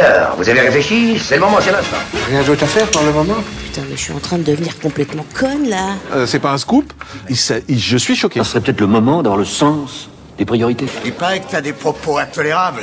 Alors, 0.00 0.36
vous 0.36 0.48
avez 0.48 0.60
réfléchi 0.60 1.18
C'est 1.18 1.36
le 1.36 1.40
moment, 1.40 1.58
c'est 1.60 1.72
l'instant. 1.72 1.96
Rien 2.28 2.42
d'autre 2.42 2.64
à 2.64 2.66
faire 2.66 2.86
pour 2.90 3.02
le 3.02 3.12
moment? 3.12 3.34
Putain, 3.64 3.82
mais 3.88 3.96
je 3.96 4.02
suis 4.02 4.12
en 4.12 4.18
train 4.18 4.38
de 4.38 4.42
devenir 4.42 4.78
complètement 4.78 5.24
conne 5.34 5.68
là. 5.68 5.90
Euh, 6.12 6.26
C'est 6.26 6.38
pas 6.38 6.52
un 6.52 6.58
scoop? 6.58 6.92
Il 7.30 7.36
s'a- 7.36 7.56
il- 7.68 7.78
Je 7.78 7.96
suis 7.96 8.14
choqué. 8.16 8.40
Ce 8.40 8.50
serait 8.50 8.60
peut-être 8.60 8.80
le 8.80 8.86
moment 8.86 9.22
d'avoir 9.22 9.38
le 9.38 9.44
sens 9.46 10.08
des 10.38 10.44
priorités. 10.44 10.86
Il 11.04 11.12
paraît 11.12 11.40
que 11.40 11.50
t'as 11.50 11.60
des 11.62 11.72
propos 11.72 12.18
intolérables, 12.18 12.82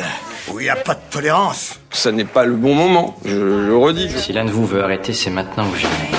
où 0.52 0.60
il 0.60 0.64
n'y 0.64 0.70
a 0.70 0.76
pas 0.76 0.96
de 0.96 1.00
tolérance. 1.12 1.80
Ça 1.91 2.12
n'est 2.12 2.26
pas 2.26 2.46
le 2.46 2.54
bon 2.55 2.73
moment, 2.73 3.16
je 3.25 3.36
le 3.36 3.77
redis. 3.77 4.09
Si 4.18 4.34
l'un 4.34 4.45
de 4.45 4.52
vous 4.52 4.66
veut 4.66 4.84
arrêter, 4.84 5.14
c'est 5.14 5.30
maintenant 5.30 5.66
ou 5.71 5.75
jamais. 5.75 6.09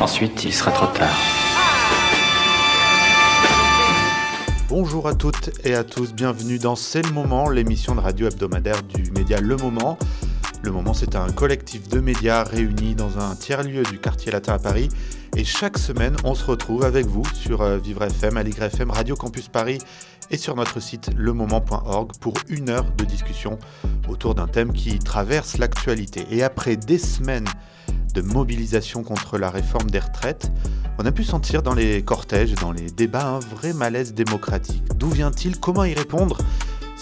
Ensuite, 0.00 0.44
il 0.44 0.52
sera 0.52 0.72
trop 0.72 0.86
tard. 0.86 1.08
Bonjour 4.74 5.06
à 5.06 5.14
toutes 5.14 5.50
et 5.66 5.74
à 5.74 5.84
tous, 5.84 6.14
bienvenue 6.14 6.58
dans 6.58 6.76
C'est 6.76 7.02
le 7.02 7.12
moment, 7.12 7.50
l'émission 7.50 7.94
de 7.94 8.00
radio 8.00 8.28
hebdomadaire 8.28 8.82
du 8.82 9.10
média 9.10 9.38
Le 9.38 9.54
Moment. 9.58 9.98
Le 10.62 10.70
Moment, 10.70 10.94
c'est 10.94 11.14
un 11.14 11.30
collectif 11.30 11.90
de 11.90 12.00
médias 12.00 12.42
réunis 12.42 12.94
dans 12.94 13.18
un 13.18 13.36
tiers-lieu 13.36 13.82
du 13.82 13.98
quartier 13.98 14.32
latin 14.32 14.54
à 14.54 14.58
Paris. 14.58 14.88
Et 15.34 15.44
chaque 15.44 15.78
semaine, 15.78 16.14
on 16.24 16.34
se 16.34 16.44
retrouve 16.44 16.84
avec 16.84 17.06
vous 17.06 17.24
sur 17.34 17.62
euh, 17.62 17.78
Vivre 17.78 18.02
FM, 18.02 18.36
Aligre 18.36 18.64
FM, 18.64 18.90
Radio 18.90 19.16
Campus 19.16 19.48
Paris 19.48 19.78
et 20.30 20.36
sur 20.36 20.54
notre 20.54 20.78
site 20.78 21.10
lemoment.org 21.16 22.12
pour 22.20 22.34
une 22.48 22.68
heure 22.68 22.84
de 22.92 23.04
discussion 23.04 23.58
autour 24.08 24.34
d'un 24.34 24.46
thème 24.46 24.74
qui 24.74 24.98
traverse 24.98 25.56
l'actualité. 25.56 26.26
Et 26.30 26.42
après 26.42 26.76
des 26.76 26.98
semaines 26.98 27.48
de 28.14 28.20
mobilisation 28.20 29.02
contre 29.02 29.38
la 29.38 29.48
réforme 29.48 29.90
des 29.90 30.00
retraites, 30.00 30.52
on 30.98 31.06
a 31.06 31.12
pu 31.12 31.24
sentir 31.24 31.62
dans 31.62 31.74
les 31.74 32.02
cortèges 32.02 32.54
dans 32.56 32.72
les 32.72 32.90
débats 32.90 33.26
un 33.26 33.38
vrai 33.38 33.72
malaise 33.72 34.12
démocratique. 34.12 34.82
D'où 34.96 35.08
vient-il? 35.08 35.58
Comment 35.58 35.84
y 35.84 35.94
répondre? 35.94 36.36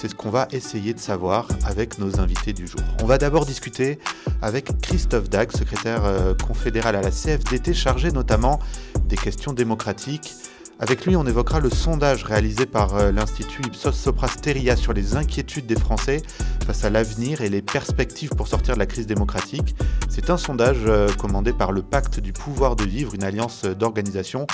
C'est 0.01 0.09
ce 0.09 0.15
qu'on 0.15 0.31
va 0.31 0.49
essayer 0.51 0.95
de 0.95 0.99
savoir 0.99 1.47
avec 1.67 1.99
nos 1.99 2.21
invités 2.21 2.55
du 2.55 2.67
jour. 2.67 2.81
On 3.03 3.05
va 3.05 3.19
d'abord 3.19 3.45
discuter 3.45 3.99
avec 4.41 4.81
Christophe 4.81 5.29
Dag, 5.29 5.53
secrétaire 5.53 6.07
euh, 6.07 6.33
confédéral 6.35 6.97
à 6.97 7.03
la 7.03 7.11
CFDT, 7.11 7.75
chargé 7.75 8.11
notamment 8.11 8.61
des 9.05 9.19
questions 9.19 9.53
démocratiques. 9.53 10.33
Avec 10.79 11.05
lui, 11.05 11.17
on 11.17 11.27
évoquera 11.27 11.61
le 11.61 11.69
sondage 11.69 12.25
réalisé 12.25 12.65
par 12.65 12.95
euh, 12.95 13.13
l'Institut 13.13 13.61
Ipsos 13.67 13.93
Sopra 13.93 14.27
Steria 14.29 14.75
sur 14.75 14.95
les 14.95 15.17
inquiétudes 15.17 15.67
des 15.67 15.79
Français 15.79 16.23
face 16.65 16.83
à 16.87 16.89
l'avenir 16.89 17.43
et 17.43 17.51
les 17.51 17.61
perspectives 17.61 18.31
pour 18.31 18.49
sortir 18.49 18.73
de 18.73 18.79
la 18.79 18.87
crise 18.87 19.07
démocratique. 19.07 19.77
C'est 20.09 20.31
un 20.31 20.39
sondage 20.39 20.79
euh, 20.87 21.09
commandé 21.19 21.53
par 21.53 21.73
le 21.73 21.83
Pacte 21.83 22.21
du 22.21 22.33
pouvoir 22.33 22.75
de 22.75 22.85
vivre, 22.85 23.15
une 23.15 23.23
alliance 23.23 23.67
d'organisations 23.67 24.47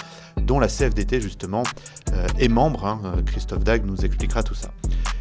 dont 0.43 0.59
la 0.59 0.67
CFDT 0.67 1.21
justement 1.21 1.62
est 2.41 2.49
membre. 2.49 2.84
hein. 2.84 3.01
Christophe 3.27 3.62
Dag 3.62 3.84
nous 3.87 4.05
expliquera 4.05 4.43
tout 4.43 4.56
ça. 4.56 4.73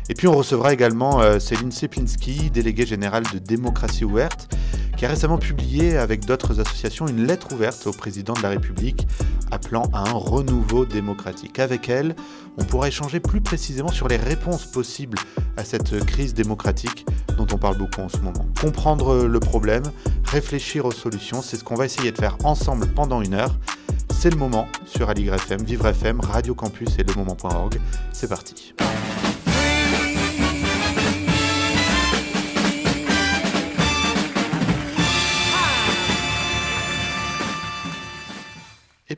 Et 0.08 0.14
puis 0.14 0.28
on 0.28 0.38
recevra 0.38 0.72
également 0.72 1.22
euh, 1.22 1.40
Céline 1.40 1.72
Sepinski, 1.72 2.52
déléguée 2.52 2.86
générale 2.86 3.24
de 3.34 3.40
Démocratie 3.40 4.06
Ouverte, 4.06 4.56
qui 4.98 5.06
a 5.06 5.10
récemment 5.10 5.38
publié 5.38 5.98
avec 5.98 6.26
d'autres 6.26 6.60
associations 6.60 7.08
une 7.08 7.26
lettre 7.26 7.54
ouverte 7.54 7.88
au 7.88 7.92
président 7.92 8.34
de 8.34 8.42
la 8.42 8.50
République 8.50 9.08
appelant 9.52 9.90
à 9.94 10.10
un 10.10 10.14
renouveau 10.14 10.86
démocratique. 10.86 11.60
Avec 11.60 11.90
elle, 11.90 12.16
on 12.58 12.64
pourra 12.64 12.88
échanger 12.88 13.20
plus 13.20 13.42
précisément 13.42 13.92
sur 13.92 14.08
les 14.08 14.18
réponses 14.18 14.66
possibles 14.66 15.18
à 15.58 15.66
cette 15.66 16.06
crise 16.06 16.34
démocratique 16.34 17.06
dont 17.38 17.48
on 17.52 17.58
parle 17.58 17.78
beaucoup 17.78 18.02
en 18.02 18.10
ce 18.10 18.18
moment. 18.18 18.46
Comprendre 18.60 19.26
le 19.26 19.40
problème, 19.40 19.84
réfléchir 20.24 20.86
aux 20.86 20.92
solutions, 20.92 21.42
c'est 21.42 21.58
ce 21.58 21.64
qu'on 21.64 21.76
va 21.76 21.86
essayer 21.86 22.12
de 22.12 22.18
faire 22.18 22.38
ensemble 22.44 22.88
pendant 22.88 23.22
une 23.22 23.34
heure. 23.34 23.58
C'est 24.14 24.30
le 24.30 24.38
moment 24.38 24.68
sur 24.86 25.10
Aligre 25.10 25.36
FM, 25.36 25.64
Vivre 25.64 25.88
FM, 25.88 26.22
Radio 26.22 26.56
Campus 26.56 26.98
et 27.00 27.04
lemoment.org. 27.04 27.80
C'est 28.14 28.30
parti. 28.30 28.74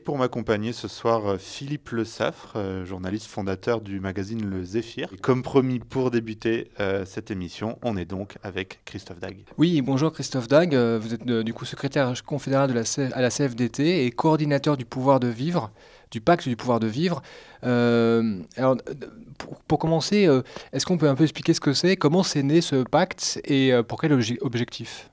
Pour 0.08 0.16
m'accompagner 0.16 0.72
ce 0.72 0.88
soir, 0.88 1.26
euh, 1.26 1.36
Philippe 1.36 1.90
Le 1.90 2.02
Saffre, 2.02 2.54
euh, 2.56 2.86
journaliste 2.86 3.26
fondateur 3.26 3.82
du 3.82 4.00
magazine 4.00 4.42
Le 4.48 4.64
Zéphyr. 4.64 5.10
Et 5.12 5.18
comme 5.18 5.42
promis 5.42 5.80
pour 5.80 6.10
débuter 6.10 6.70
euh, 6.80 7.04
cette 7.04 7.30
émission, 7.30 7.78
on 7.82 7.94
est 7.94 8.06
donc 8.06 8.38
avec 8.42 8.80
Christophe 8.86 9.20
Dag. 9.20 9.36
Oui, 9.58 9.82
bonjour 9.82 10.10
Christophe 10.10 10.48
Dag, 10.48 10.74
vous 10.74 11.12
êtes 11.12 11.28
euh, 11.28 11.42
du 11.42 11.52
coup 11.52 11.66
secrétaire 11.66 12.10
confédéral 12.24 12.70
de 12.70 12.74
la 12.74 12.86
C- 12.86 13.10
à 13.12 13.20
la 13.20 13.28
CFDT 13.28 14.06
et 14.06 14.10
coordinateur 14.10 14.78
du 14.78 14.86
pouvoir 14.86 15.20
de 15.20 15.28
vivre, 15.28 15.70
du 16.10 16.22
pacte 16.22 16.48
du 16.48 16.56
pouvoir 16.56 16.80
de 16.80 16.86
vivre. 16.86 17.20
Euh, 17.64 18.38
alors, 18.56 18.78
pour, 19.36 19.56
pour 19.60 19.78
commencer, 19.78 20.26
euh, 20.26 20.40
est-ce 20.72 20.86
qu'on 20.86 20.96
peut 20.96 21.10
un 21.10 21.16
peu 21.16 21.24
expliquer 21.24 21.52
ce 21.52 21.60
que 21.60 21.74
c'est, 21.74 21.96
comment 21.96 22.22
c'est 22.22 22.42
né 22.42 22.62
ce 22.62 22.76
pacte 22.76 23.42
et 23.44 23.74
euh, 23.74 23.82
pour 23.82 24.00
quel 24.00 24.12
obje- 24.18 24.38
objectif? 24.40 25.10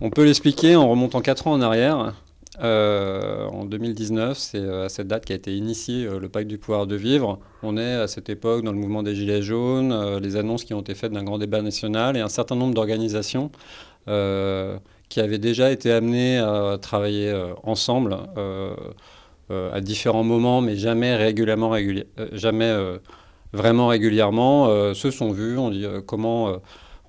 On 0.00 0.10
peut 0.10 0.24
l'expliquer 0.24 0.74
en 0.74 0.88
remontant 0.88 1.20
4 1.20 1.46
ans 1.46 1.52
en 1.52 1.60
arrière. 1.62 2.12
Euh, 2.60 3.46
en 3.46 3.64
2019, 3.64 4.36
c'est 4.36 4.58
euh, 4.58 4.84
à 4.84 4.88
cette 4.90 5.08
date 5.08 5.24
qu'a 5.24 5.34
été 5.34 5.56
initié 5.56 6.04
euh, 6.04 6.20
le 6.20 6.28
pacte 6.28 6.48
du 6.48 6.58
pouvoir 6.58 6.86
de 6.86 6.96
vivre. 6.96 7.40
On 7.62 7.78
est 7.78 7.94
à 7.94 8.06
cette 8.08 8.28
époque 8.28 8.62
dans 8.62 8.72
le 8.72 8.78
mouvement 8.78 9.02
des 9.02 9.14
Gilets 9.14 9.40
jaunes, 9.42 10.18
les 10.18 10.36
annonces 10.36 10.64
qui 10.64 10.74
ont 10.74 10.80
été 10.80 10.94
faites 10.94 11.12
d'un 11.12 11.24
grand 11.24 11.38
débat 11.38 11.62
national 11.62 12.16
et 12.16 12.20
un 12.20 12.28
certain 12.28 12.56
nombre 12.56 12.74
d'organisations 12.74 13.50
qui 14.06 15.20
avaient 15.20 15.38
déjà 15.38 15.70
été 15.70 15.92
amenées 15.92 16.38
à 16.38 16.76
travailler 16.80 17.32
ensemble 17.62 18.16
à 19.48 19.80
différents 19.80 20.24
moments, 20.24 20.60
mais 20.60 20.74
jamais 20.76 21.14
régulièrement, 21.14 21.70
réguli- 21.70 22.06
jamais 22.32 22.74
vraiment 23.52 23.86
régulièrement, 23.86 24.92
se 24.92 25.10
sont 25.12 25.30
vus. 25.30 25.56
On 25.56 25.70
dit 25.70 25.86
comment 26.06 26.56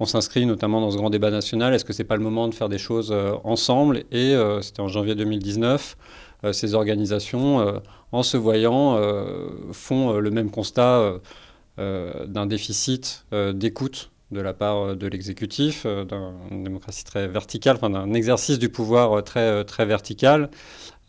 on 0.03 0.05
s'inscrit 0.05 0.45
notamment 0.45 0.81
dans 0.81 0.91
ce 0.91 0.97
grand 0.97 1.09
débat 1.09 1.31
national. 1.31 1.73
Est-ce 1.73 1.85
que 1.85 1.93
c'est 1.93 2.03
pas 2.03 2.17
le 2.17 2.23
moment 2.23 2.47
de 2.49 2.53
faire 2.53 2.67
des 2.69 2.77
choses 2.77 3.11
euh, 3.11 3.33
ensemble? 3.45 4.03
Et 4.11 4.35
euh, 4.35 4.61
c'était 4.61 4.81
en 4.81 4.89
janvier 4.89 5.15
2019. 5.15 5.97
euh, 6.43 6.51
ces 6.51 6.73
organisations, 6.73 7.81
en 8.11 8.21
se 8.23 8.35
voyant, 8.35 8.99
font 9.71 10.19
le 10.19 10.29
même 10.29 10.51
constat 10.51 11.13
d'un 11.77 12.45
déficit 12.45 13.25
d'écoute 13.53 14.11
de 14.31 14.41
la 14.41 14.53
part 14.53 14.95
de 14.95 15.07
l'exécutif, 15.07 15.85
d'un- 15.85 16.33
d'une 16.49 16.63
démocratie 16.63 17.05
très 17.05 17.27
verticale, 17.27 17.77
enfin, 17.77 17.89
d'un 17.89 18.13
exercice 18.13 18.59
du 18.59 18.67
pouvoir 18.67 19.23
très, 19.23 19.63
très 19.63 19.85
vertical, 19.85 20.49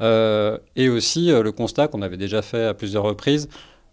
et 0.00 0.88
aussi 0.88 1.28
le 1.28 1.50
constat 1.50 1.88
qu'on 1.88 2.00
avait 2.02 2.16
déjà 2.16 2.40
fait 2.40 2.66
à 2.66 2.74
plusieurs 2.74 3.02
reprises 3.04 3.48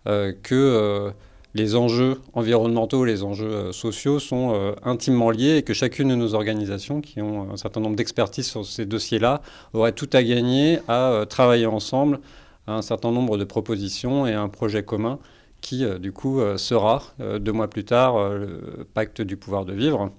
que 0.06 1.12
les 1.54 1.76
enjeux 1.76 2.22
environnementaux, 2.34 3.04
les 3.04 3.24
enjeux 3.24 3.52
euh, 3.52 3.72
sociaux 3.72 4.20
sont 4.20 4.54
euh, 4.54 4.74
intimement 4.84 5.32
liés 5.32 5.58
et 5.58 5.64
que 5.64 5.74
chacune 5.74 6.10
de 6.10 6.16
nos 6.16 6.34
organisations 6.34 7.02
qui 7.02 7.22
ont 7.22 7.52
un 7.52 7.58
certain 7.58 7.82
nombre 7.82 7.96
d'expertises 7.96 8.48
sur 8.48 8.66
ces 8.66 8.86
dossiers-là 8.86 9.42
aurait 9.74 9.92
tout 9.92 10.10
à 10.14 10.24
gagner 10.24 10.80
à 10.88 11.12
euh, 11.12 11.26
travailler 11.26 11.66
ensemble 11.66 12.20
à 12.68 12.74
un 12.74 12.82
certain 12.82 13.12
nombre 13.12 13.38
de 13.38 13.44
propositions 13.44 14.28
et 14.28 14.34
à 14.34 14.42
un 14.42 14.50
projet 14.50 14.84
commun 14.84 15.20
qui, 15.62 15.86
du 16.00 16.12
coup, 16.12 16.42
sera, 16.58 17.04
deux 17.20 17.52
mois 17.52 17.68
plus 17.68 17.84
tard, 17.84 18.30
le 18.34 18.88
pacte 18.96 19.22
du 19.22 19.38
pouvoir 19.38 19.64
de 19.64 19.74
vivre. 19.74 20.12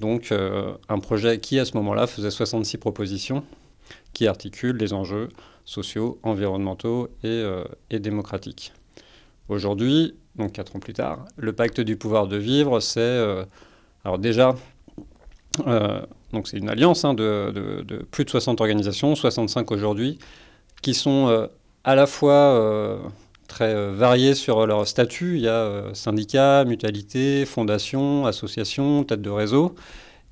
Donc, 0.00 0.32
un 0.32 0.98
projet 1.00 1.38
qui, 1.38 1.58
à 1.58 1.66
ce 1.66 1.76
moment-là, 1.76 2.06
faisait 2.06 2.30
66 2.30 2.78
propositions 2.78 3.44
qui 4.14 4.26
articulent 4.26 4.76
les 4.76 4.94
enjeux 4.94 5.28
sociaux, 5.66 6.18
environnementaux 6.22 7.10
et 7.24 7.98
démocratiques. 7.98 8.72
Aujourd'hui, 9.48 10.14
donc 10.38 10.52
quatre 10.52 10.76
ans 10.76 10.80
plus 10.80 10.92
tard, 10.92 11.24
le 11.36 11.52
pacte 11.52 11.80
du 11.80 11.96
pouvoir 11.96 12.26
de 12.26 12.36
vivre, 12.36 12.80
c'est 12.80 13.00
euh, 13.00 13.44
alors 14.04 14.18
déjà 14.18 14.54
euh, 15.66 16.00
donc 16.32 16.48
c'est 16.48 16.58
une 16.58 16.68
alliance 16.68 17.04
hein, 17.04 17.14
de, 17.14 17.82
plus 18.10 18.24
de 18.24 18.30
60 18.30 18.60
organisations, 18.60 19.14
65 19.14 19.70
aujourd'hui, 19.72 20.18
qui 20.82 20.92
sont 20.92 21.28
euh, 21.28 21.46
à 21.84 21.94
la 21.94 22.06
fois 22.06 23.00
très 23.48 23.92
variées 23.92 24.34
sur 24.34 24.66
leur 24.66 24.86
statut. 24.88 25.36
Il 25.36 25.42
y 25.42 25.48
a 25.48 25.84
syndicats, 25.94 26.64
mutualités, 26.64 27.46
fondations, 27.46 28.26
associations, 28.26 29.04
têtes 29.04 29.22
de 29.22 29.30
réseau, 29.30 29.76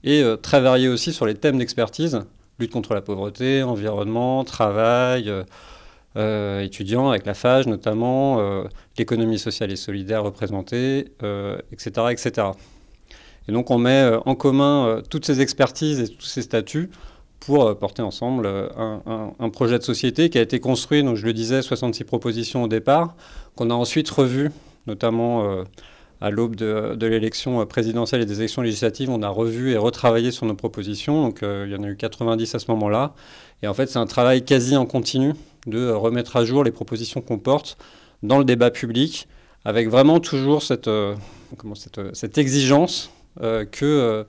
et 0.03 0.23
très 0.43 0.61
variées 0.61 0.89
aussi 0.89 1.13
sur 1.13 1.25
les 1.25 1.35
thèmes 1.35 1.59
d'expertise 1.59 2.23
lutte 2.59 2.73
contre 2.73 2.95
la 2.95 3.01
pauvreté, 3.01 3.63
environnement, 3.63 4.45
travail. 4.45 5.33
Euh, 6.17 6.61
étudiants 6.61 7.11
avec 7.11 7.27
la 7.27 7.35
FAGE 7.35 7.67
notamment, 7.67 8.39
euh, 8.39 8.63
l'économie 8.97 9.39
sociale 9.39 9.73
et 9.73 9.77
solidaire 9.77 10.23
représentée, 10.23 11.09
euh, 11.25 11.59
etc., 11.73 12.07
etc. 12.11 12.49
Et 13.49 13.53
donc 13.53 13.73
on 13.73 13.79
met 13.79 14.09
en 14.25 14.37
commun 14.37 15.03
toutes 15.11 15.27
ces 15.27 15.41
expertises 15.41 15.99
et 15.99 16.09
tous 16.09 16.25
ces 16.25 16.43
statuts 16.43 16.89
pour 17.41 17.77
porter 17.79 18.01
ensemble 18.01 18.47
un, 18.47 19.51
projet 19.51 19.79
de 19.79 19.83
société 19.83 20.31
qui 20.31 20.39
a 20.39 20.41
été 20.41 20.61
construit, 20.61 21.03
donc 21.03 21.17
je 21.17 21.27
le 21.27 21.35
disais, 21.35 21.61
66 21.61 22.05
propositions 22.05 22.63
au 22.63 22.69
départ, 22.69 23.17
qu'on 23.55 23.69
a 23.69 23.75
ensuite 23.75 24.09
revu, 24.09 24.51
notamment 24.87 25.63
à 26.23 26.31
l'aube 26.31 26.57
de, 26.57 27.07
l'élection 27.07 27.67
présidentielle 27.67 28.23
et 28.23 28.25
des 28.25 28.39
élections 28.39 28.63
législatives, 28.63 29.11
on 29.11 29.23
a 29.23 29.29
revu 29.29 29.73
et 29.73 29.77
retravaillé 29.77 30.31
sur 30.31 30.47
nos 30.47 30.55
propositions, 30.55 31.21
donc 31.21 31.41
il 31.43 31.71
y 31.71 31.77
en 31.77 31.83
a 31.83 31.89
eu 31.89 31.97
90 31.97 32.55
à 32.55 32.59
ce 32.59 32.71
moment-là. 32.71 33.13
Et 33.63 33.69
en 33.69 33.75
fait 33.75 33.91
c'est 33.91 33.99
un 33.99 34.07
travail 34.07 34.43
quasi 34.47 34.75
en 34.75 34.87
continu 34.87 35.35
de 35.67 35.79
euh, 35.79 35.97
remettre 35.97 36.37
à 36.37 36.45
jour 36.45 36.65
les 36.65 36.73
propositions 36.73 37.21
qu'on 37.21 37.39
porte 37.39 37.77
dans 38.23 38.39
le 38.39 38.45
débat 38.45 38.71
public, 38.71 39.29
avec 39.65 39.89
vraiment 39.89 40.21
toujours 40.21 40.63
cette, 40.63 40.89
euh, 40.89 41.15
euh, 41.99 42.13
exigence 42.37 43.11
que 43.73 44.25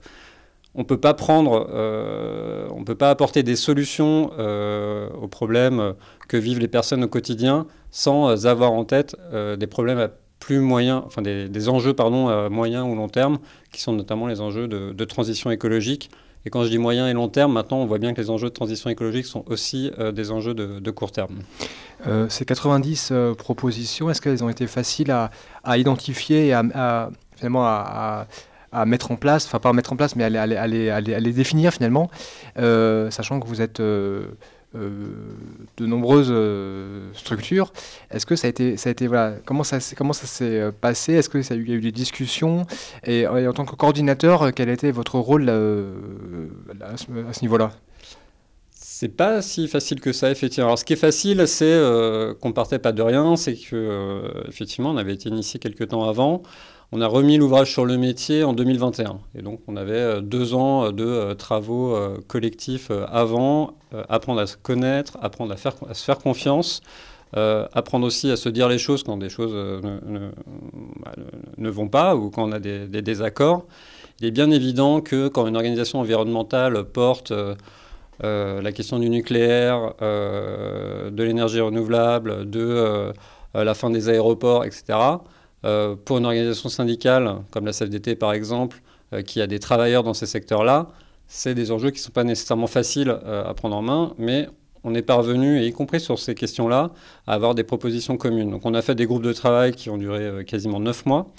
on 0.73 0.83
peut 0.83 0.99
pas 0.99 1.13
peut 1.13 2.95
pas 2.97 3.09
apporter 3.09 3.43
des 3.43 3.55
solutions 3.55 4.31
aux 4.33 5.27
problèmes 5.27 5.93
que 6.27 6.37
vivent 6.37 6.59
les 6.59 6.67
personnes 6.67 7.03
au 7.03 7.07
quotidien 7.07 7.67
sans 7.91 8.47
avoir 8.47 8.71
en 8.73 8.83
tête 8.83 9.15
des 9.31 9.67
problèmes 9.67 9.99
à 9.99 10.09
plus 10.39 10.59
moyen, 10.59 11.03
enfin 11.05 11.21
des, 11.21 11.69
enjeux 11.69 11.93
pardon 11.93 12.29
à 12.29 12.49
moyen 12.49 12.83
ou 12.83 12.95
long 12.95 13.07
terme, 13.09 13.37
qui 13.71 13.81
sont 13.81 13.93
notamment 13.93 14.27
les 14.27 14.41
enjeux 14.41 14.67
de, 14.67 15.05
transition 15.05 15.51
écologique. 15.51 16.09
Et 16.45 16.49
quand 16.51 16.63
je 16.63 16.69
dis 16.69 16.77
moyen 16.77 17.07
et 17.07 17.13
long 17.13 17.27
terme, 17.27 17.53
maintenant 17.53 17.77
on 17.77 17.85
voit 17.85 17.97
bien 17.97 18.13
que 18.13 18.21
les 18.21 18.29
enjeux 18.29 18.49
de 18.49 18.53
transition 18.53 18.89
écologique 18.89 19.25
sont 19.25 19.43
aussi 19.47 19.91
des 20.13 20.31
enjeux 20.31 20.53
de, 20.53 20.91
court 20.91 21.11
terme. 21.11 21.39
ces 22.29 22.45
90 22.45 23.11
propositions, 23.37 24.11
est-ce 24.11 24.21
qu'elles 24.21 24.43
ont 24.43 24.49
été 24.49 24.67
faciles 24.67 25.11
à, 25.11 25.31
identifier 25.77 26.47
et 26.47 26.53
à 26.53 27.09
finalement 27.35 27.65
à, 27.65 28.27
mettre 28.85 29.11
en 29.11 29.15
place, 29.15 29.45
enfin 29.45 29.59
pas 29.59 29.69
à 29.69 29.73
mettre 29.73 29.93
en 29.93 29.95
place, 29.95 30.17
mais 30.17 30.23
à, 30.25 30.67
les, 30.67 31.33
définir 31.33 31.71
finalement, 31.71 32.09
euh, 32.57 33.09
sachant 33.09 33.39
que 33.39 33.47
vous 33.47 33.61
êtes 33.61 33.79
euh, 33.79 34.25
euh, 34.25 34.64
de 34.75 35.85
nombreuses 35.85 36.33
structures. 37.13 37.71
Est-ce 38.11 38.25
que 38.25 38.35
ça 38.35 38.47
a 38.47 38.49
été, 38.49 38.77
ça 38.77 38.89
a 38.89 38.91
été 38.91 39.07
voilà, 39.07 39.35
comment 39.45 39.63
ça, 39.63 39.79
comment 39.95 40.13
ça 40.13 40.27
s'est 40.27 40.71
passé? 40.79 41.13
Est-ce 41.13 41.29
que 41.29 41.41
ça 41.41 41.55
y 41.55 41.57
a 41.57 41.61
eu 41.61 41.81
des 41.81 41.91
discussions? 41.91 42.65
Et, 43.05 43.27
en 43.27 43.53
tant 43.53 43.65
que 43.65 43.75
coordinateur, 43.75 44.53
quel 44.53 44.69
été 44.69 44.91
votre 44.91 45.19
rôle 45.19 45.49
à 45.49 46.97
ce, 46.97 47.41
niveau-là? 47.41 47.71
C'est 48.71 49.09
pas 49.09 49.41
si 49.41 49.67
facile 49.67 49.99
que 49.99 50.13
ça, 50.13 50.31
effectivement. 50.31 50.67
Alors, 50.67 50.79
ce 50.79 50.85
qui 50.85 50.93
est 50.93 50.97
facile, 50.97 51.47
c'est 51.47 51.65
euh, 51.65 52.33
qu'on 52.33 52.53
partait 52.53 52.79
pas 52.79 52.91
de 52.91 53.01
rien, 53.01 53.35
c'est 53.35 53.55
que, 53.55 54.21
effectivement, 54.47 54.91
on 54.91 54.97
avait 54.97 55.13
été 55.13 55.29
initié 55.29 55.59
quelques 55.59 55.89
temps 55.89 56.07
avant. 56.07 56.43
On 56.91 57.01
a 57.01 57.07
remis 57.07 57.37
l'ouvrage 57.37 57.71
sur 57.71 57.85
le 57.85 57.97
métier 57.97 58.43
en 58.43 58.53
2021. 58.53 59.19
Et 59.37 59.41
donc, 59.41 59.59
on 59.67 59.75
avait 59.75 59.93
euh, 59.93 60.21
deux 60.21 60.53
ans 60.53 60.91
de 60.91 61.03
euh, 61.03 61.33
travaux 61.33 61.95
euh, 61.95 62.17
collectifs 62.27 62.91
avant, 63.11 63.73
apprendre 64.09 64.41
à 64.41 64.47
se 64.47 64.57
connaître, 64.57 65.17
apprendre 65.21 65.51
à, 65.53 65.57
faire, 65.57 65.73
se 65.93 66.03
faire 66.03 66.19
confiance, 66.19 66.81
apprendre 67.33 68.05
aussi 68.05 68.31
à 68.31 68.37
se 68.37 68.47
dire 68.47 68.69
les 68.69 68.77
choses 68.77 69.03
quand 69.03 69.17
des 69.17 69.27
choses 69.29 69.53
ne, 69.53 70.31
bah, 71.03 71.11
ne, 71.57 71.69
vont 71.69 71.89
pas 71.89 72.15
ou 72.15 72.29
quand 72.29 72.47
on 72.47 72.51
a 72.53 72.59
des, 72.59 72.87
désaccords. 72.87 73.65
Il 74.19 74.27
est 74.27 74.31
bien 74.31 74.51
évident 74.51 75.01
que 75.01 75.27
quand 75.27 75.45
une 75.47 75.55
organisation 75.57 75.99
environnementale 75.99 76.85
porte 76.85 77.33
la 78.21 78.71
question 78.71 78.99
du 78.99 79.09
nucléaire, 79.09 79.93
de 80.01 81.23
l'énergie 81.23 81.59
renouvelable, 81.59 82.49
de 82.49 83.11
la 83.53 83.73
fin 83.73 83.89
des 83.89 84.07
aéroports, 84.07 84.63
etc., 84.63 84.97
pour 86.05 86.17
une 86.17 86.25
organisation 86.25 86.69
syndicale 86.69 87.37
comme 87.51 87.65
la 87.65 87.71
CFDT 87.71 88.15
par 88.15 88.33
exemple, 88.33 88.81
euh, 89.13 89.21
qui 89.21 89.39
a 89.39 89.45
des 89.45 89.59
travailleurs 89.59 90.01
dans 90.01 90.15
ces 90.15 90.25
secteurs-là, 90.25 90.87
c'est 91.27 91.53
des 91.53 91.71
enjeux 91.71 91.91
qui 91.91 91.99
ne 91.99 92.03
sont 92.05 92.11
pas 92.11 92.23
nécessairement 92.23 92.65
faciles 92.65 93.15
euh, 93.23 93.45
à 93.45 93.53
prendre 93.53 93.75
en 93.75 93.83
main, 93.83 94.13
mais 94.17 94.47
on 94.83 94.95
est 94.95 95.03
parvenu, 95.03 95.61
y 95.61 95.71
compris 95.71 95.99
sur 95.99 96.17
ces 96.17 96.33
questions-là, 96.33 96.91
à 97.27 97.33
avoir 97.33 97.53
des 97.53 97.63
propositions 97.63 98.17
communes. 98.17 98.49
Donc 98.49 98.65
on 98.65 98.73
a 98.73 98.81
fait 98.81 98.95
des 98.95 99.05
groupes 99.05 99.23
de 99.23 99.33
travail 99.33 99.73
qui 99.73 99.91
ont 99.91 99.97
duré 99.97 100.43
quasiment 100.45 100.79
neuf 100.79 101.05
mois, 101.05 101.31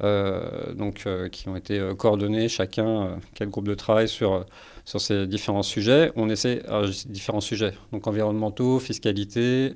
donc, 0.00 1.06
qui 1.32 1.48
ont 1.48 1.56
été 1.56 1.80
coordonnés, 1.96 2.48
chacun, 2.48 3.18
quel 3.34 3.48
groupe 3.48 3.66
de 3.66 3.74
travail 3.74 4.08
sur, 4.08 4.44
sur 4.84 5.00
ces 5.00 5.26
différents 5.26 5.64
sujets. 5.64 6.12
On 6.14 6.28
essaie, 6.28 6.62
différents 7.06 7.40
sujets, 7.40 7.72
donc 7.90 8.06
environnementaux, 8.06 8.78
fiscalité, 8.78 9.74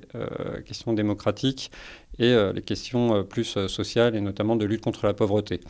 questions 0.65 0.93
démocratiques, 0.93 1.71
et 2.19 2.33
euh, 2.33 2.53
les 2.53 2.61
questions 2.61 3.15
euh, 3.15 3.23
plus 3.23 3.55
euh, 3.57 3.67
sociales 3.67 4.15
et 4.15 4.21
notamment 4.21 4.55
de 4.55 4.65
lutte 4.65 4.81
contre 4.81 5.05
la 5.07 5.13
pauvreté. 5.13 5.61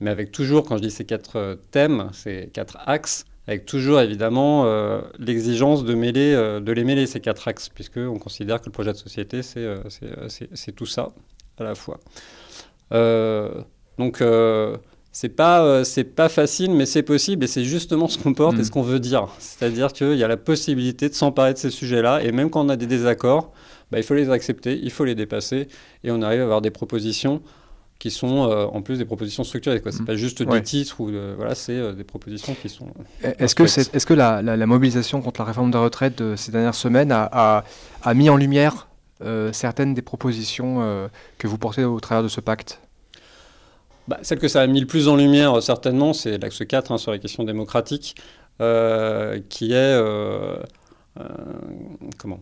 Mais 0.00 0.10
avec 0.10 0.32
toujours, 0.32 0.64
quand 0.64 0.76
je 0.76 0.82
dis 0.82 0.90
ces 0.90 1.04
quatre 1.04 1.58
thèmes, 1.70 2.10
ces 2.12 2.50
quatre 2.52 2.78
axes, 2.86 3.24
avec 3.48 3.64
toujours 3.66 4.00
évidemment 4.00 4.64
l'exigence 5.18 5.82
de, 5.84 5.94
mêler, 5.94 6.34
de 6.34 6.72
les 6.72 6.84
mêler, 6.84 7.06
ces 7.06 7.18
quatre 7.18 7.48
axes, 7.48 7.68
puisqu'on 7.68 8.18
considère 8.18 8.60
que 8.60 8.66
le 8.66 8.70
projet 8.70 8.92
de 8.92 8.96
société, 8.96 9.42
c'est 9.42 10.72
tout 10.76 10.86
ça 10.86 11.08
à 11.58 11.64
la 11.64 11.74
fois. 11.74 11.98
donc, 13.98 14.22
c'est 15.10 15.30
pas, 15.30 15.82
pas 16.14 16.28
facile, 16.28 16.70
mais 16.70 16.86
c'est 16.86 17.02
possible, 17.02 17.42
et 17.42 17.48
c'est 17.48 17.64
justement 17.64 18.06
ce 18.06 18.18
qu'on 18.18 18.34
porte 18.34 18.56
et 18.60 18.62
ce 18.62 18.68
mm. 18.68 18.72
qu'on 18.72 18.82
veut 18.82 19.00
dire. 19.00 19.26
C'est-à-dire 19.40 19.92
qu'il 19.92 20.14
y 20.14 20.22
a 20.22 20.28
la 20.28 20.36
possibilité 20.36 21.08
de 21.08 21.14
s'emparer 21.14 21.54
de 21.54 21.58
ces 21.58 21.70
sujets-là, 21.70 22.22
et 22.22 22.30
même 22.30 22.50
quand 22.50 22.64
on 22.64 22.68
a 22.68 22.76
des 22.76 22.86
désaccords, 22.86 23.52
bah, 23.90 23.98
il 23.98 24.04
faut 24.04 24.14
les 24.14 24.30
accepter, 24.30 24.78
il 24.82 24.90
faut 24.90 25.04
les 25.04 25.14
dépasser, 25.14 25.68
et 26.04 26.10
on 26.10 26.22
arrive 26.22 26.40
à 26.40 26.44
avoir 26.44 26.60
des 26.60 26.70
propositions 26.70 27.42
qui 27.98 28.10
sont 28.10 28.48
euh, 28.48 28.66
en 28.66 28.80
plus 28.80 28.98
des 28.98 29.04
propositions 29.04 29.44
structurées. 29.44 29.82
Ce 29.84 29.88
n'est 29.88 30.02
mm. 30.02 30.04
pas 30.04 30.16
juste 30.16 30.42
du 30.42 30.62
titre, 30.62 31.00
ou 31.00 31.10
voilà, 31.36 31.54
c'est 31.54 31.72
euh, 31.72 31.92
des 31.92 32.04
propositions 32.04 32.54
qui 32.54 32.68
sont... 32.68 32.86
Est-ce 33.22 33.54
que, 33.54 33.64
est, 33.64 33.94
est 33.94 34.04
que 34.04 34.14
la, 34.14 34.40
la, 34.42 34.66
mobilisation 34.66 35.20
contre 35.20 35.40
la 35.40 35.46
réforme 35.46 35.70
de 35.70 35.78
retraite 35.78 36.18
de 36.18 36.36
ces 36.36 36.52
dernières 36.52 36.76
semaines 36.76 37.10
a, 37.12 37.64
a, 38.02 38.14
mis 38.14 38.30
en 38.30 38.36
lumière 38.36 38.88
euh, 39.24 39.52
certaines 39.52 39.94
des 39.94 40.02
propositions 40.02 41.08
que 41.38 41.48
vous 41.48 41.58
portez 41.58 41.84
au 41.84 41.98
travers 41.98 42.22
de 42.22 42.28
ce 42.28 42.40
pacte? 42.40 42.80
Bah, 44.06 44.18
Celle 44.22 44.38
que 44.38 44.48
ça 44.48 44.62
a 44.62 44.66
mis 44.66 44.80
le 44.80 44.86
plus 44.86 45.08
en 45.08 45.16
lumière, 45.16 45.60
certainement, 45.62 46.12
c'est 46.12 46.38
l'axe 46.38 46.64
4 46.64 46.92
hein, 46.92 46.98
sur 46.98 47.12
les 47.12 47.18
questions 47.18 47.42
démocratiques, 47.42 48.14
qui 48.60 49.72
est... 49.72 50.00
comment? 52.16 52.40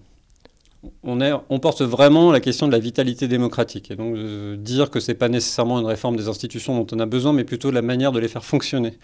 On, 1.02 1.58
porte 1.58 1.82
vraiment 1.82 2.32
la 2.32 2.40
question 2.40 2.66
de 2.66 2.72
la 2.72 2.78
vitalité 2.78 3.28
démocratique. 3.28 3.90
Et 3.90 3.96
donc, 3.96 4.16
dire 4.58 4.90
que 4.90 5.00
ce 5.00 5.10
n'est 5.10 5.16
pas 5.16 5.28
nécessairement 5.28 5.78
une 5.78 5.86
réforme 5.86 6.16
des 6.16 6.28
institutions 6.28 6.76
dont 6.76 6.86
on 6.96 7.00
a 7.00 7.06
besoin, 7.06 7.32
mais 7.32 7.44
plutôt 7.44 7.70
la 7.70 7.82
manière 7.82 8.12
de 8.12 8.20
les 8.20 8.28
faire 8.28 8.44
fonctionner 8.44 8.98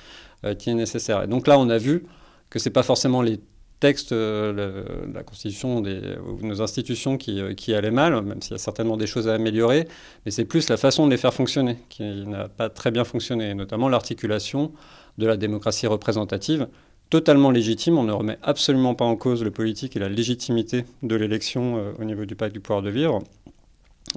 euh, 0.44 0.54
qui 0.54 0.70
est 0.70 0.74
nécessaire. 0.74 1.22
Et 1.22 1.26
donc 1.26 1.46
là, 1.46 1.58
on 1.58 1.68
a 1.68 1.78
vu 1.78 2.04
que 2.50 2.58
ce 2.58 2.68
n'est 2.68 2.72
pas 2.72 2.82
forcément 2.82 3.22
les 3.22 3.40
textes, 3.80 4.12
euh, 4.12 4.84
la 5.12 5.22
constitution 5.24 5.80
des, 5.80 6.00
nos 6.40 6.62
institutions 6.62 7.16
qui, 7.16 7.40
euh, 7.40 7.54
qui 7.54 7.74
allaient 7.74 7.90
mal, 7.90 8.22
même 8.22 8.40
s'il 8.40 8.52
y 8.52 8.54
a 8.54 8.58
certainement 8.58 8.96
des 8.96 9.08
choses 9.08 9.28
à 9.28 9.34
améliorer, 9.34 9.88
mais 10.24 10.30
c'est 10.30 10.44
plus 10.44 10.68
la 10.68 10.76
façon 10.76 11.06
de 11.06 11.10
les 11.10 11.16
faire 11.16 11.34
fonctionner 11.34 11.78
qui 11.88 12.04
n'a 12.26 12.48
pas 12.48 12.68
très 12.68 12.92
bien 12.92 13.02
fonctionné, 13.02 13.54
notamment 13.54 13.88
l'articulation 13.88 14.72
de 15.18 15.26
la 15.26 15.36
démocratie 15.36 15.88
représentative 15.88 16.68
totalement 17.12 17.50
légitime. 17.50 17.98
On 17.98 18.04
ne 18.04 18.12
remet 18.12 18.38
absolument 18.42 18.94
pas 18.94 19.04
en 19.04 19.16
cause 19.16 19.44
le 19.44 19.50
politique 19.50 19.96
et 19.96 19.98
la 19.98 20.08
légitimité 20.08 20.86
de 21.02 21.14
l'élection 21.14 21.76
euh, 21.76 21.92
au 22.00 22.04
niveau 22.04 22.24
du 22.24 22.34
pacte 22.34 22.54
du 22.54 22.60
pouvoir 22.60 22.80
de 22.80 22.88
vivre. 22.88 23.22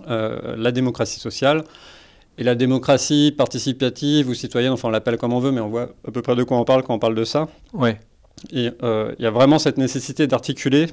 Euh, 0.08 0.56
la 0.58 0.72
démocratie 0.72 1.20
sociale 1.20 1.66
et 2.38 2.46
la 2.46 2.56
démocratie 2.56 3.34
participative 3.38 4.30
ou 4.30 4.34
citoyenne, 4.34 4.72
enfin 4.72 4.88
on 4.88 4.92
l'appelle 4.92 5.18
comme 5.18 5.34
on 5.34 5.42
veut, 5.42 5.52
mais 5.52 5.60
on 5.60 5.68
voit 5.68 5.90
à 6.08 6.12
peu 6.12 6.22
près 6.22 6.38
de 6.38 6.44
quoi 6.44 6.58
on 6.58 6.64
parle 6.64 6.84
quand 6.84 6.94
on 6.94 7.00
parle 7.00 7.16
de 7.16 7.26
ça. 7.26 7.50
Ouais. 7.74 8.00
Et 8.54 8.72
euh, 8.82 9.14
il 9.20 9.24
y 9.24 9.28
a 9.28 9.32
vraiment 9.32 9.60
cette 9.60 9.78
nécessité 9.78 10.26
d'articuler 10.26 10.88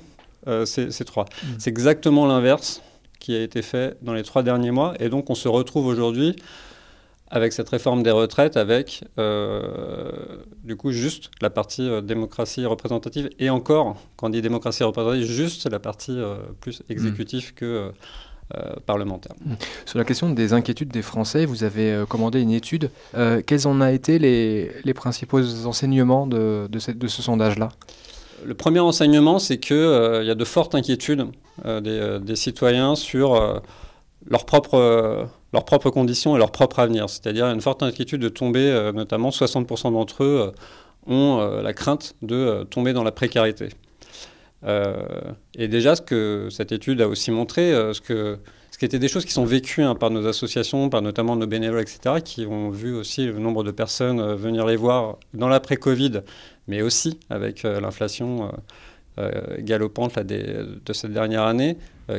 ces, 0.65 0.91
ces, 0.91 1.05
trois. 1.05 1.25
Mmh. 1.25 1.47
C'est 1.61 1.71
exactement 1.71 2.27
l'inverse 2.27 2.83
qui 3.21 3.37
a 3.37 3.41
été 3.41 3.63
fait 3.63 3.97
dans 4.03 4.13
les 4.13 4.25
trois 4.25 4.43
derniers 4.43 4.73
mois. 4.73 4.95
Et 4.99 5.09
donc 5.09 5.31
on 5.31 5.37
se 5.37 5.47
retrouve 5.47 5.87
aujourd'hui 5.87 6.35
avec 7.33 7.55
cette 7.55 7.71
réforme 7.71 8.03
des 8.03 8.11
retraites, 8.11 8.59
avec 8.59 9.05
euh, 9.19 10.03
du 10.63 10.77
coup 10.77 10.93
juste 10.93 11.31
la 11.41 11.49
partie 11.49 11.89
euh, 11.89 12.03
démocratie 12.03 12.67
représentative, 12.67 13.31
et 13.39 13.49
encore, 13.49 13.97
quand 14.17 14.27
on 14.27 14.31
dit 14.31 14.43
démocratie 14.43 14.85
représentative, 14.85 15.27
juste 15.27 15.69
la 15.69 15.79
partie 15.79 16.13
euh, 16.13 16.37
plus 16.61 16.83
exécutive 16.89 17.55
que 17.55 17.91
parlementaire. 18.85 19.33
Mmh. 19.47 19.55
Sur 19.87 19.99
la 19.99 20.05
question 20.05 20.29
des 20.29 20.53
inquiétudes 20.53 20.91
des 20.91 21.01
Français, 21.01 21.47
vous 21.47 21.65
avez 21.65 22.05
commandé 22.07 22.43
une 22.43 22.51
étude. 22.51 22.91
quels 23.47 23.67
en 23.67 23.81
ont 23.81 23.87
été 23.87 24.19
les, 24.19 24.71
les 24.85 24.93
principaux 24.93 25.41
enseignements 25.65 26.27
de, 26.27 26.67
de, 26.71 26.79
cette, 26.79 26.99
de 26.99 27.07
ce 27.07 27.23
sondage-là? 27.23 27.71
Le 28.45 28.53
premier 28.53 28.81
enseignement, 28.81 29.39
c'est 29.39 29.57
qu'il 29.57 29.77
il 29.77 30.27
y 30.27 30.31
a 30.31 30.35
de 30.35 30.45
fortes 30.45 30.75
inquiétudes 30.75 31.29
des, 31.65 32.19
des, 32.21 32.37
citoyens 32.37 32.95
sur 32.95 33.63
leur 34.27 34.45
propre 34.45 35.31
leurs 35.53 35.65
propres 35.65 35.91
conditions 35.91 36.35
et 36.35 36.39
leur 36.39 36.51
propre 36.51 36.79
avenir. 36.79 37.09
C'est-à-dire 37.11 37.47
une 37.47 37.61
forte 37.61 37.83
inquiétude 37.83 38.21
de 38.21 38.29
tomber, 38.29 38.71
euh, 38.71 38.93
notamment 38.93 39.31
60% 39.31 39.93
d'entre 39.93 40.25
eux 40.25 40.53
euh, 40.53 41.13
ont 41.13 41.41
euh, 41.41 41.63
la 41.63 41.73
crainte 41.73 42.15
de 42.23 42.65
tomber 42.71 42.93
dans 42.93 43.05
la 43.05 43.13
précarité. 43.13 43.69
et 45.59 45.69
déjà, 45.69 45.97
ce 45.97 46.03
que 46.03 46.49
cette 46.51 46.71
étude 46.71 47.01
a 47.01 47.09
aussi 47.09 47.33
montré, 47.33 47.73
ce, 47.93 48.01
que, 48.01 48.39
ce 48.71 48.79
qui 48.79 48.85
étaient 48.85 49.01
des 49.01 49.09
choses 49.09 49.25
qui 49.25 49.33
sont 49.33 49.45
vécues 49.45 49.83
hein, 49.83 49.97
par 49.97 50.11
nos 50.11 50.25
associations, 50.29 50.89
par 50.89 51.03
notamment 51.03 51.35
nos 51.35 51.49
bénévoles, 51.49 51.81
etc., 51.81 52.21
qui 52.25 52.47
ont 52.47 52.71
vu 52.71 52.95
aussi 52.95 53.27
le 53.27 53.41
nombre 53.41 53.65
de 53.65 53.73
personnes 53.73 54.23
venir 54.35 54.65
les 54.65 54.77
voir 54.77 55.17
dans 55.35 55.49
l'après-Covid, 55.49 56.21
mais 56.69 56.81
aussi 56.81 57.19
avec 57.29 57.65
l'inflation 57.65 58.53
galopante 59.59 60.17
de 60.21 60.93
cette 60.93 61.13
dernière 61.13 61.43
année, 61.43 61.77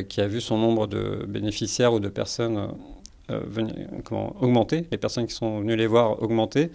qui 0.10 0.20
a 0.20 0.28
vu 0.28 0.42
son 0.42 0.58
nombre 0.58 0.88
de 0.88 1.26
bénéficiaires 1.26 1.94
ou 1.94 2.02
de 2.02 2.10
personnes 2.10 2.68
venir, 3.30 3.74
comment, 4.04 4.36
augmenter, 4.42 4.86
les 4.92 4.98
personnes 4.98 5.28
qui 5.28 5.34
sont 5.34 5.60
venues 5.60 5.76
les 5.76 5.88
voir 5.88 6.22
augmenter, 6.22 6.72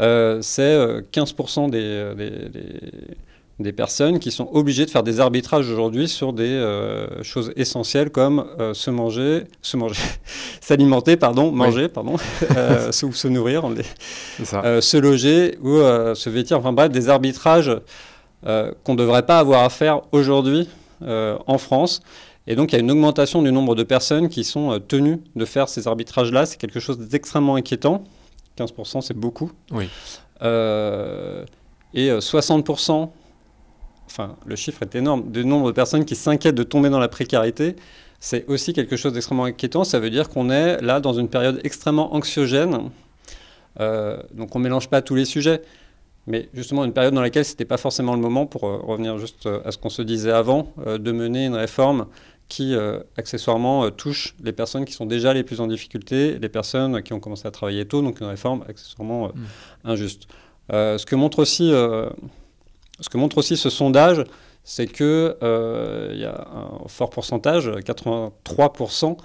euh, 0.00 0.40
c'est 0.42 0.76
15% 1.12 1.74
euh, 1.74 2.14
des, 2.14 2.50
des 3.58 3.72
personnes 3.72 4.20
qui 4.20 4.30
sont 4.30 4.48
obligées 4.52 4.86
de 4.86 4.90
faire 4.90 5.02
des 5.02 5.18
arbitrages 5.18 5.68
aujourd'hui 5.68 6.08
sur 6.08 6.32
des 6.32 6.44
euh, 6.44 7.22
choses 7.24 7.52
essentielles 7.56 8.10
comme 8.10 8.46
euh, 8.60 8.72
se 8.72 8.90
manger, 8.90 9.44
se 9.62 9.76
manger, 9.76 10.00
s'alimenter, 10.60 11.16
pardon, 11.16 11.50
manger, 11.50 11.88
pardon, 11.88 12.16
euh, 12.56 12.92
se, 12.92 13.04
ou 13.04 13.12
se 13.12 13.26
nourrir, 13.26 13.64
on 13.64 13.74
euh, 14.54 14.80
se 14.80 14.96
loger 14.96 15.58
ou 15.60 15.70
euh, 15.70 16.14
se 16.14 16.30
vêtir, 16.30 16.58
enfin 16.58 16.72
bref, 16.72 16.90
des 16.90 17.08
arbitrages 17.08 17.72
euh, 18.46 18.70
qu'on 18.84 18.92
ne 18.92 18.98
devrait 18.98 19.26
pas 19.26 19.40
avoir 19.40 19.64
à 19.64 19.70
faire 19.70 20.02
aujourd'hui 20.12 20.68
euh, 21.02 21.36
en 21.46 21.58
France. 21.58 22.00
Et 22.48 22.56
donc 22.56 22.72
il 22.72 22.76
y 22.76 22.78
a 22.78 22.80
une 22.80 22.90
augmentation 22.90 23.42
du 23.42 23.52
nombre 23.52 23.74
de 23.74 23.82
personnes 23.84 24.28
qui 24.28 24.42
sont 24.42 24.72
euh, 24.72 24.78
tenues 24.78 25.20
de 25.36 25.44
faire 25.44 25.68
ces 25.68 25.86
arbitrages-là. 25.86 26.46
C'est 26.46 26.56
quelque 26.56 26.80
chose 26.80 26.98
d'extrêmement 26.98 27.54
inquiétant. 27.54 28.04
15%, 28.58 29.02
c'est 29.02 29.14
beaucoup. 29.14 29.52
Oui. 29.70 29.88
Euh, 30.42 31.44
et 31.94 32.10
euh, 32.10 32.20
60%, 32.20 33.10
enfin 34.06 34.36
le 34.46 34.56
chiffre 34.56 34.82
est 34.82 34.94
énorme, 34.96 35.30
du 35.30 35.44
nombre 35.44 35.68
de 35.68 35.72
personnes 35.72 36.04
qui 36.04 36.16
s'inquiètent 36.16 36.54
de 36.54 36.62
tomber 36.62 36.88
dans 36.88 36.98
la 36.98 37.08
précarité, 37.08 37.76
c'est 38.18 38.46
aussi 38.46 38.72
quelque 38.72 38.96
chose 38.96 39.12
d'extrêmement 39.12 39.44
inquiétant. 39.44 39.84
Ça 39.84 40.00
veut 40.00 40.10
dire 40.10 40.30
qu'on 40.30 40.50
est 40.50 40.80
là 40.80 41.00
dans 41.00 41.12
une 41.12 41.28
période 41.28 41.60
extrêmement 41.64 42.14
anxiogène. 42.14 42.90
Euh, 43.78 44.20
donc 44.32 44.56
on 44.56 44.58
ne 44.58 44.64
mélange 44.64 44.88
pas 44.88 45.02
tous 45.02 45.14
les 45.14 45.26
sujets, 45.26 45.62
mais 46.28 46.48
justement 46.52 46.84
une 46.84 46.92
période 46.92 47.14
dans 47.14 47.22
laquelle 47.22 47.44
ce 47.44 47.52
n'était 47.52 47.64
pas 47.64 47.78
forcément 47.78 48.14
le 48.14 48.20
moment, 48.20 48.46
pour 48.46 48.64
euh, 48.64 48.76
revenir 48.76 49.18
juste 49.18 49.46
euh, 49.46 49.60
à 49.64 49.72
ce 49.72 49.78
qu'on 49.78 49.88
se 49.88 50.02
disait 50.02 50.30
avant, 50.30 50.72
euh, 50.86 50.98
de 50.98 51.10
mener 51.10 51.46
une 51.46 51.54
réforme 51.54 52.06
qui 52.48 52.74
euh, 52.74 53.00
accessoirement 53.16 53.84
euh, 53.84 53.90
touche 53.90 54.34
les 54.42 54.52
personnes 54.52 54.84
qui 54.84 54.94
sont 54.94 55.06
déjà 55.06 55.34
les 55.34 55.42
plus 55.42 55.60
en 55.60 55.66
difficulté, 55.66 56.38
les 56.38 56.48
personnes 56.48 57.02
qui 57.02 57.12
ont 57.12 57.20
commencé 57.20 57.46
à 57.46 57.50
travailler 57.50 57.86
tôt, 57.86 58.02
donc 58.02 58.20
une 58.20 58.26
réforme 58.26 58.64
accessoirement 58.68 59.26
euh, 59.26 59.30
injuste. 59.84 60.28
Euh, 60.72 60.98
ce, 60.98 61.06
que 61.06 61.14
montre 61.14 61.40
aussi, 61.40 61.70
ce 61.70 63.08
que 63.10 63.18
montre 63.18 63.38
aussi 63.38 63.56
ce 63.56 63.70
sondage, 63.70 64.24
c'est 64.64 64.86
qu'il 64.86 65.34
y 65.40 66.24
a 66.24 66.48
un 66.54 66.88
fort 66.88 67.10
pourcentage, 67.10 67.68
83%, 67.68 69.16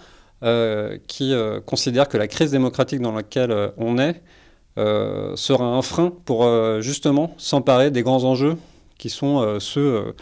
euh, 0.43 0.97
qui 1.07 1.33
considèrent 1.65 2.09
que 2.09 2.17
la 2.17 2.27
crise 2.27 2.51
démocratique 2.51 2.99
dans 2.99 3.13
laquelle 3.13 3.71
on 3.77 3.97
est 3.97 4.21
sera 4.77 5.65
un 5.65 5.81
frein 5.81 6.13
pour 6.25 6.45
justement 6.81 7.33
s'emparer 7.37 7.91
des 7.91 8.03
grands 8.03 8.23
enjeux 8.23 8.57
qui 8.97 9.09
sont 9.09 9.59
ceux 9.59 10.13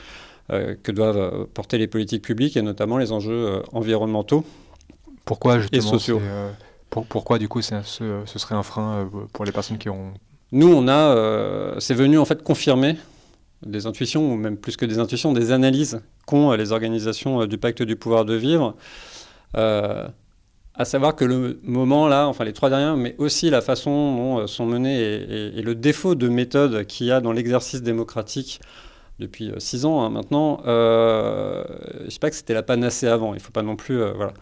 que 0.84 0.91
doivent 0.91 1.17
euh, 1.17 1.46
porter 1.53 1.77
les 1.77 1.88
politiques 1.88 2.24
publiques 2.24 2.58
et 2.58 2.62
notamment 2.62 2.98
les 2.98 3.12
enjeux 3.12 3.31
euh, 3.48 3.62
environnementaux 3.74 4.43
Pourquoi 5.25 5.60
et 5.72 5.81
sociaux. 5.81 6.20
euh, 6.24 6.51
pour- 6.89 7.05
Pourquoi 7.05 7.39
du 7.39 7.48
coup 7.48 7.62
ce, 7.62 7.75
ce 7.84 8.39
serait 8.39 8.55
un 8.55 8.63
frein 8.63 9.05
euh, 9.05 9.05
pour 9.34 9.46
les 9.46 9.51
personnes 9.51 9.77
qui 9.77 9.89
ont... 9.89 10.13
Nous, 10.51 10.67
on 10.67 10.88
a, 10.89 11.15
euh, 11.15 11.75
c'est 11.79 11.93
venu 11.93 12.17
en 12.20 12.25
fait 12.25 12.43
confirmer 12.43 12.98
des 13.65 13.86
intuitions, 13.86 14.34
ou 14.34 14.36
même 14.36 14.58
plus 14.58 14.75
que 14.75 14.86
des 14.86 15.00
intuitions, 15.00 15.31
des 15.34 15.51
analyses 15.53 16.01
qu'ont 16.25 16.51
euh, 16.51 16.58
les 16.58 16.72
organisations 16.74 17.41
euh, 17.41 17.48
du 17.48 17.58
pacte 17.58 17.84
du 17.84 17.96
pouvoir 17.96 18.25
de 18.25 18.34
vivre. 18.36 18.75
Euh, 19.55 20.08
à 20.74 20.86
savoir 20.86 21.15
que 21.15 21.25
le 21.25 21.60
moment 21.63 22.08
là, 22.08 22.27
enfin 22.27 22.43
les 22.43 22.53
trois 22.53 22.70
dernières, 22.70 22.98
mais 22.98 23.15
aussi 23.17 23.50
la 23.50 23.62
façon 23.62 24.15
dont 24.15 24.38
euh, 24.39 24.48
sont 24.48 24.65
menées 24.65 25.00
et, 25.00 25.15
et- 25.55 25.60
et 25.60 25.62
le 25.62 25.75
défaut 25.75 26.15
de 26.15 26.27
méthode 26.27 26.86
qu'il 26.88 27.08
y 27.08 27.12
a 27.12 27.22
dans 27.22 27.31
l'exercice 27.34 27.81
démocratique 27.84 28.60
depuis 29.21 29.51
euh, 29.51 29.59
six 29.59 29.85
ans 29.85 30.01
hein, 30.01 30.09
maintenant, 30.09 30.59
euh, 30.65 31.63
je 31.99 32.05
ne 32.05 32.09
sais 32.09 32.19
pas 32.19 32.29
que 32.29 32.35
c'était 32.35 32.53
la 32.53 32.63
panacée 32.63 33.07
avant, 33.07 33.33
il 33.33 33.37
ne 33.37 33.41
faut 33.41 33.53
pas 33.53 33.61
non 33.61 33.77
plus... 33.77 34.01
euh, 34.01 34.11
voilà. 34.13 34.33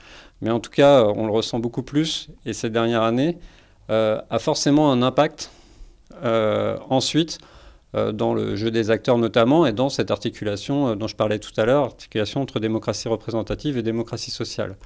Mais 0.41 0.49
en 0.49 0.59
tout 0.59 0.71
cas, 0.71 1.03
on 1.03 1.27
le 1.27 1.31
ressent 1.33 1.59
beaucoup 1.59 1.83
plus, 1.83 2.29
et 2.45 2.53
cette 2.53 2.71
dernière 2.71 3.03
année 3.03 3.37
a 3.89 4.39
forcément 4.39 4.89
un 4.89 5.01
impact 5.01 5.51
ensuite 6.89 7.39
dans 7.93 8.33
le 8.33 8.55
jeu 8.55 8.71
des 8.71 8.89
acteurs 8.89 9.17
notamment, 9.17 9.65
et 9.65 9.73
dans 9.73 9.89
cette 9.89 10.11
articulation 10.11 10.95
dont 10.95 11.07
je 11.07 11.17
parlais 11.17 11.39
tout 11.39 11.51
à 11.57 11.65
l'heure, 11.65 11.83
articulation 11.83 12.41
entre 12.41 12.61
démocratie 12.61 13.09
représentative 13.09 13.77
et 13.77 13.83
démocratie 13.83 14.31
sociale. 14.31 14.77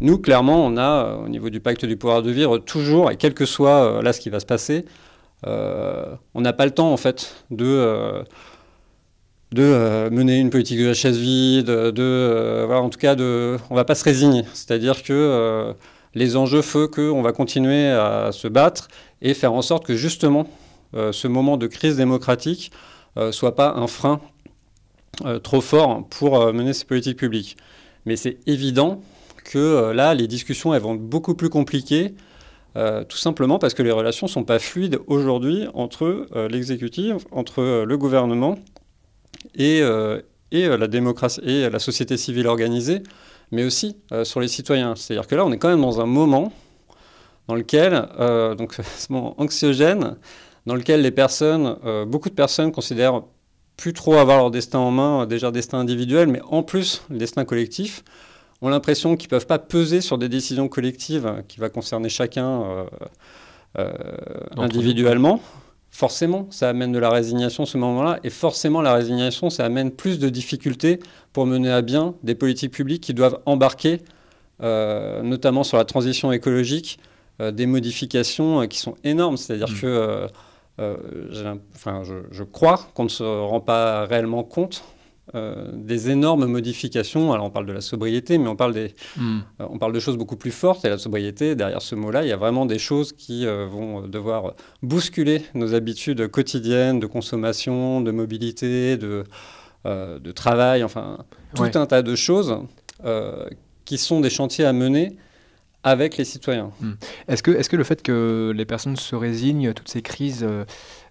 Nous, 0.00 0.18
clairement, 0.18 0.66
on 0.66 0.76
a, 0.76 1.14
au 1.24 1.28
niveau 1.28 1.50
du 1.50 1.60
pacte 1.60 1.84
du 1.84 1.96
pouvoir 1.96 2.22
de 2.22 2.32
vivre, 2.32 2.58
toujours, 2.58 3.12
et 3.12 3.16
quel 3.16 3.32
que 3.32 3.46
soit 3.46 4.02
là 4.02 4.12
ce 4.12 4.20
qui 4.20 4.30
va 4.30 4.40
se 4.40 4.46
passer, 4.46 4.86
on 5.44 6.40
n'a 6.40 6.52
pas 6.52 6.64
le 6.64 6.72
temps, 6.72 6.92
en 6.92 6.96
fait, 6.96 7.44
de, 7.52 8.24
de 9.52 9.62
euh, 9.62 10.10
mener 10.10 10.38
une 10.38 10.50
politique 10.50 10.78
de 10.78 10.86
la 10.86 10.94
chaise 10.94 11.18
vide, 11.18 11.66
de, 11.66 11.94
euh, 11.98 12.68
en 12.74 12.90
tout 12.90 12.98
cas, 12.98 13.14
de, 13.14 13.56
on 13.70 13.74
ne 13.74 13.78
va 13.78 13.84
pas 13.84 13.94
se 13.94 14.04
résigner. 14.04 14.42
C'est-à-dire 14.52 15.02
que 15.02 15.12
euh, 15.12 15.72
les 16.14 16.36
enjeux 16.36 16.62
font 16.62 16.88
qu'on 16.88 17.22
va 17.22 17.32
continuer 17.32 17.88
à 17.88 18.30
se 18.32 18.48
battre 18.48 18.88
et 19.22 19.34
faire 19.34 19.52
en 19.52 19.62
sorte 19.62 19.86
que, 19.86 19.94
justement, 19.94 20.46
ce 20.94 21.28
moment 21.28 21.58
de 21.58 21.66
crise 21.66 21.96
démocratique 21.96 22.70
ne 23.16 23.30
soit 23.30 23.54
pas 23.54 23.74
un 23.74 23.86
frein 23.86 24.20
trop 25.42 25.60
fort 25.60 26.06
pour 26.08 26.52
mener 26.54 26.72
ces 26.72 26.86
politiques 26.86 27.18
publiques. 27.18 27.58
Mais 28.06 28.16
c'est 28.16 28.38
évident 28.46 29.02
que 29.44 29.90
là, 29.90 30.14
les 30.14 30.26
discussions 30.26 30.72
elles 30.72 30.80
vont 30.80 30.94
être 30.94 31.02
beaucoup 31.02 31.34
plus 31.34 31.50
compliquées, 31.50 32.14
tout 32.74 33.16
simplement 33.18 33.58
parce 33.58 33.74
que 33.74 33.82
les 33.82 33.90
relations 33.90 34.26
ne 34.26 34.30
sont 34.30 34.44
pas 34.44 34.58
fluides 34.58 35.00
aujourd'hui 35.06 35.66
entre 35.74 36.28
l'exécutif, 36.48 37.26
entre 37.30 37.84
le 37.84 37.98
gouvernement 37.98 38.56
et, 39.54 39.80
euh, 39.82 40.20
et, 40.50 40.66
euh, 40.66 40.76
la 40.76 40.86
démocratie, 40.88 41.40
et 41.44 41.70
la 41.70 41.78
société 41.78 42.16
civile 42.16 42.46
organisée, 42.46 43.02
mais 43.52 43.64
aussi 43.64 43.96
euh, 44.12 44.24
sur 44.24 44.40
les 44.40 44.48
citoyens. 44.48 44.94
C'est-à-dire 44.96 45.26
que 45.26 45.34
là, 45.34 45.44
on 45.44 45.52
est 45.52 45.58
quand 45.58 45.68
même 45.68 45.82
dans 45.82 46.00
un 46.00 46.06
moment 46.06 46.52
dans 47.48 47.54
lequel, 47.54 48.08
euh, 48.18 48.54
donc, 48.54 48.74
ce 48.98 49.12
moment 49.12 49.34
anxiogène, 49.40 50.16
dans 50.66 50.74
lequel 50.74 51.02
les 51.02 51.12
personnes, 51.12 51.76
euh, 51.84 52.04
beaucoup 52.04 52.28
de 52.28 52.34
personnes 52.34 52.72
considèrent 52.72 53.22
plus 53.76 53.92
trop 53.92 54.14
avoir 54.14 54.38
leur 54.38 54.50
destin 54.50 54.78
en 54.78 54.90
main, 54.90 55.22
euh, 55.22 55.26
déjà 55.26 55.50
destin 55.50 55.78
individuel, 55.78 56.28
mais 56.28 56.40
en 56.48 56.62
plus 56.62 57.02
le 57.10 57.18
destin 57.18 57.44
collectif, 57.44 58.02
ont 58.62 58.68
l'impression 58.68 59.16
qu'ils 59.16 59.26
ne 59.26 59.30
peuvent 59.30 59.46
pas 59.46 59.58
peser 59.58 60.00
sur 60.00 60.18
des 60.18 60.28
décisions 60.28 60.68
collectives 60.68 61.26
euh, 61.26 61.42
qui 61.46 61.60
vont 61.60 61.68
concerner 61.68 62.08
chacun 62.08 62.62
euh, 62.62 62.84
euh, 63.78 63.92
individuellement. 64.56 65.40
Forcément, 65.96 66.46
ça 66.50 66.68
amène 66.68 66.92
de 66.92 66.98
la 66.98 67.08
résignation 67.08 67.64
ce 67.64 67.78
moment-là, 67.78 68.20
et 68.22 68.28
forcément, 68.28 68.82
la 68.82 68.92
résignation, 68.92 69.48
ça 69.48 69.64
amène 69.64 69.90
plus 69.90 70.18
de 70.18 70.28
difficultés 70.28 71.00
pour 71.32 71.46
mener 71.46 71.70
à 71.70 71.80
bien 71.80 72.14
des 72.22 72.34
politiques 72.34 72.72
publiques 72.72 73.02
qui 73.02 73.14
doivent 73.14 73.40
embarquer, 73.46 74.02
euh, 74.62 75.22
notamment 75.22 75.64
sur 75.64 75.78
la 75.78 75.86
transition 75.86 76.32
écologique, 76.32 76.98
euh, 77.40 77.50
des 77.50 77.64
modifications 77.64 78.60
euh, 78.60 78.66
qui 78.66 78.78
sont 78.78 78.96
énormes. 79.04 79.38
C'est-à-dire 79.38 79.70
Mm. 79.70 79.80
que 79.80 80.26
enfin, 81.74 82.02
je 82.30 82.42
crois 82.42 82.78
qu'on 82.92 83.04
ne 83.04 83.08
se 83.08 83.24
rend 83.24 83.60
pas 83.60 84.04
réellement 84.04 84.44
compte 84.44 84.84
euh, 85.36 85.70
des 85.74 86.10
énormes 86.10 86.46
modifications. 86.46 87.32
Alors 87.32 87.46
on 87.46 87.50
parle 87.50 87.66
de 87.66 87.72
la 87.72 87.80
sobriété, 87.82 88.38
mais 88.38 88.48
on 88.48 88.56
parle, 88.56 88.72
des, 88.74 88.94
Hmm. 89.16 89.40
euh, 89.60 89.66
on 89.70 89.78
parle 89.78 89.92
de 89.92 90.00
choses 90.00 90.16
beaucoup 90.16 90.36
plus 90.36 90.50
fortes. 90.50 90.84
Et 90.84 90.88
la 90.88 90.98
sobriété, 90.98 91.54
derrière 91.54 91.82
ce 91.82 91.94
mot-là, 91.94 92.22
il 92.24 92.28
y 92.28 92.32
a 92.32 92.36
vraiment 92.36 92.66
des 92.66 92.78
choses 92.78 93.12
qui 93.12 93.46
euh, 93.46 93.66
vont 93.66 94.08
devoir 94.08 94.54
bousculer 94.82 95.42
nos 95.54 95.74
habitudes 95.74 96.26
quotidiennes 96.28 96.98
de 97.00 97.06
consommation, 97.06 98.00
de 98.00 98.10
mobilité, 98.10 98.96
de, 98.96 99.24
de 99.84 100.32
travail, 100.32 100.82
enfin 100.82 101.18
tout 101.54 101.62
Ouais. 101.62 101.76
un 101.76 101.86
tas 101.86 102.02
de 102.02 102.14
choses 102.16 102.58
qui 103.84 103.98
sont 103.98 104.20
des 104.20 104.30
chantiers 104.30 104.64
à 104.64 104.72
mener 104.72 105.16
avec 105.84 106.16
les 106.16 106.24
citoyens. 106.24 106.70
Est-ce 107.28 107.42
que, 107.44 107.52
est 107.52 107.68
que 107.68 107.76
le 107.76 107.84
fait 107.84 108.02
que 108.02 108.52
les 108.56 108.64
personnes 108.64 108.96
se 108.96 109.14
résignent 109.14 109.68
à 109.68 109.74
toutes 109.74 109.88
ces 109.88 110.02
crises 110.02 110.44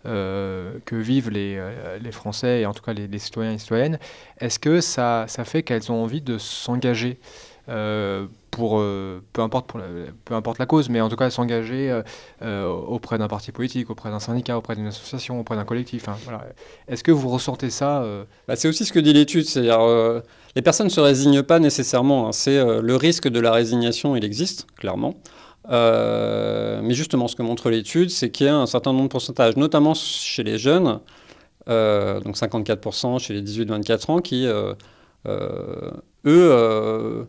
que 0.05 0.95
vivent 0.95 1.29
les, 1.29 1.55
euh, 1.57 1.97
les 1.99 2.11
Français, 2.11 2.61
et 2.61 2.65
en 2.65 2.73
tout 2.73 2.83
cas 2.83 2.93
les, 2.93 3.19
citoyens 3.19 3.53
et 3.53 3.57
citoyennes, 3.57 3.99
est-ce 4.39 4.59
que 4.59 4.81
ça, 4.81 5.25
ça 5.27 5.45
fait 5.45 5.63
qu'elles 5.63 5.91
ont 5.91 6.03
envie 6.03 6.21
de 6.21 6.37
s'engager 6.37 7.19
euh, 7.67 8.27
pour, 8.51 8.79
euh, 8.79 9.21
peu, 9.33 9.41
importe 9.41 9.73
la, 9.75 9.81
peu 10.23 10.33
importe 10.35 10.59
la 10.59 10.65
cause, 10.65 10.87
mais 10.89 11.01
en 11.01 11.09
tout 11.09 11.15
cas 11.15 11.29
s'engager 11.29 11.91
euh, 11.91 12.03
euh, 12.41 12.67
auprès 12.67 13.17
d'un 13.17 13.27
parti 13.27 13.51
politique, 13.51 13.89
auprès 13.89 14.09
d'un 14.09 14.19
syndicat, 14.19 14.57
auprès 14.57 14.75
d'une 14.75 14.87
association, 14.87 15.39
auprès 15.39 15.55
d'un 15.55 15.65
collectif 15.65 16.07
hein. 16.07 16.15
Est-ce 16.87 17.03
que 17.03 17.11
vous 17.11 17.27
ressentez 17.27 17.69
ça 17.69 18.03
euh, 18.03 18.23
Bah, 18.47 18.55
c'est 18.55 18.67
aussi 18.67 18.85
ce 18.85 18.93
que 18.93 18.99
dit 18.99 19.13
l'étude, 19.13 19.45
c'est-à-dire 19.45 19.81
euh, 19.81 20.21
les 20.55 20.61
personnes 20.61 20.87
ne 20.87 20.91
se 20.91 21.01
résignent 21.01 21.43
pas 21.43 21.59
nécessairement. 21.59 22.27
hein. 22.27 22.31
C'est 22.31 22.57
euh, 22.57 22.81
le 22.81 22.95
risque 22.95 23.27
de 23.27 23.39
la 23.39 23.51
résignation, 23.51 24.15
il 24.15 24.23
existe 24.23 24.67
clairement. 24.77 25.15
Euh, 25.69 26.81
mais 26.83 26.93
justement, 26.93 27.27
ce 27.27 27.35
que 27.35 27.41
montre 27.41 27.69
l'étude, 27.69 28.09
c'est 28.09 28.29
qu'il 28.29 28.47
y 28.47 28.49
a 28.49 28.55
un 28.55 28.65
certain 28.65 28.91
nombre 28.91 29.05
de 29.05 29.09
pourcentages, 29.09 29.57
notamment 29.57 29.93
chez 29.93 30.43
les 30.43 30.57
jeunes, 30.57 30.99
euh, 31.69 32.19
donc 32.19 32.37
54% 32.37 33.19
chez 33.19 33.33
les 33.33 33.41
18-24 33.41 34.11
ans, 34.11 34.19
qui, 34.19 34.45
euh, 34.45 34.73
eux, 36.25 37.27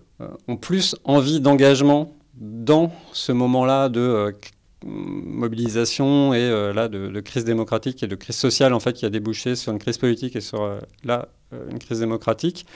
ont 0.49 0.57
plus 0.57 0.97
envie 1.05 1.41
d'engagement 1.41 2.13
dans 2.35 2.93
ce 3.13 3.33
moment-là 3.33 3.89
de 3.89 4.35
mobilisation 4.85 6.35
et 6.35 6.51
là 6.75 6.89
de, 6.89 7.21
crise 7.21 7.45
démocratique 7.45 8.03
et 8.03 8.07
de 8.07 8.15
crise 8.15 8.37
sociale 8.37 8.75
en 8.75 8.81
fait 8.81 8.93
qui 8.93 9.07
a 9.07 9.11
débouché 9.11 9.57
sur 9.57 9.73
une 9.73 9.79
crise 9.79 9.97
politique 9.97 10.37
et 10.37 10.43
sur 10.43 10.79
là 11.03 11.29
une 11.71 11.79
crise 11.79 12.01
démocratique. 12.01 12.67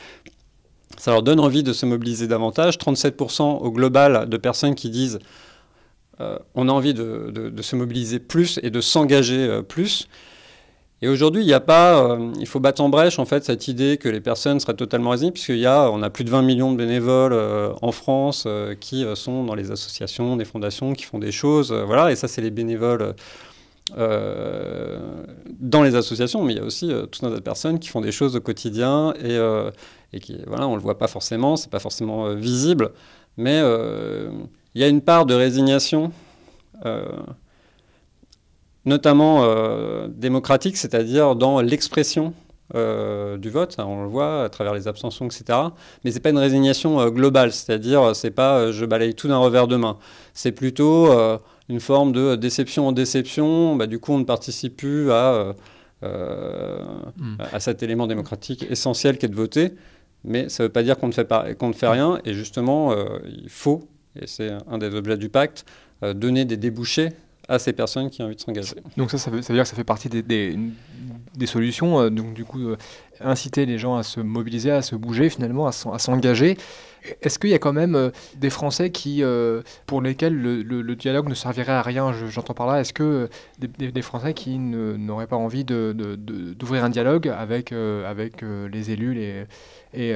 Ça 0.97 1.12
leur 1.12 1.23
donne 1.23 1.40
envie 1.40 1.62
de 1.62 1.73
se 1.73 1.87
mobiliser 1.87 2.26
davantage. 2.26 2.79
37% 2.79 3.43
au 3.43 3.71
global 3.71 4.29
de 4.29 4.37
personnes 4.37 4.75
qui 4.75 4.90
disent 4.90 5.19
on 6.55 6.69
a 6.69 6.73
envie 6.73 6.95
de, 6.95 7.53
se 7.61 7.77
mobiliser 7.77 8.19
plus 8.19 8.59
et 8.62 8.71
de 8.71 8.81
s'engager 8.81 9.47
euh, 9.47 9.62
plus. 9.62 10.09
Et 11.03 11.09
aujourd'hui, 11.09 11.43
il 11.43 11.47
n'y 11.47 11.55
a 11.55 11.61
pas, 11.61 11.99
euh, 12.05 12.31
il 12.39 12.47
faut 12.47 12.61
battre 12.61 12.83
en 12.83 12.91
brèche 12.91 13.19
en 13.19 13.25
fait 13.25 13.43
cette 13.45 13.69
idée 13.69 13.97
que 13.97 14.09
les 14.09 14.21
personnes 14.21 14.61
seraient 14.61 14.75
totalement 14.75 15.11
résignées, 15.11 15.33
puisqu'il 15.33 15.57
y 15.57 15.67
a, 15.67 15.91
on 15.91 16.03
a 16.03 16.11
plus 16.11 16.25
de 16.25 16.31
20 16.31 16.43
millions 16.43 16.73
de 16.73 16.77
bénévoles 16.77 17.33
euh, 17.33 17.73
en 17.81 17.91
France 17.91 18.45
euh, 18.47 18.75
qui 18.75 19.07
sont 19.15 19.45
dans 19.45 19.55
les 19.55 19.71
associations, 19.71 20.37
des 20.37 20.45
fondations, 20.45 20.93
qui 20.93 21.05
font 21.05 21.19
des 21.19 21.33
choses, 21.33 21.73
voilà. 21.73 22.12
Et 22.12 22.17
ça, 22.17 22.29
c'est 22.29 22.43
les 22.43 22.50
bénévoles 22.50 23.15
dans 23.97 25.83
les 25.83 25.97
associations, 25.97 26.45
mais 26.45 26.53
il 26.53 26.59
y 26.59 26.61
a 26.61 26.65
aussi 26.65 26.93
tout 27.11 27.27
un 27.27 27.31
tas 27.31 27.37
de 27.37 27.41
personnes 27.41 27.81
qui 27.81 27.89
font 27.89 28.00
des 28.00 28.12
choses 28.12 28.37
au 28.37 28.41
quotidien 28.41 29.15
et, 29.21 29.37
et 30.12 30.21
qui, 30.21 30.39
voilà, 30.47 30.69
on 30.69 30.77
le 30.77 30.81
voit 30.81 30.97
pas 30.97 31.09
forcément, 31.09 31.57
c'est 31.57 31.71
pas 31.71 31.81
forcément 31.81 32.33
visible, 32.35 32.93
mais 33.37 33.61
il 34.75 34.81
y 34.81 34.85
a 34.85 34.89
une 34.89 35.00
part 35.00 35.27
de 35.27 35.35
résignation 35.35 36.12
notamment 38.85 39.45
euh, 39.45 40.09
démocratique, 40.09 40.77
c'est-à-dire 40.77 41.37
dans 41.37 41.61
l'expression 41.61 42.33
euh, 42.75 43.37
du 43.37 43.50
vote. 43.50 43.77
On 43.79 44.03
le 44.03 44.09
voit 44.09 44.45
à 44.45 44.49
travers 44.49 44.75
les 44.75 44.89
abstentions, 44.89 45.27
etc. 45.27 45.59
Mais 46.05 46.11
c'est 46.11 46.21
pas 46.21 46.31
une 46.31 46.39
résignation 46.39 47.00
euh, 47.00 47.11
globale, 47.11 47.53
c'est-à-dire 47.53 48.15
c'est 48.15 48.31
pas 48.31 48.71
je 48.73 48.85
balaye 48.85 49.15
tout 49.15 49.29
d'un 49.29 49.39
revers 49.39 49.67
de 49.69 49.77
main. 49.77 49.99
C'est 50.35 50.53
plutôt 50.53 51.11
une 51.69 51.81
forme 51.81 52.12
de 52.12 52.37
déception 52.37 52.89
en 52.89 52.93
déception. 52.93 53.77
Bah, 53.77 53.87
du 53.87 53.99
coup, 53.99 54.12
on 54.12 54.19
ne 54.19 54.25
participe 54.25 54.77
plus 54.77 55.11
à, 55.11 55.55
hmm. 56.03 57.37
à 57.53 57.61
cet 57.61 57.83
élément 57.83 58.07
démocratique 58.07 58.67
essentiel 58.71 59.19
qui 59.19 59.27
est 59.27 59.31
de 59.31 59.37
voter. 59.37 59.75
Mais 60.23 60.50
ça 60.50 60.62
ne 60.62 60.69
veut 60.69 60.73
pas 60.73 60.83
dire 60.83 60.99
qu'on 60.99 61.07
ne, 61.07 61.12
fait 61.12 61.25
pas, 61.25 61.55
qu'on 61.55 61.69
ne 61.69 61.73
fait 61.73 61.89
rien. 61.89 62.21
Et 62.25 62.35
justement, 62.35 62.95
il 63.25 63.49
faut, 63.49 63.89
et 64.17 64.26
c'est 64.26 64.50
un 64.69 64.79
des 64.79 64.95
objets 64.95 65.17
du 65.17 65.29
pacte, 65.29 65.64
donner 66.02 66.45
des 66.45 66.57
débouchés 66.57 67.11
à 67.50 67.59
ces 67.59 67.73
personnes 67.73 68.11
qui 68.11 68.23
ont 68.23 68.26
envie 68.26 68.37
de 68.37 68.40
s'engager. 68.40 68.76
Donc 68.97 69.11
ça, 69.11 69.19
ça 69.19 69.31
veut, 69.31 69.40
dire 69.40 69.62
que 69.62 69.69
ça 69.69 69.75
fait 69.75 69.85
partie 69.85 70.09
des, 70.09 71.47
solutions. 71.47 72.00
Euh, 72.00 72.09
donc 72.09 72.33
du 72.33 72.45
coup, 72.45 72.61
euh, 72.61 72.76
inciter 73.21 73.67
les 73.67 73.76
gens 73.76 73.97
à 73.97 74.05
se 74.05 74.21
mobiliser, 74.21 74.71
à 74.71 74.83
se 74.83 74.95
bouger 74.95 75.29
finalement, 75.29 75.67
à 75.67 75.73
s'engager. 75.73 76.57
Est-ce 77.23 77.38
qu'il 77.38 77.50
y 77.50 77.55
a 77.55 77.59
quand 77.59 77.73
même 77.73 77.97
euh, 77.97 78.11
des 78.37 78.50
Français 78.50 78.90
qui, 78.90 79.25
pour 79.87 80.00
lesquels 80.00 80.35
le, 80.35 80.95
dialogue 80.95 81.29
ne 81.29 81.35
servirait 81.35 81.73
à 81.73 81.83
rien 81.83 82.12
J'entends 82.12 82.55
par 82.55 82.69
là, 82.69 82.81
est-ce 82.81 82.93
que 82.93 83.29
des, 83.59 84.02
Français 84.02 84.33
qui 84.33 84.57
n'auraient 84.59 85.26
pas 85.26 85.37
envie 85.37 85.64
d'ouvrir 85.64 86.85
un 86.85 86.90
dialogue 86.90 87.29
avec, 87.29 87.73
avec 87.73 88.43
les 88.43 88.93
élus 88.93 89.14
les, 89.14 89.45
et 89.93 90.14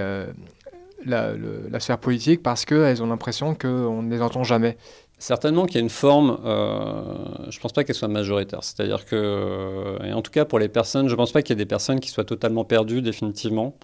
la, 1.06 1.80
sphère 1.80 1.98
politique 1.98 2.42
parce 2.42 2.64
qu'elles 2.64 3.02
ont 3.02 3.06
l'impression 3.06 3.54
qu'on 3.54 4.02
ne 4.02 4.10
les 4.10 4.22
entend 4.22 4.44
jamais 4.44 4.76
Certainement 5.18 5.64
qu'il 5.66 5.76
y 5.76 5.78
a 5.78 5.80
une 5.80 5.90
forme, 5.90 6.38
euh, 6.44 7.02
je 7.48 7.56
ne 7.56 7.62
pense 7.62 7.72
pas 7.72 7.84
qu'elle 7.84 7.94
soit 7.94 8.08
majoritaire. 8.08 8.64
C'est-à-dire 8.64 9.06
que, 9.06 9.96
et 10.04 10.12
en 10.12 10.22
tout 10.22 10.32
cas 10.32 10.44
pour 10.44 10.58
les 10.58 10.68
personnes, 10.68 11.06
je 11.06 11.12
ne 11.12 11.16
pense 11.16 11.32
pas 11.32 11.40
qu'il 11.40 11.56
y 11.56 11.56
ait 11.58 11.64
des 11.64 11.68
personnes 11.68 12.00
qui 12.00 12.10
soient 12.10 12.24
totalement 12.24 12.64
perdues 12.64 13.00
définitivement. 13.00 13.76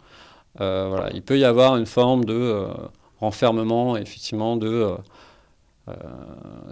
Euh, 0.61 0.89
voilà. 0.91 1.09
Il 1.15 1.23
peut 1.23 1.39
y 1.39 1.45
avoir 1.45 1.77
une 1.77 1.87
forme 1.87 2.25
de 2.25 2.35
euh, 2.35 2.67
renfermement, 3.21 3.97
effectivement, 3.97 4.57
de... 4.57 4.89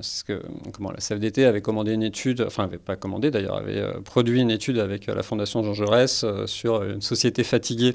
ce 0.01 0.23
que 0.25 0.43
comment, 0.73 0.91
la 0.91 0.99
CFDT 0.99 1.45
avait 1.45 1.63
commandé 1.63 1.93
une 1.93 2.03
étude, 2.03 2.43
enfin 2.47 2.65
avait 2.65 2.79
pas 2.79 2.97
commandé 2.97 3.31
d'ailleurs, 3.31 3.57
avait 3.57 3.83
produit 4.05 4.41
une 4.41 4.51
étude 4.51 4.79
avec 4.79 5.07
la 5.07 5.23
Fondation 5.23 5.63
Jean 5.63 5.73
Jaurès 5.73 6.25
sur 6.47 6.83
une 6.83 7.01
société 7.01 7.43
fatiguée 7.43 7.95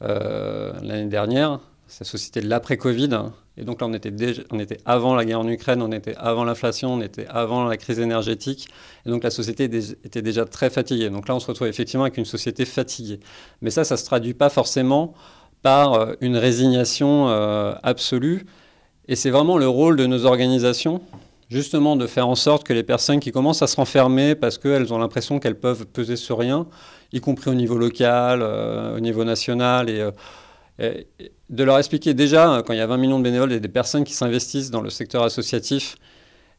l'année 0.00 1.06
dernière, 1.06 1.60
cette 1.92 2.06
société 2.06 2.40
de 2.40 2.48
l'après-Covid, 2.48 3.10
et 3.58 3.64
donc 3.64 3.82
là, 3.82 3.86
on 3.86 3.92
était, 3.92 4.12
on 4.50 4.58
était 4.58 4.78
avant 4.86 5.14
la 5.14 5.26
guerre 5.26 5.40
en 5.40 5.48
Ukraine, 5.48 5.82
on 5.82 5.92
était 5.92 6.14
avant 6.16 6.44
l'inflation, 6.44 6.94
on 6.94 7.02
était 7.02 7.26
avant 7.28 7.64
la 7.64 7.76
crise 7.76 7.98
énergétique. 7.98 8.68
Et 9.04 9.10
donc 9.10 9.22
la 9.22 9.30
société 9.30 9.64
était 9.64 10.22
déjà 10.22 10.46
très 10.46 10.70
fatiguée. 10.70 11.10
Donc 11.10 11.28
là, 11.28 11.34
on 11.34 11.40
se 11.40 11.46
retrouve 11.48 11.68
effectivement 11.68 12.04
avec 12.04 12.16
une 12.16 12.24
société 12.24 12.64
fatiguée. 12.64 13.20
Mais 13.60 13.68
ça, 13.68 13.84
ça 13.84 13.96
ne 13.96 13.98
se 13.98 14.06
traduit 14.06 14.32
pas 14.32 14.48
forcément 14.48 15.12
par 15.60 15.92
euh, 15.92 16.14
une 16.22 16.38
résignation 16.38 17.28
euh, 17.28 17.74
absolue. 17.82 18.46
Et 19.06 19.16
c'est 19.16 19.30
vraiment 19.30 19.58
le 19.58 19.68
rôle 19.68 19.96
de 19.96 20.06
nos 20.06 20.24
organisations, 20.24 21.02
justement, 21.50 21.96
de 21.96 22.06
faire 22.06 22.28
en 22.28 22.36
sorte 22.36 22.64
que 22.64 22.72
les 22.72 22.84
personnes 22.84 23.20
qui 23.20 23.32
commencent 23.32 23.62
à 23.62 23.66
se 23.66 23.76
renfermer 23.76 24.34
parce 24.34 24.56
qu'elles 24.56 24.94
ont 24.94 24.98
l'impression 24.98 25.38
qu'elles 25.38 25.60
peuvent 25.60 25.84
peser 25.84 26.16
sur 26.16 26.38
rien, 26.38 26.66
y 27.12 27.20
compris 27.20 27.50
au 27.50 27.54
niveau 27.54 27.76
local, 27.76 28.40
euh, 28.40 28.96
au 28.96 29.00
niveau 29.00 29.24
national 29.24 29.90
et 29.90 30.08
de 30.78 31.64
leur 31.64 31.78
expliquer 31.78 32.14
déjà, 32.14 32.48
hein, 32.48 32.62
quand 32.62 32.72
il 32.72 32.78
y 32.78 32.80
a 32.80 32.86
20 32.86 32.96
millions 32.96 33.18
de 33.18 33.24
bénévoles 33.24 33.52
et 33.52 33.60
des 33.60 33.68
personnes 33.68 34.04
qui 34.04 34.14
s'investissent 34.14 34.70
dans 34.70 34.80
le 34.80 34.90
secteur 34.90 35.22
associatif, 35.22 35.96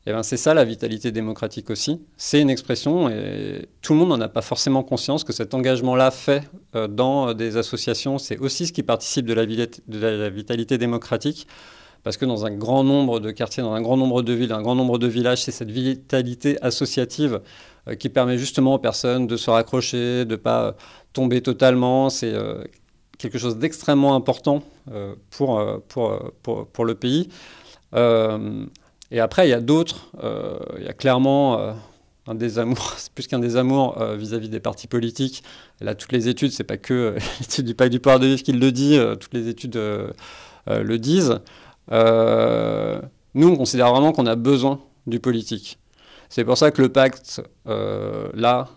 eh 0.06 0.12
ben 0.12 0.22
c'est 0.22 0.38
ça 0.38 0.54
la 0.54 0.66
vitalité 0.66 1.12
démocratique 1.12 1.70
aussi. 1.70 2.02
C'est 2.18 2.42
une 2.42 2.50
expression 2.50 3.10
et 3.10 3.70
tout 3.82 3.94
le 3.94 4.00
monde 4.00 4.10
n'en 4.10 4.20
a 4.20 4.28
pas 4.28 4.42
forcément 4.42 4.84
conscience 4.84 5.24
que 5.24 5.32
cet 5.32 5.54
engagement-là 5.54 6.12
fait 6.12 6.44
euh, 6.76 6.88
dans 6.88 7.34
des 7.34 7.56
associations, 7.56 8.18
c'est 8.18 8.38
aussi 8.38 8.68
ce 8.68 8.74
qui 8.74 8.84
participe 8.84 9.26
de 9.26 9.34
la, 9.34 10.30
vitalité 10.30 10.78
démocratique. 10.78 11.48
Parce 12.04 12.18
que 12.18 12.26
dans 12.26 12.46
un 12.46 12.52
grand 12.52 12.84
nombre 12.84 13.22
de 13.22 13.32
quartiers, 13.32 13.64
dans 13.64 13.72
un 13.72 13.82
grand 13.82 13.96
nombre 13.96 14.24
de 14.24 14.34
villes, 14.34 14.52
un 14.52 14.62
grand 14.62 14.76
nombre 14.76 14.98
de 14.98 15.08
villages, 15.08 15.44
c'est 15.44 15.54
cette 15.54 15.72
vitalité 15.72 16.58
associative 16.62 17.40
euh, 17.88 17.96
qui 17.96 18.10
permet 18.10 18.38
justement 18.38 18.74
aux 18.74 18.80
personnes 18.80 19.26
de 19.26 19.38
se 19.38 19.50
raccrocher, 19.50 20.26
de 20.26 20.32
ne 20.32 20.36
pas 20.36 20.76
tomber 21.14 21.42
totalement. 21.42 22.10
Euh, 22.24 22.66
quelque 23.24 23.40
chose 23.40 23.58
d'extrêmement 23.58 24.16
important 24.16 24.64
euh, 24.92 25.16
pour, 25.32 25.58
euh, 25.58 25.78
pour, 25.88 26.12
euh, 26.12 26.34
pour, 26.44 26.68
pour, 26.68 26.84
le 26.84 26.94
pays. 26.94 27.30
et 29.12 29.20
après, 29.20 29.48
il 29.48 29.50
y 29.50 29.54
a 29.54 29.62
d'autres. 29.62 30.12
il 30.78 30.84
y 30.84 30.90
a 30.90 30.94
clairement 30.94 31.74
un 32.28 32.36
désamour, 32.36 32.94
c'est 32.98 33.14
plus 33.14 33.28
qu'un 33.28 33.40
désamour 33.40 33.98
vis-à-vis 34.18 34.50
des 34.50 34.60
partis 34.60 34.88
politiques. 34.88 35.44
là, 35.80 35.96
toutes 35.96 36.12
les 36.12 36.28
études, 36.28 36.52
c'est 36.52 36.66
pas 36.66 36.78
que 36.78 37.16
l'étude 37.40 37.66
du 37.66 37.76
pacte 37.76 37.92
du 37.92 38.00
pouvoir 38.00 38.20
de 38.20 38.28
vivre 38.28 38.44
qui 38.44 38.52
le 38.52 38.72
dit, 38.72 39.00
toutes 39.20 39.34
les 39.34 39.48
études 39.48 39.80
le 40.68 40.98
disent. 40.98 41.40
nous, 41.90 43.48
on 43.48 43.56
considère 43.56 43.90
vraiment 43.92 44.12
qu'on 44.12 44.26
a 44.26 44.36
besoin 44.36 44.82
du 45.08 45.20
politique. 45.22 45.80
C'est 46.28 46.44
pour 46.44 46.58
ça 46.58 46.72
que 46.72 46.82
le 46.82 46.90
pacte, 46.90 47.42
là, 47.66 48.68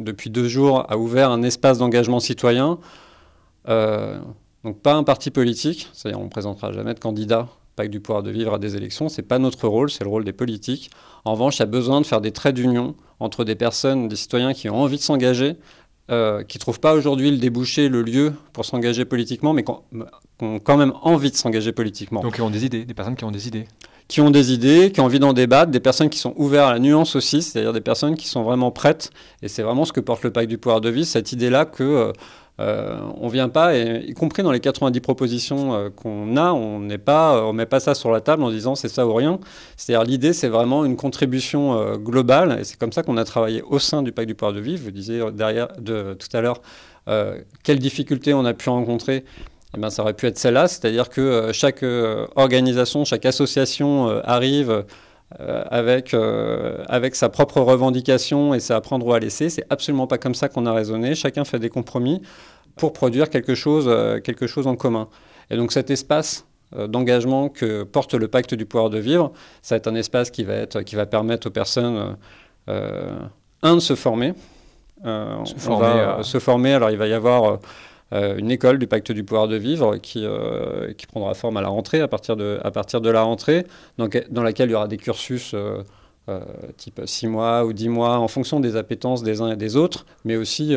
depuis 0.00 0.28
deux 0.28 0.48
jours, 0.48 0.84
a 0.90 0.98
ouvert 0.98 1.30
un 1.30 1.42
espace 1.42 1.78
d'engagement 1.78 2.20
citoyen 2.20 2.78
donc 3.66 4.80
pas 4.82 4.94
un 4.94 5.04
parti 5.04 5.30
politique, 5.30 5.88
c'est-à-dire 5.92 6.20
on 6.20 6.24
ne 6.24 6.28
présentera 6.28 6.72
jamais 6.72 6.94
de 6.94 7.00
candidat 7.00 7.48
pacte 7.76 7.92
du 7.92 8.00
pouvoir 8.00 8.22
de 8.22 8.30
vivre 8.30 8.54
à 8.54 8.58
des 8.58 8.74
élections, 8.74 9.08
c'est 9.08 9.22
pas 9.22 9.38
notre 9.38 9.68
rôle, 9.68 9.90
c'est 9.90 10.02
le 10.02 10.10
rôle 10.10 10.24
des 10.24 10.32
politiques. 10.32 10.90
En 11.24 11.32
revanche, 11.32 11.58
il 11.58 11.60
y 11.60 11.62
a 11.62 11.66
besoin 11.66 12.00
de 12.00 12.06
faire 12.06 12.20
des 12.20 12.32
traits 12.32 12.54
d'union 12.54 12.96
entre 13.20 13.44
des 13.44 13.54
personnes, 13.54 14.08
des 14.08 14.16
citoyens 14.16 14.54
qui 14.54 14.68
ont 14.68 14.80
envie 14.80 14.96
de 14.96 15.02
s'engager, 15.02 15.56
euh, 16.10 16.42
qui 16.42 16.56
ne 16.58 16.60
trouvent 16.60 16.80
pas 16.80 16.94
aujourd'hui 16.94 17.30
le 17.30 17.36
débouché, 17.36 17.88
le 17.88 18.02
lieu 18.02 18.32
pour 18.52 18.64
s'engager 18.64 19.04
politiquement, 19.04 19.52
mais 19.52 19.62
qui 19.62 19.72
ont, 20.40 20.58
quand 20.60 20.76
même 20.76 20.92
envie 21.02 21.30
de 21.30 21.36
s'engager 21.36 21.72
politiquement. 21.72 22.22
Donc 22.22 22.34
qui 22.34 22.40
ont 22.40 22.50
des 22.50 22.64
idées, 22.64 22.84
des 22.84 22.94
personnes 22.94 23.16
qui 23.16 23.24
ont 23.24 23.30
des 23.30 23.46
idées 23.46 23.66
qui 24.08 24.20
ont 24.20 24.30
des 24.30 24.52
idées, 24.52 24.92
qui 24.92 25.00
ont 25.00 25.06
envie 25.06 25.18
d'en 25.18 25.32
débattre, 25.32 25.72
des 25.72 25.80
personnes 25.80 26.08
qui 26.08 26.20
sont 26.20 26.32
ouvertes 26.36 26.68
à 26.68 26.74
la 26.74 26.78
nuance 26.78 27.16
aussi, 27.16 27.42
c'est-à-dire 27.42 27.72
des 27.72 27.80
personnes 27.80 28.14
qui 28.14 28.28
sont 28.28 28.44
vraiment 28.44 28.70
prêtes. 28.70 29.10
Et 29.42 29.48
c'est 29.48 29.62
vraiment 29.62 29.84
ce 29.84 29.92
que 29.92 29.98
porte 29.98 30.22
le 30.22 30.30
pacte 30.30 30.48
du 30.48 30.58
pouvoir 30.58 30.80
de 30.80 30.88
vie, 30.88 31.04
cette 31.04 31.32
idée-là 31.32 31.64
que 31.64 31.82
euh, 31.82 32.12
euh, 32.58 32.98
on 33.20 33.28
vient 33.28 33.50
pas, 33.50 33.76
y 33.76 34.14
compris 34.14 34.42
dans 34.42 34.50
les 34.50 34.60
90 34.60 35.00
propositions 35.00 35.74
euh, 35.74 35.90
qu'on 35.90 36.36
a, 36.36 36.52
on 36.52 36.80
n'est 36.80 36.96
pas, 36.96 37.44
on 37.44 37.52
met 37.52 37.66
pas 37.66 37.80
ça 37.80 37.94
sur 37.94 38.10
la 38.10 38.22
table 38.22 38.42
en 38.42 38.50
disant 38.50 38.74
c'est 38.74 38.88
ça 38.88 39.06
ou 39.06 39.12
rien. 39.12 39.38
C'est-à-dire 39.76 40.08
l'idée, 40.08 40.32
c'est 40.32 40.48
vraiment 40.48 40.84
une 40.84 40.96
contribution 40.96 41.78
euh, 41.78 41.96
globale, 41.96 42.58
et 42.60 42.64
c'est 42.64 42.78
comme 42.78 42.92
ça 42.92 43.02
qu'on 43.02 43.18
a 43.18 43.24
travaillé 43.24 43.62
au 43.62 43.78
sein 43.78 44.02
du 44.02 44.12
pacte 44.12 44.28
du 44.28 44.34
pouvoir 44.34 44.54
de 44.54 44.60
vivre. 44.60 44.84
Vous 44.84 44.90
disiez 44.90 45.22
derrière, 45.32 45.68
de, 45.78 46.14
tout 46.14 46.34
à 46.36 46.40
l'heure 46.40 46.60
quelles 47.62 47.78
difficultés 47.78 48.34
on 48.34 48.44
a 48.44 48.52
pu 48.52 48.68
rencontrer. 48.68 49.24
Eh 49.76 49.80
ben, 49.80 49.90
ça 49.90 50.02
aurait 50.02 50.14
pu 50.14 50.26
être 50.26 50.38
celle-là, 50.38 50.66
c'est-à-dire 50.66 51.08
que 51.08 51.50
chaque 51.52 51.84
organisation, 52.34 53.04
chaque 53.04 53.26
association 53.26 54.08
arrive 54.24 54.84
avec, 55.38 56.14
avec 56.88 57.14
sa 57.16 57.28
propre 57.28 57.60
revendication 57.60 58.54
et 58.54 58.60
c'est 58.60 58.74
à 58.74 58.80
prendre 58.80 59.06
ou 59.06 59.12
à 59.12 59.18
laisser. 59.18 59.50
C'est 59.50 59.64
absolument 59.70 60.06
pas 60.06 60.18
comme 60.18 60.34
ça 60.34 60.48
qu'on 60.48 60.66
a 60.66 60.72
raisonné. 60.72 61.14
Chacun 61.14 61.44
fait 61.44 61.58
des 61.58 61.68
compromis 61.68 62.22
pour 62.76 62.92
produire 62.92 63.30
quelque 63.30 63.54
chose, 63.54 63.86
euh, 63.88 64.20
quelque 64.20 64.46
chose 64.46 64.66
en 64.66 64.76
commun. 64.76 65.08
Et 65.50 65.56
donc 65.56 65.72
cet 65.72 65.90
espace 65.90 66.46
euh, 66.76 66.86
d'engagement 66.86 67.48
que 67.48 67.82
porte 67.82 68.14
le 68.14 68.28
pacte 68.28 68.54
du 68.54 68.66
pouvoir 68.66 68.90
de 68.90 68.98
vivre, 68.98 69.32
ça 69.62 69.74
va 69.74 69.78
être 69.78 69.88
un 69.88 69.94
espace 69.94 70.30
qui 70.30 70.44
va, 70.44 70.54
être, 70.54 70.82
qui 70.82 70.94
va 70.94 71.06
permettre 71.06 71.48
aux 71.48 71.50
personnes, 71.50 72.16
euh, 72.68 73.18
un, 73.62 73.74
de 73.76 73.80
se 73.80 73.94
former. 73.94 74.34
se, 75.02 75.54
former 75.58 76.22
se 76.22 76.38
former, 76.38 76.74
alors 76.74 76.90
il 76.90 76.98
va 76.98 77.06
y 77.06 77.12
avoir 77.12 77.58
une 78.12 78.50
école 78.50 78.78
du 78.78 78.86
pacte 78.86 79.10
du 79.10 79.24
pouvoir 79.24 79.48
de 79.48 79.56
vivre 79.56 79.96
qui, 79.96 80.24
qui 80.96 81.06
prendra 81.06 81.34
forme 81.34 81.56
à 81.56 81.60
la 81.60 81.68
rentrée, 81.68 82.00
à 82.00 82.08
partir 82.08 82.36
de, 82.36 82.60
à 82.62 82.70
partir 82.70 83.00
de 83.00 83.10
la 83.10 83.22
rentrée, 83.22 83.66
donc, 83.98 84.24
dans 84.30 84.42
laquelle 84.42 84.68
il 84.68 84.72
y 84.72 84.76
aura 84.76 84.86
des 84.86 84.96
cursus 84.96 85.56
type 86.76 87.00
6 87.04 87.26
mois 87.26 87.64
ou 87.64 87.72
10 87.72 87.88
mois 87.88 88.18
en 88.18 88.28
fonction 88.28 88.60
des 88.60 88.76
appétences 88.76 89.22
des 89.22 89.40
uns 89.40 89.50
et 89.50 89.56
des 89.56 89.76
autres, 89.76 90.06
mais 90.24 90.36
aussi 90.36 90.76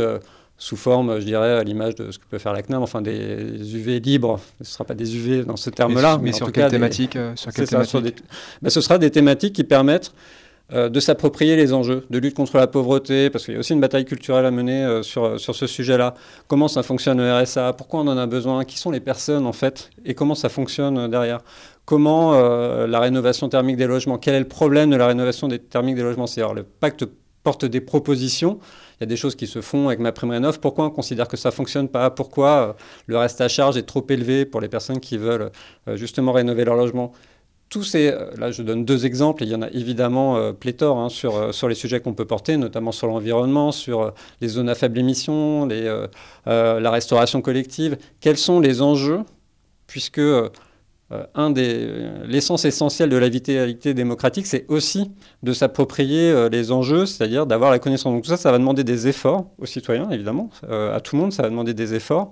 sous 0.60 0.76
forme, 0.76 1.20
je 1.20 1.26
dirais, 1.26 1.54
à 1.54 1.64
l'image 1.64 1.96
de 1.96 2.12
ce 2.12 2.20
que 2.20 2.26
peut 2.30 2.38
faire 2.38 2.52
la 2.52 2.62
CNAM, 2.62 2.84
enfin 2.84 3.02
des 3.02 3.76
UV 3.76 4.02
libres. 4.02 4.42
Ce 4.58 4.64
ne 4.64 4.66
sera 4.66 4.84
pas 4.84 4.94
des 4.94 5.16
UV 5.16 5.46
dans 5.46 5.56
ce 5.56 5.70
terme-là. 5.70 6.20
Mais, 6.22 6.34
sur, 6.34 6.52
quelle 6.52 6.70
thématique, 6.70 7.16
euh, 7.16 7.34
sur 7.36 7.52
Ce 7.54 8.82
sera 8.82 8.98
des 8.98 9.10
thématiques 9.10 9.56
qui 9.56 9.64
permettent 9.64 10.12
euh, 10.12 10.49
de 10.72 11.00
s'approprier 11.00 11.56
les 11.56 11.74
enjeux 11.74 12.06
de 12.10 12.20
lutte 12.20 12.36
contre 12.36 12.58
la 12.58 12.68
pauvreté, 12.68 13.30
parce 13.30 13.46
qu'il 13.46 13.56
y 13.56 13.58
a 13.58 13.60
aussi 13.60 13.74
une 13.74 13.82
bataille 13.82 14.06
culturelle 14.06 14.46
à 14.46 14.52
mener 14.52 14.84
euh, 14.84 15.04
sur, 15.04 15.40
sur 15.40 15.56
ce 15.56 15.68
sujet-là. 15.68 16.14
Comment 16.48 16.68
ça 16.68 16.84
fonctionne 16.84 17.18
le 17.18 17.34
RSA 17.34 17.74
Pourquoi 17.74 18.02
on 18.02 18.08
en 18.08 18.18
a 18.18 18.28
besoin? 18.28 18.66
Qui 18.66 18.78
sont 18.78 18.92
les 18.92 19.00
personnes 19.00 19.46
en 19.46 19.54
fait? 19.54 19.90
Et 20.06 20.14
comment 20.14 20.36
ça 20.36 20.50
fonctionne 20.50 20.98
euh, 20.98 21.08
derrière? 21.08 21.40
Comment 21.86 22.40
la 22.86 23.00
rénovation 23.00 23.50
thermique 23.50 23.76
des 23.76 23.88
logements? 23.88 24.20
Quel 24.20 24.36
est 24.36 24.40
le 24.40 24.48
problème 24.48 24.92
de 24.92 24.96
la 24.96 25.08
rénovation 25.08 25.48
des 25.48 25.58
thermiques 25.58 25.96
des 25.96 26.04
logements? 26.04 26.28
C'est-à-dire 26.28 26.54
le 26.54 26.62
pacte 26.62 27.04
porte 27.42 27.66
des 27.66 27.82
propositions. 27.82 28.60
Il 29.00 29.00
y 29.00 29.04
a 29.06 29.08
des 29.08 29.16
choses 29.16 29.36
qui 29.36 29.48
se 29.48 29.60
font 29.60 29.88
avec 29.88 29.98
ma 29.98 30.12
prime 30.12 30.30
rénov. 30.30 30.60
Pourquoi 30.60 30.86
on 30.86 30.92
considère 30.92 31.28
que 31.28 31.36
ça 31.36 31.50
fonctionne 31.50 31.90
pas? 31.90 32.12
Pourquoi 32.12 32.76
le 33.08 33.18
reste 33.18 33.42
à 33.42 33.48
charge 33.48 33.76
est 33.76 33.88
trop 33.88 34.06
élevé 34.08 34.46
pour 34.46 34.62
les 34.62 34.68
personnes 34.68 35.00
qui 35.00 35.18
veulent 35.18 35.50
justement 35.96 36.32
rénover 36.32 36.64
leur 36.64 36.76
logement? 36.76 37.12
Tous 37.70 37.84
ces, 37.84 38.08
euh, 38.08 38.32
là 38.38 38.52
je 38.52 38.64
donne 38.64 38.84
deux 38.84 39.06
exemples, 39.06 39.44
il 39.44 39.50
y 39.50 39.56
en 39.56 39.62
a 39.62 39.70
évidemment 39.70 40.38
euh, 40.38 40.54
pléthore 40.54 40.98
hein, 40.98 41.10
sur, 41.10 41.36
euh, 41.38 41.52
sur 41.52 41.70
les 41.70 41.76
sujets 41.76 42.00
qu'on 42.00 42.14
peut 42.14 42.26
porter, 42.26 42.58
notamment 42.58 42.92
sur 42.92 43.08
l'environnement, 43.08 43.72
sur 43.72 44.14
les 44.42 44.48
zones 44.48 44.70
à 44.70 44.76
faible 44.76 44.98
émission, 44.98 45.68
la 46.46 46.92
restauration 46.92 47.42
collective. 47.42 47.98
Quels 48.20 48.38
sont 48.38 48.60
les 48.60 48.82
enjeux? 48.82 49.22
Puisque 49.88 50.22
l'essence 52.28 52.66
essentielle 52.66 53.10
de 53.10 53.18
la 53.18 53.30
vitalité 53.30 53.94
démocratique, 53.94 54.46
c'est 54.46 54.66
aussi 54.68 55.12
de 55.42 55.54
s'approprier 55.54 56.50
les 56.52 56.72
enjeux, 56.72 57.06
c'est-à-dire 57.06 57.46
d'avoir 57.48 57.72
la 57.72 57.80
connaissance. 57.80 58.14
Donc 58.14 58.24
tout 58.24 58.30
ça, 58.30 58.38
ça 58.38 58.52
va 58.52 58.60
demander 58.60 58.84
des 58.84 59.08
efforts 59.08 59.48
aux 59.58 59.66
citoyens, 59.66 60.10
évidemment, 60.12 60.50
à 60.70 61.00
tout 61.02 61.16
le 61.16 61.22
monde, 61.22 61.34
ça 61.34 61.44
va 61.44 61.50
demander 61.50 61.74
des 61.74 61.96
efforts. 61.96 62.32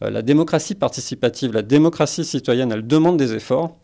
la 0.00 0.22
démocratie 0.22 0.76
participative, 0.76 1.52
la 1.52 1.62
démocratie 1.62 2.24
citoyenne, 2.24 2.70
elle 2.70 2.86
demande 2.86 3.16
des 3.16 3.34
efforts. 3.34 3.76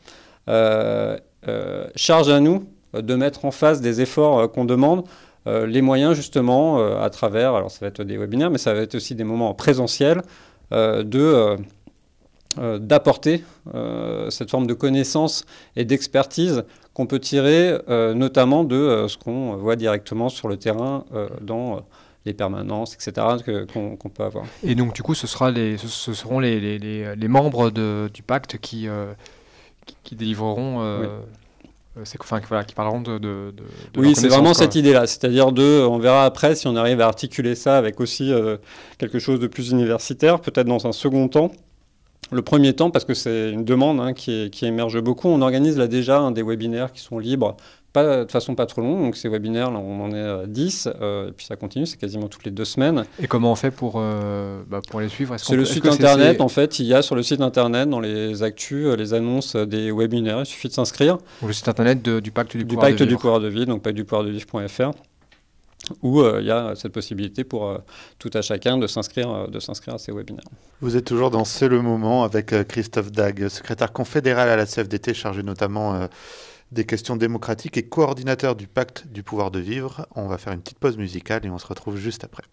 Euh, 0.50 1.16
euh, 1.48 1.86
charge 1.96 2.28
à 2.28 2.40
nous 2.40 2.64
de 2.92 3.14
mettre 3.14 3.46
en 3.46 3.50
face 3.50 3.80
des 3.80 4.02
efforts 4.02 4.40
euh, 4.40 4.48
qu'on 4.48 4.64
demande. 4.66 5.04
les 5.46 5.80
moyens 5.80 6.14
justement 6.14 6.78
à 7.00 7.08
travers, 7.08 7.54
alors 7.54 7.70
ça 7.70 7.78
va 7.80 7.86
être 7.86 8.04
des 8.04 8.18
webinaires, 8.18 8.50
mais 8.50 8.58
ça 8.58 8.74
va 8.74 8.82
être 8.82 8.94
aussi 8.94 9.14
des 9.14 9.24
moments 9.24 9.54
présentiels, 9.54 10.20
de 10.70 11.56
d'apporter 12.78 13.42
cette 14.28 14.50
forme 14.50 14.66
de 14.66 14.74
connaissance 14.74 15.46
et 15.76 15.86
d'expertise 15.86 16.64
qu'on 16.92 17.06
peut 17.06 17.20
tirer 17.20 17.78
notamment 18.14 18.64
de 18.64 19.06
ce 19.08 19.16
qu'on 19.16 19.56
voit 19.56 19.76
directement 19.76 20.28
sur 20.28 20.46
le 20.46 20.58
terrain 20.58 21.06
dans 21.40 21.86
les 22.26 22.34
permanences, 22.34 22.94
etc., 22.94 23.12
qu'on 23.72 24.10
peut 24.14 24.24
avoir. 24.24 24.44
Et 24.62 24.74
donc 24.74 24.92
du 24.92 25.02
coup, 25.02 25.14
ce, 25.14 25.26
sera 25.26 25.50
les, 25.50 25.78
ce, 25.78 26.12
seront 26.12 26.38
les, 26.38 26.60
les, 26.60 27.16
les 27.16 27.28
membres 27.28 27.70
de, 27.70 28.10
du 28.12 28.22
pacte 28.22 28.58
qui, 28.58 28.88
qui 30.02 30.16
délivreront. 30.16 30.82
Euh, 30.82 31.20
euh, 31.96 32.02
c'est 32.04 32.20
enfin, 32.20 32.40
voilà, 32.48 32.64
qui 32.64 32.74
parleront 32.74 33.00
de. 33.00 33.18
de, 33.18 33.52
oui, 33.96 34.14
c'est 34.14 34.28
vraiment 34.28 34.54
cette 34.54 34.74
idée-là. 34.74 35.06
C'est-à-dire 35.06 35.52
de. 35.52 35.84
On 35.88 35.98
verra 35.98 36.24
après 36.24 36.54
si 36.54 36.66
on 36.66 36.76
arrive 36.76 37.00
à 37.00 37.06
articuler 37.06 37.54
ça 37.54 37.76
avec 37.76 38.00
aussi 38.00 38.32
euh, 38.32 38.56
quelque 38.98 39.18
chose 39.18 39.40
de 39.40 39.46
plus 39.46 39.70
universitaire, 39.70 40.40
peut-être 40.40 40.66
dans 40.66 40.86
un 40.86 40.92
second 40.92 41.28
temps. 41.28 41.50
Le 42.32 42.42
premier 42.42 42.74
temps, 42.74 42.90
parce 42.90 43.04
que 43.04 43.14
c'est 43.14 43.50
une 43.50 43.64
demande 43.64 43.98
hein, 43.98 44.12
qui, 44.12 44.50
qui, 44.50 44.64
émerge 44.64 45.00
beaucoup, 45.00 45.26
on 45.28 45.42
organise 45.42 45.76
là 45.76 45.88
déjà 45.88 46.30
des 46.30 46.44
webinaires 46.44 46.92
qui 46.92 47.00
sont 47.00 47.18
libres 47.18 47.56
pas, 47.92 48.24
de 48.24 48.30
façon 48.30 48.54
pas 48.54 48.66
trop 48.66 48.80
longue. 48.80 49.00
Donc 49.00 49.16
ces 49.16 49.28
webinaires, 49.28 49.70
là, 49.70 49.78
on 49.78 50.04
en 50.04 50.12
est 50.12 50.20
à 50.20 50.46
10, 50.46 50.88
euh, 51.00 51.28
et 51.28 51.32
puis 51.32 51.46
ça 51.46 51.56
continue, 51.56 51.86
c'est 51.86 51.96
quasiment 51.96 52.28
toutes 52.28 52.44
les 52.44 52.50
deux 52.50 52.64
semaines. 52.64 53.04
Et 53.20 53.26
comment 53.26 53.52
on 53.52 53.56
fait 53.56 53.70
pour, 53.70 53.94
euh, 53.96 54.62
bah, 54.68 54.80
pour 54.88 55.00
les 55.00 55.08
suivre? 55.08 55.36
C'est 55.38 55.56
le 55.56 55.64
site 55.64 55.86
internet, 55.86 56.40
en 56.40 56.48
fait. 56.48 56.78
Il 56.78 56.86
y 56.86 56.94
a 56.94 57.02
sur 57.02 57.14
le 57.14 57.22
site 57.22 57.40
internet, 57.40 57.88
dans 57.88 58.00
les 58.00 58.42
actus, 58.42 58.86
euh, 58.86 58.96
les 58.96 59.14
annonces 59.14 59.56
des 59.56 59.90
webinaires. 59.92 60.40
Il 60.40 60.46
suffit 60.46 60.68
de 60.68 60.72
s'inscrire. 60.72 61.18
Le 61.44 61.52
site 61.52 61.68
internet 61.68 62.02
du 62.02 62.30
pacte 62.30 62.52
du, 62.52 62.58
du 62.58 62.66
pouvoir 62.66 62.86
pacte 62.86 63.00
de 63.00 63.04
du 63.04 63.16
pouvoir 63.16 63.40
de 63.40 63.48
vie, 63.48 63.66
donc 63.66 63.82
pacte-du-pouvoir-de-vivre.fr 63.82 64.92
où 66.02 66.22
il 66.22 66.44
y 66.44 66.50
a 66.50 66.74
cette 66.76 66.92
possibilité 66.92 67.42
pour 67.42 67.74
tout 68.18 68.30
à 68.34 68.42
chacun 68.42 68.76
de 68.76 68.86
s'inscrire 68.86 69.48
de 69.48 69.58
s'inscrire 69.58 69.94
à 69.94 69.98
ces 69.98 70.12
webinaires. 70.12 70.44
Vous 70.82 70.94
êtes 70.94 71.06
toujours 71.06 71.30
dans 71.30 71.46
C'est 71.46 71.68
le 71.68 71.80
moment 71.80 72.22
avec 72.22 72.54
Christophe 72.68 73.10
Dag, 73.10 73.48
secrétaire 73.48 73.90
confédéral 73.90 74.50
à 74.50 74.56
la 74.56 74.66
CFDT, 74.66 75.14
chargé 75.14 75.42
notamment 75.42 76.06
des 76.72 76.84
questions 76.84 77.16
démocratiques 77.16 77.76
et 77.76 77.82
coordinateur 77.82 78.54
du 78.54 78.66
pacte 78.66 79.06
du 79.08 79.22
pouvoir 79.22 79.50
de 79.50 79.58
vivre. 79.58 80.06
On 80.14 80.28
va 80.28 80.38
faire 80.38 80.52
une 80.52 80.60
petite 80.60 80.78
pause 80.78 80.96
musicale 80.96 81.44
et 81.44 81.50
on 81.50 81.58
se 81.58 81.66
retrouve 81.66 81.96
juste 81.96 82.24
après. 82.24 82.44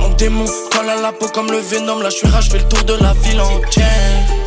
Mon 0.00 0.10
démon 0.16 0.46
colle 0.72 0.88
à 0.88 0.96
la 0.96 1.12
peau 1.12 1.28
comme 1.28 1.50
le 1.50 1.58
venom. 1.58 2.00
Là, 2.00 2.10
je 2.10 2.16
suis 2.16 2.26
rage, 2.26 2.46
je 2.46 2.50
fais 2.50 2.58
le 2.58 2.68
tour 2.68 2.82
de 2.84 2.94
la 2.94 3.12
ville 3.14 3.40
entière. 3.40 4.37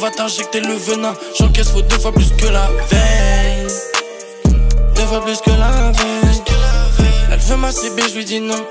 Va 0.00 0.10
t'injecter 0.10 0.60
le 0.60 0.72
venin. 0.72 1.14
J'encaisse 1.38 1.68
faut 1.68 1.82
deux 1.82 1.98
fois 1.98 2.10
plus 2.10 2.32
que 2.38 2.46
la 2.46 2.66
veille. 2.90 3.66
Deux 4.94 5.02
fois 5.02 5.22
plus 5.22 5.38
que 5.42 5.50
la 5.50 5.92
veille. 5.92 6.42
Elle 7.30 7.38
veut 7.38 7.56
ma 7.56 7.70
CB, 7.70 8.02
je 8.08 8.16
lui 8.16 8.24
dis 8.24 8.40
non. 8.40 8.66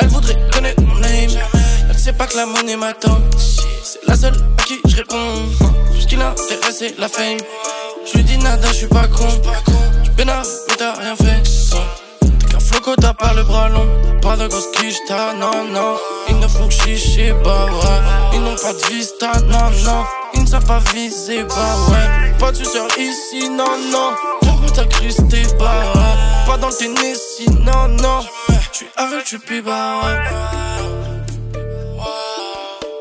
Elle 0.00 0.08
voudrait 0.08 0.38
connaître 0.50 0.80
mon 0.80 0.94
name. 0.94 1.30
Elle 1.90 1.98
sait 1.98 2.14
pas 2.14 2.26
que 2.26 2.36
la 2.36 2.46
monnaie 2.46 2.76
m'attend. 2.76 3.18
C'est 3.82 4.00
la 4.08 4.16
seule 4.16 4.34
à 4.58 4.62
qui 4.62 4.80
je 4.86 4.96
réponds. 4.96 5.48
Tout 5.92 6.00
ce 6.00 6.06
qui 6.06 6.16
l'intéresse, 6.16 6.76
c'est 6.78 6.98
la 6.98 7.08
fame. 7.08 7.36
Je 8.06 8.16
lui 8.16 8.24
dis 8.24 8.38
nada, 8.38 8.68
je 8.68 8.76
suis 8.78 8.86
pas 8.86 9.06
con. 9.06 9.28
Tu 10.02 10.10
pénaves, 10.12 10.48
mais 10.68 10.76
t'as 10.76 10.94
rien 10.94 11.14
fait. 11.14 11.42
Floco, 12.68 12.94
t'as 12.96 13.14
pas 13.14 13.32
le 13.34 13.42
bras 13.42 13.68
long. 13.68 13.86
Pas 14.20 14.36
de 14.36 14.46
grosse 14.46 14.68
quiche, 14.72 14.96
t'as 15.06 15.32
non, 15.32 15.64
non. 15.72 15.96
Ils 16.28 16.38
ne 16.38 16.46
font 16.46 16.68
que 16.68 16.74
chicher, 16.74 17.32
bah 17.44 17.66
ouais. 17.66 18.34
Ils 18.34 18.40
n'ont 18.42 18.56
pas 18.56 18.72
de 18.72 18.84
vista, 18.92 19.32
non, 19.46 19.70
non. 19.84 20.04
Ils 20.34 20.42
ne 20.42 20.46
savent 20.46 20.66
pas 20.66 20.80
viser, 20.92 21.44
bah 21.44 21.54
ouais. 21.90 22.32
Pas 22.38 22.52
de 22.52 22.56
suceur 22.56 22.86
ici, 22.98 23.48
non, 23.48 23.64
non. 23.90 24.12
Pour 24.40 24.72
t'incruster, 24.72 25.42
bah 25.58 25.82
ouais. 25.94 26.46
Pas 26.46 26.58
dans 26.58 26.68
le 26.68 26.74
Tennessee, 26.74 27.48
non, 27.48 27.88
non. 27.88 28.20
J'suis 28.72 28.86
avec, 28.96 29.24
j'suis 29.24 29.38
plus, 29.38 29.62
bah 29.62 30.00
ouais. 30.04 30.18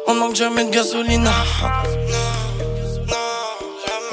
On 0.07 0.15
manque 0.15 0.35
jamais 0.35 0.63
de 0.63 0.71
gasoline. 0.71 1.29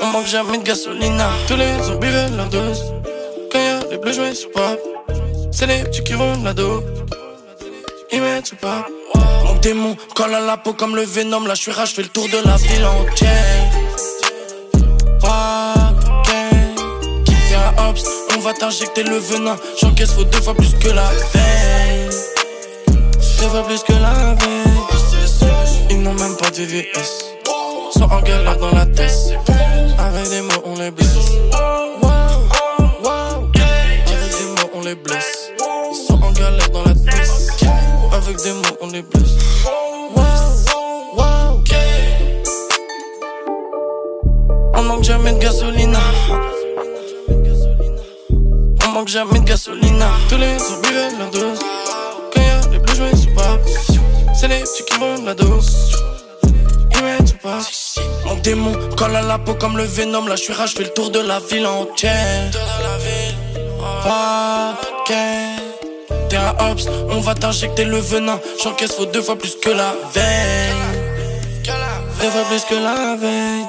On 0.03 0.07
manque 0.07 0.27
jamais 0.27 0.59
de 0.59 0.65
gasoline. 0.65 1.23
Tous 1.47 1.57
les 1.57 1.83
zombies 1.85 2.09
veulent 2.09 2.37
leur 2.37 2.47
dose. 2.47 2.83
Quand 3.53 3.59
y'a 3.61 3.81
les 3.91 3.99
bleus 3.99 4.13
joués 4.13 4.35
sur 4.35 4.51
pop, 4.51 4.81
c'est 5.55 5.67
les 5.67 5.85
petits 5.85 6.03
qui 6.03 6.15
vont 6.15 6.43
la 6.43 6.53
dos. 6.53 6.83
Ils 8.13 8.21
mettent 8.21 8.55
pop. 8.61 8.71
Mon 9.45 9.55
démon 9.57 9.97
colle 10.15 10.35
à 10.35 10.41
la 10.41 10.57
peau 10.57 10.73
comme 10.73 10.97
le 10.97 11.03
venom. 11.03 11.47
Là, 11.47 11.55
je 11.55 11.63
suis 11.63 11.71
rage, 11.73 11.95
fais 11.95 12.03
le 12.03 12.09
tour 12.09 12.27
de 12.29 12.39
la 12.45 12.57
ville 12.57 12.85
entière. 12.85 13.71
Ok, 15.23 16.35
quitte 17.25 17.55
à 17.79 17.93
on 18.37 18.41
va 18.41 18.53
t'injecter 18.53 19.05
le 19.05 19.17
venin. 19.17 19.57
J'encaisse 19.81 20.13
faut 20.13 20.25
deux 20.25 20.41
fois 20.41 20.55
plus 20.55 20.75
que 20.75 20.89
la 20.89 21.09
veille. 21.33 22.11
Deux 23.41 23.49
fois 23.49 23.63
plus 23.65 23.83
que 23.83 23.93
la 23.93 24.35
veille. 24.35 25.89
Ils 25.91 26.03
n'ont 26.03 26.15
même 26.15 26.37
pas 26.37 26.51
de 26.51 26.57
VVS. 26.57 27.37
Sont 27.93 28.03
en 28.11 28.21
galère 28.23 28.59
dans 28.59 28.73
la 28.73 28.87
tête. 28.87 29.13
Avec 29.99 30.29
des 30.31 30.41
mots, 30.41 30.63
on 30.65 30.75
les 30.79 30.91
blesse. 30.91 31.17
Avec 34.09 34.31
des 34.39 34.47
mots, 34.47 34.71
on 34.75 34.81
les 34.81 34.95
blesse. 34.97 35.34
Galère 36.35 36.71
dans 36.71 36.85
la 36.85 36.95
tête. 36.95 37.31
Avec 38.13 38.37
des 38.43 38.53
mots, 38.53 38.77
on 38.81 38.89
les 38.89 39.03
blesse. 39.03 39.37
On 44.77 44.83
manque 44.83 45.05
jamais 45.05 45.33
de 45.33 45.39
gasoline. 45.39 45.97
On 48.85 48.89
manque 48.89 49.09
jamais 49.09 49.41
de 49.41 49.45
gasoline. 49.45 50.05
Tous 50.29 50.37
les 50.37 50.59
zombies 50.59 50.93
veulent 50.93 51.19
la 51.19 51.27
dose. 51.27 51.59
Quand 52.33 52.41
y'a 52.41 52.61
les 52.73 52.79
bleus 52.79 52.95
joués 52.95 53.17
sous 53.17 53.35
pas. 53.35 53.59
C'est 54.35 54.49
les 54.49 54.61
petits 54.61 54.85
qui 54.85 54.99
vont 54.99 55.25
la 55.25 55.35
dose. 55.35 55.93
Pas. 57.43 57.59
Mon 58.25 58.37
démon 58.37 58.73
colle 58.97 59.17
à 59.17 59.23
la 59.23 59.39
peau 59.39 59.55
comme 59.55 59.77
le 59.77 59.85
venom. 59.85 60.27
Là, 60.27 60.37
je 60.37 60.45
suis 60.45 60.53
rage, 60.55 60.71
je 60.71 60.77
fais 60.77 60.85
le 60.85 60.91
tour 60.95 61.11
de 61.11 61.19
la 61.21 61.41
ville 61.41 61.67
entière. 61.67 62.51
T'es 65.07 65.64
un 66.45 66.71
Ops, 66.71 66.89
on 67.11 67.21
va 67.21 67.35
t'injecter 67.35 67.85
le 67.85 67.99
venin. 67.99 68.39
J'encaisse 68.63 68.95
faut 68.95 69.07
deux 69.07 69.23
fois 69.23 69.37
plus 69.37 69.57
que 69.57 69.71
la 69.71 69.95
veille. 70.13 70.75
Deux 72.21 72.31
fois 72.31 72.45
plus 72.49 72.65
que 72.65 72.75
la 72.75 73.17
veille. 73.17 73.67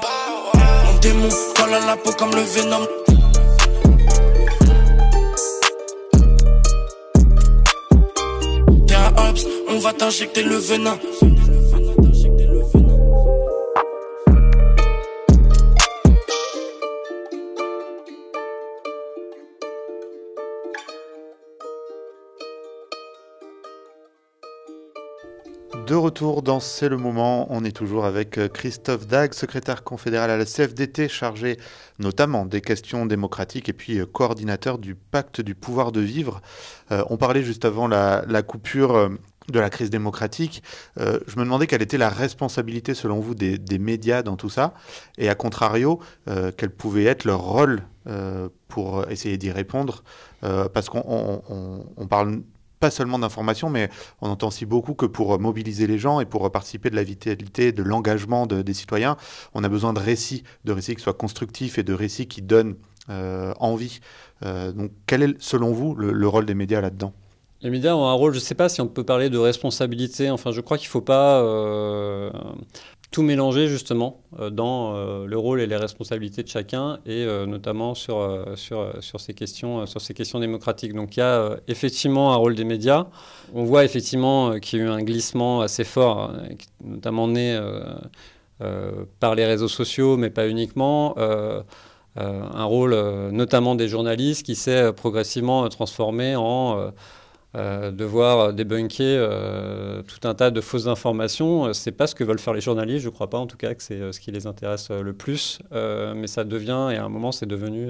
Mon 0.86 1.00
démon 1.00 1.30
colle 1.56 1.74
à 1.74 1.86
la 1.86 1.96
peau 1.98 2.12
comme 2.18 2.32
le 2.32 2.42
venom. 2.42 2.88
T'es 8.88 8.96
un 8.96 9.30
Ops, 9.30 9.46
on 9.70 9.80
va 9.80 9.94
t'injecter 9.94 10.44
le 10.44 10.56
venin. 10.56 10.98
De 25.88 25.94
retour 25.94 26.42
dans 26.42 26.60
C'est 26.60 26.90
le 26.90 26.98
moment, 26.98 27.46
on 27.52 27.64
est 27.64 27.76
toujours 27.76 28.06
avec 28.06 28.40
euh, 28.40 28.48
Christophe 28.48 29.06
Dag, 29.06 29.34
secrétaire 29.34 29.84
confédéral 29.84 30.32
à 30.32 30.38
la 30.38 30.46
CFDT, 30.46 31.08
chargé 31.10 31.58
notamment 32.00 32.48
des 32.48 32.62
questions 32.62 33.06
démocratiques 33.06 33.70
et 33.70 33.74
puis 33.74 34.00
euh, 34.00 34.08
coordinateur 34.08 34.80
du 34.80 34.96
pacte 34.96 35.42
du 35.42 35.54
pouvoir 35.54 35.92
de 35.92 36.00
vivre. 36.00 36.42
Euh, 36.92 37.04
on 37.12 37.18
parlait 37.18 37.44
juste 37.44 37.66
avant 37.66 37.88
la, 37.88 38.24
coupure 38.42 39.12
de 39.48 39.60
la 39.60 39.70
crise 39.70 39.92
démocratique. 39.92 40.64
je 40.98 41.38
me 41.38 41.44
demandais 41.44 41.68
quelle 41.68 41.84
était 41.84 42.00
la 42.00 42.10
responsabilité 42.10 42.96
selon 42.96 43.20
vous 43.20 43.36
des, 43.36 43.80
médias 43.80 44.24
dans 44.24 44.38
tout 44.38 44.50
ça 44.50 44.74
et 45.20 45.30
à 45.30 45.36
contrario, 45.36 46.00
quel 46.58 46.72
pouvait 46.72 47.06
être 47.06 47.26
leur 47.26 47.42
rôle 47.42 47.84
pour 48.68 49.10
essayer 49.12 49.38
d'y 49.38 49.52
répondre 49.52 50.04
parce 50.42 50.90
qu'on 50.90 52.08
parle 52.10 52.42
pas 52.80 52.92
seulement 52.92 53.20
d'information, 53.20 53.70
mais 53.70 53.90
on 54.22 54.30
entend 54.30 54.48
aussi 54.48 54.66
beaucoup 54.66 54.94
que 54.94 55.06
pour 55.06 55.40
mobiliser 55.40 55.88
les 55.88 55.98
gens 55.98 56.20
et 56.20 56.26
pour 56.26 56.52
participer 56.52 56.90
de 56.90 56.96
la 56.96 57.04
vitalité, 57.04 57.72
de 57.72 57.84
l'engagement 57.84 58.46
des 58.48 58.74
citoyens, 58.74 59.18
on 59.54 59.64
a 59.64 59.70
besoin 59.70 59.94
de 59.94 60.00
récits, 60.00 60.44
de 60.66 60.72
récits 60.72 60.96
qui 60.96 61.02
soient 61.02 61.14
constructifs 61.14 61.78
et 61.78 61.84
de 61.84 61.94
récits 61.94 62.28
qui 62.28 62.42
donnent 62.42 62.76
euh, 63.10 63.54
envie. 63.60 64.00
Euh, 64.44 64.72
donc 64.72 64.92
quel 65.06 65.22
est, 65.22 65.36
selon 65.40 65.72
vous, 65.72 65.94
le, 65.94 66.28
rôle 66.28 66.48
des 66.48 66.56
médias 66.56 66.82
là-dedans? 66.82 67.14
Les 67.62 67.70
médias 67.70 67.94
ont 67.94 68.08
un 68.08 68.14
rôle, 68.14 68.34
je 68.34 68.40
ne 68.40 68.44
sais 68.44 68.56
pas 68.56 68.68
si 68.68 68.82
on 68.82 68.88
peut 68.88 69.04
parler 69.04 69.30
de 69.30 69.38
responsabilité, 69.38 70.32
enfin 70.32 70.52
je 70.52 70.60
crois 70.60 70.78
qu'il 70.80 70.88
ne 70.88 70.92
faut 70.92 71.02
pas 71.02 71.42
euh, 71.42 72.32
tout 73.12 73.22
mélanger 73.22 73.68
justement 73.68 74.22
euh, 74.40 74.50
dans 74.50 74.96
euh, 74.96 75.26
le 75.26 75.38
rôle 75.38 75.62
et 75.62 75.68
les 75.68 75.76
responsabilités 75.76 76.44
de 76.44 76.48
chacun 76.48 77.00
et 77.06 77.24
euh, 77.24 77.46
notamment 77.46 77.96
sur, 77.96 78.46
sur, 78.56 78.92
sur, 79.02 79.20
ces 79.20 79.34
questions, 79.34 79.86
sur 79.86 80.02
ces 80.02 80.14
questions 80.14 80.40
démocratiques. 80.40 80.94
Donc 80.94 81.18
il 81.18 81.20
y 81.20 81.24
a 81.24 81.58
effectivement 81.68 82.34
un 82.34 82.36
rôle 82.36 82.56
des 82.56 82.64
médias. 82.64 83.08
On 83.54 83.64
voit 83.64 83.86
effectivement 83.86 84.60
qu'il 84.60 84.80
y 84.80 84.82
a 84.82 84.86
eu 84.86 84.90
un 84.90 85.02
glissement 85.02 85.62
assez 85.62 85.84
fort, 85.84 86.34
notamment 86.84 87.28
né 87.28 87.60
par 89.20 89.36
les 89.36 89.46
réseaux 89.46 89.68
sociaux, 89.68 90.18
mais 90.18 90.30
pas 90.30 90.48
uniquement. 90.48 91.16
un 92.18 92.64
rôle 92.64 92.96
notamment 93.32 93.76
des 93.76 93.88
journalistes 93.88 94.46
qui 94.46 94.56
s'est 94.56 94.94
progressivement 94.94 95.68
transformé 95.70 96.36
en 96.36 96.92
euh, 97.56 97.92
devoir 97.92 98.54
débunker 98.54 99.18
euh, 99.18 100.02
tout 100.02 100.28
un 100.28 100.34
tas 100.34 100.52
de 100.52 100.60
fausses 100.60 100.88
informations. 100.88 101.68
Euh, 101.68 101.74
c'est 101.74 101.94
pas 101.94 102.06
ce 102.06 102.14
que 102.14 102.26
veulent 102.26 102.40
faire 102.40 102.54
les 102.54 102.60
journalistes, 102.60 103.06
je 103.06 103.10
crois 103.10 103.30
pas 103.30 103.38
en 103.38 103.48
tout 103.48 103.56
cas 103.56 103.74
que 103.74 103.82
c'est 103.82 104.12
ce 104.12 104.20
qui 104.20 104.32
les 104.32 104.46
intéresse 104.46 104.90
le 104.90 105.14
plus, 105.14 105.60
mais 105.72 106.28
ça 106.28 106.44
devient, 106.44 106.90
et 106.92 106.98
à 106.98 107.06
un 107.06 107.10
moment 107.10 107.32
c'est 107.32 107.46
devenu 107.46 107.90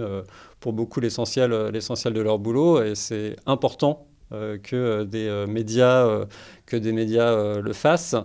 pour 0.60 0.74
beaucoup 0.74 1.00
l'essentiel, 1.00 1.50
de 1.50 2.22
leur 2.22 2.40
boulot, 2.40 2.84
et 2.84 2.96
c'est 2.96 3.36
important 3.46 4.08
que 4.32 5.04
des 5.04 5.46
médias, 5.48 6.26
que 6.66 6.78
des 6.78 6.92
médias 6.92 7.60
le 7.60 7.74
fassent. 7.74 8.16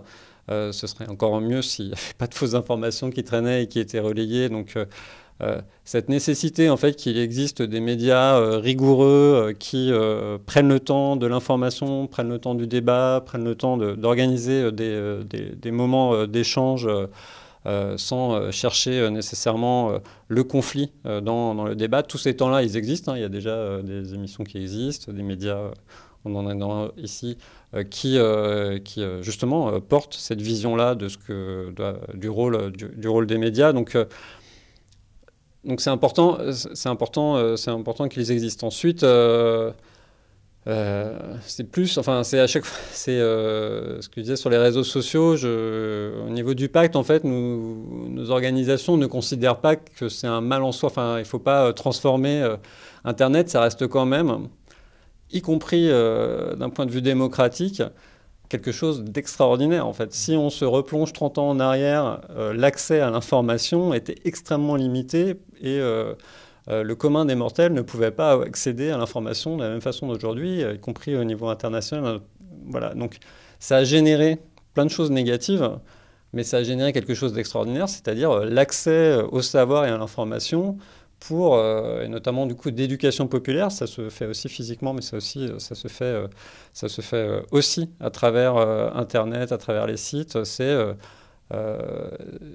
ce 0.47 0.71
serait 0.71 1.09
encore 1.09 1.39
mieux 1.41 1.61
s'il 1.61 1.87
n'y 1.87 1.93
avait 1.93 2.13
pas 2.17 2.27
de 2.27 2.33
fausses 2.33 2.55
informations 2.55 3.09
qui 3.09 3.23
traînaient 3.23 3.63
et 3.63 3.67
qui 3.67 3.79
étaient 3.79 3.99
relayées. 3.99 4.49
Donc 4.49 4.77
euh, 4.77 4.85
cette 5.85 6.09
nécessité 6.09 6.69
en 6.69 6.77
fait 6.77 6.95
qu'il 6.95 7.17
existe 7.17 7.61
des 7.61 7.79
médias 7.79 8.37
euh, 8.37 8.59
rigoureux 8.59 9.49
euh, 9.49 9.53
qui 9.53 9.91
prennent 10.45 10.69
le 10.69 10.79
temps 10.79 11.15
de 11.15 11.27
l'information, 11.27 12.07
prennent 12.07 12.29
le 12.29 12.39
temps 12.39 12.55
du 12.55 12.67
débat, 12.67 13.21
prennent 13.25 13.43
le 13.43 13.55
temps 13.55 13.77
d'organiser 13.77 14.71
des, 14.71 15.71
moments 15.71 16.25
d'échange 16.27 16.87
sans 17.97 18.51
chercher 18.51 19.09
nécessairement 19.11 19.93
le 20.27 20.43
conflit 20.43 20.91
dans, 21.03 21.63
le 21.65 21.75
débat. 21.75 22.03
Tous 22.03 22.17
ces 22.17 22.35
temps-là, 22.35 22.63
ils 22.63 22.77
existent. 22.77 23.11
Hein. 23.11 23.17
Il 23.17 23.21
y 23.21 23.25
a 23.25 23.29
déjà 23.29 23.81
des 23.81 24.13
émissions 24.13 24.43
qui 24.43 24.57
existent, 24.57 25.11
des 25.11 25.23
médias, 25.23 25.71
on 26.25 26.35
en 26.35 26.47
a 26.47 26.55
dans, 26.55 26.91
ici, 26.97 27.37
qui, 27.89 28.17
justement 29.21 29.79
portent 29.81 30.15
cette 30.15 30.41
vision-là 30.41 30.95
de 30.95 31.07
ce 31.07 31.17
que, 31.17 31.73
du, 32.13 32.29
rôle, 32.29 32.71
du, 32.71 33.07
rôle 33.07 33.27
des 33.27 33.37
médias. 33.37 33.73
Donc, 33.73 33.97
donc 35.63 35.79
c'est 35.81 35.91
important, 35.91 36.39
c'est 36.51 36.89
important, 36.89 37.35
euh, 37.35 37.55
c'est 37.55 37.69
important 37.69 38.07
qu'ils 38.07 38.31
existent. 38.31 38.67
Ensuite, 38.67 39.03
euh, 39.03 39.71
euh, 40.67 41.17
c'est 41.41 41.65
plus, 41.65 41.97
enfin 41.99 42.23
c'est 42.23 42.39
à 42.39 42.47
chaque 42.47 42.65
fois, 42.65 42.79
c'est 42.91 43.19
ce 43.19 44.07
que 44.07 44.15
je 44.17 44.21
disais 44.21 44.35
sur 44.35 44.49
les 44.49 44.57
réseaux 44.57 44.83
sociaux. 44.83 45.35
au 45.35 46.29
niveau 46.29 46.53
du 46.55 46.67
pacte, 46.67 46.95
en 46.95 47.03
fait, 47.03 47.23
nous, 47.23 48.09
nos 48.09 48.31
organisations 48.31 48.97
ne 48.97 49.05
considèrent 49.05 49.59
pas 49.59 49.75
que 49.75 50.09
c'est 50.09 50.27
un 50.27 50.41
mal 50.41 50.63
en 50.63 50.71
soi. 50.71 50.89
Enfin, 50.89 51.17
il 51.17 51.21
ne 51.21 51.25
faut 51.25 51.39
pas 51.39 51.73
transformer 51.73 52.55
Internet. 53.05 53.49
Ça 53.49 53.61
reste 53.61 53.87
quand 53.87 54.05
même, 54.05 54.47
y 55.31 55.41
compris 55.41 55.89
d'un 55.89 56.69
point 56.69 56.87
de 56.87 56.91
vue 56.91 57.03
démocratique, 57.03 57.83
quelque 58.51 58.73
chose 58.73 59.03
d'extraordinaire 59.03 59.87
en 59.87 59.93
fait. 59.93 60.13
Si 60.13 60.33
on 60.33 60.49
se 60.49 60.65
replonge 60.65 61.13
30 61.13 61.37
ans 61.37 61.49
en 61.49 61.59
arrière, 61.59 62.19
euh, 62.31 62.53
l'accès 62.53 62.99
à 62.99 63.09
l'information 63.09 63.93
était 63.93 64.17
extrêmement 64.25 64.75
limité 64.75 65.37
et 65.61 65.79
euh, 65.79 66.13
euh, 66.69 66.83
le 66.83 66.95
commun 66.95 67.23
des 67.23 67.35
mortels 67.35 67.73
ne 67.73 67.81
pouvait 67.81 68.11
pas 68.11 68.33
accéder 68.43 68.91
à 68.91 68.97
l'information 68.97 69.55
de 69.55 69.63
la 69.63 69.69
même 69.69 69.81
façon 69.81 70.07
d'aujourd'hui, 70.07 70.61
y 70.61 70.79
compris 70.79 71.15
au 71.15 71.23
niveau 71.23 71.47
international. 71.47 72.19
Voilà, 72.67 72.93
donc 72.93 73.19
ça 73.59 73.77
a 73.77 73.83
généré 73.85 74.37
plein 74.73 74.85
de 74.85 74.91
choses 74.91 75.11
négatives, 75.11 75.71
mais 76.33 76.43
ça 76.43 76.57
a 76.57 76.63
généré 76.63 76.91
quelque 76.91 77.13
chose 77.13 77.31
d'extraordinaire, 77.31 77.87
c'est-à-dire 77.87 78.41
l'accès 78.41 79.15
au 79.31 79.41
savoir 79.41 79.85
et 79.85 79.89
à 79.89 79.97
l'information 79.97 80.77
pour, 81.21 81.55
euh, 81.55 82.03
et 82.03 82.07
notamment 82.07 82.47
du 82.47 82.55
coup 82.55 82.71
d'éducation 82.71 83.27
populaire, 83.27 83.71
ça 83.71 83.87
se 83.87 84.09
fait 84.09 84.25
aussi 84.25 84.49
physiquement, 84.49 84.93
mais 84.93 85.01
ça, 85.01 85.17
aussi, 85.17 85.45
euh, 85.47 85.59
ça 85.59 85.75
se 85.75 85.87
fait, 85.87 86.03
euh, 86.03 86.27
ça 86.73 86.89
se 86.89 87.01
fait 87.01 87.43
aussi 87.51 87.91
à 87.99 88.09
travers 88.09 88.57
Internet, 88.57 89.51
à 89.51 89.57
travers 89.57 89.85
les 89.87 89.97
sites. 89.97 90.37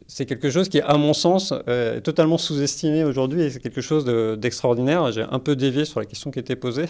C'est 0.09 0.27
quelque 0.27 0.51
chose 0.51 0.69
qui, 0.69 0.81
à 0.81 0.97
mon 0.97 1.15
sens, 1.15 1.55
est 1.67 2.01
totalement 2.01 2.39
sous-estimé 2.39 3.05
aujourd'hui 3.05 3.43
et 3.43 3.51
c'est 3.51 3.61
quelque 3.61 3.81
chose 3.81 4.05
d'extraordinaire. 4.39 5.13
J'ai 5.13 5.23
un 5.23 5.39
peu 5.39 5.55
dévié 5.55 5.85
sur 5.85 6.01
la 6.01 6.07
question 6.07 6.31
qui 6.31 6.41
était 6.41 6.57
posée. 6.57 6.87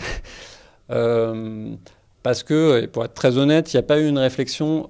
parce 2.22 2.42
que, 2.42 2.80
et 2.82 2.86
pour 2.86 3.04
être 3.04 3.14
très 3.14 3.36
honnête, 3.38 3.72
il 3.72 3.76
n'y 3.76 3.80
a 3.80 3.82
pas 3.82 4.00
eu 4.00 4.08
une 4.08 4.18
réflexion 4.18 4.88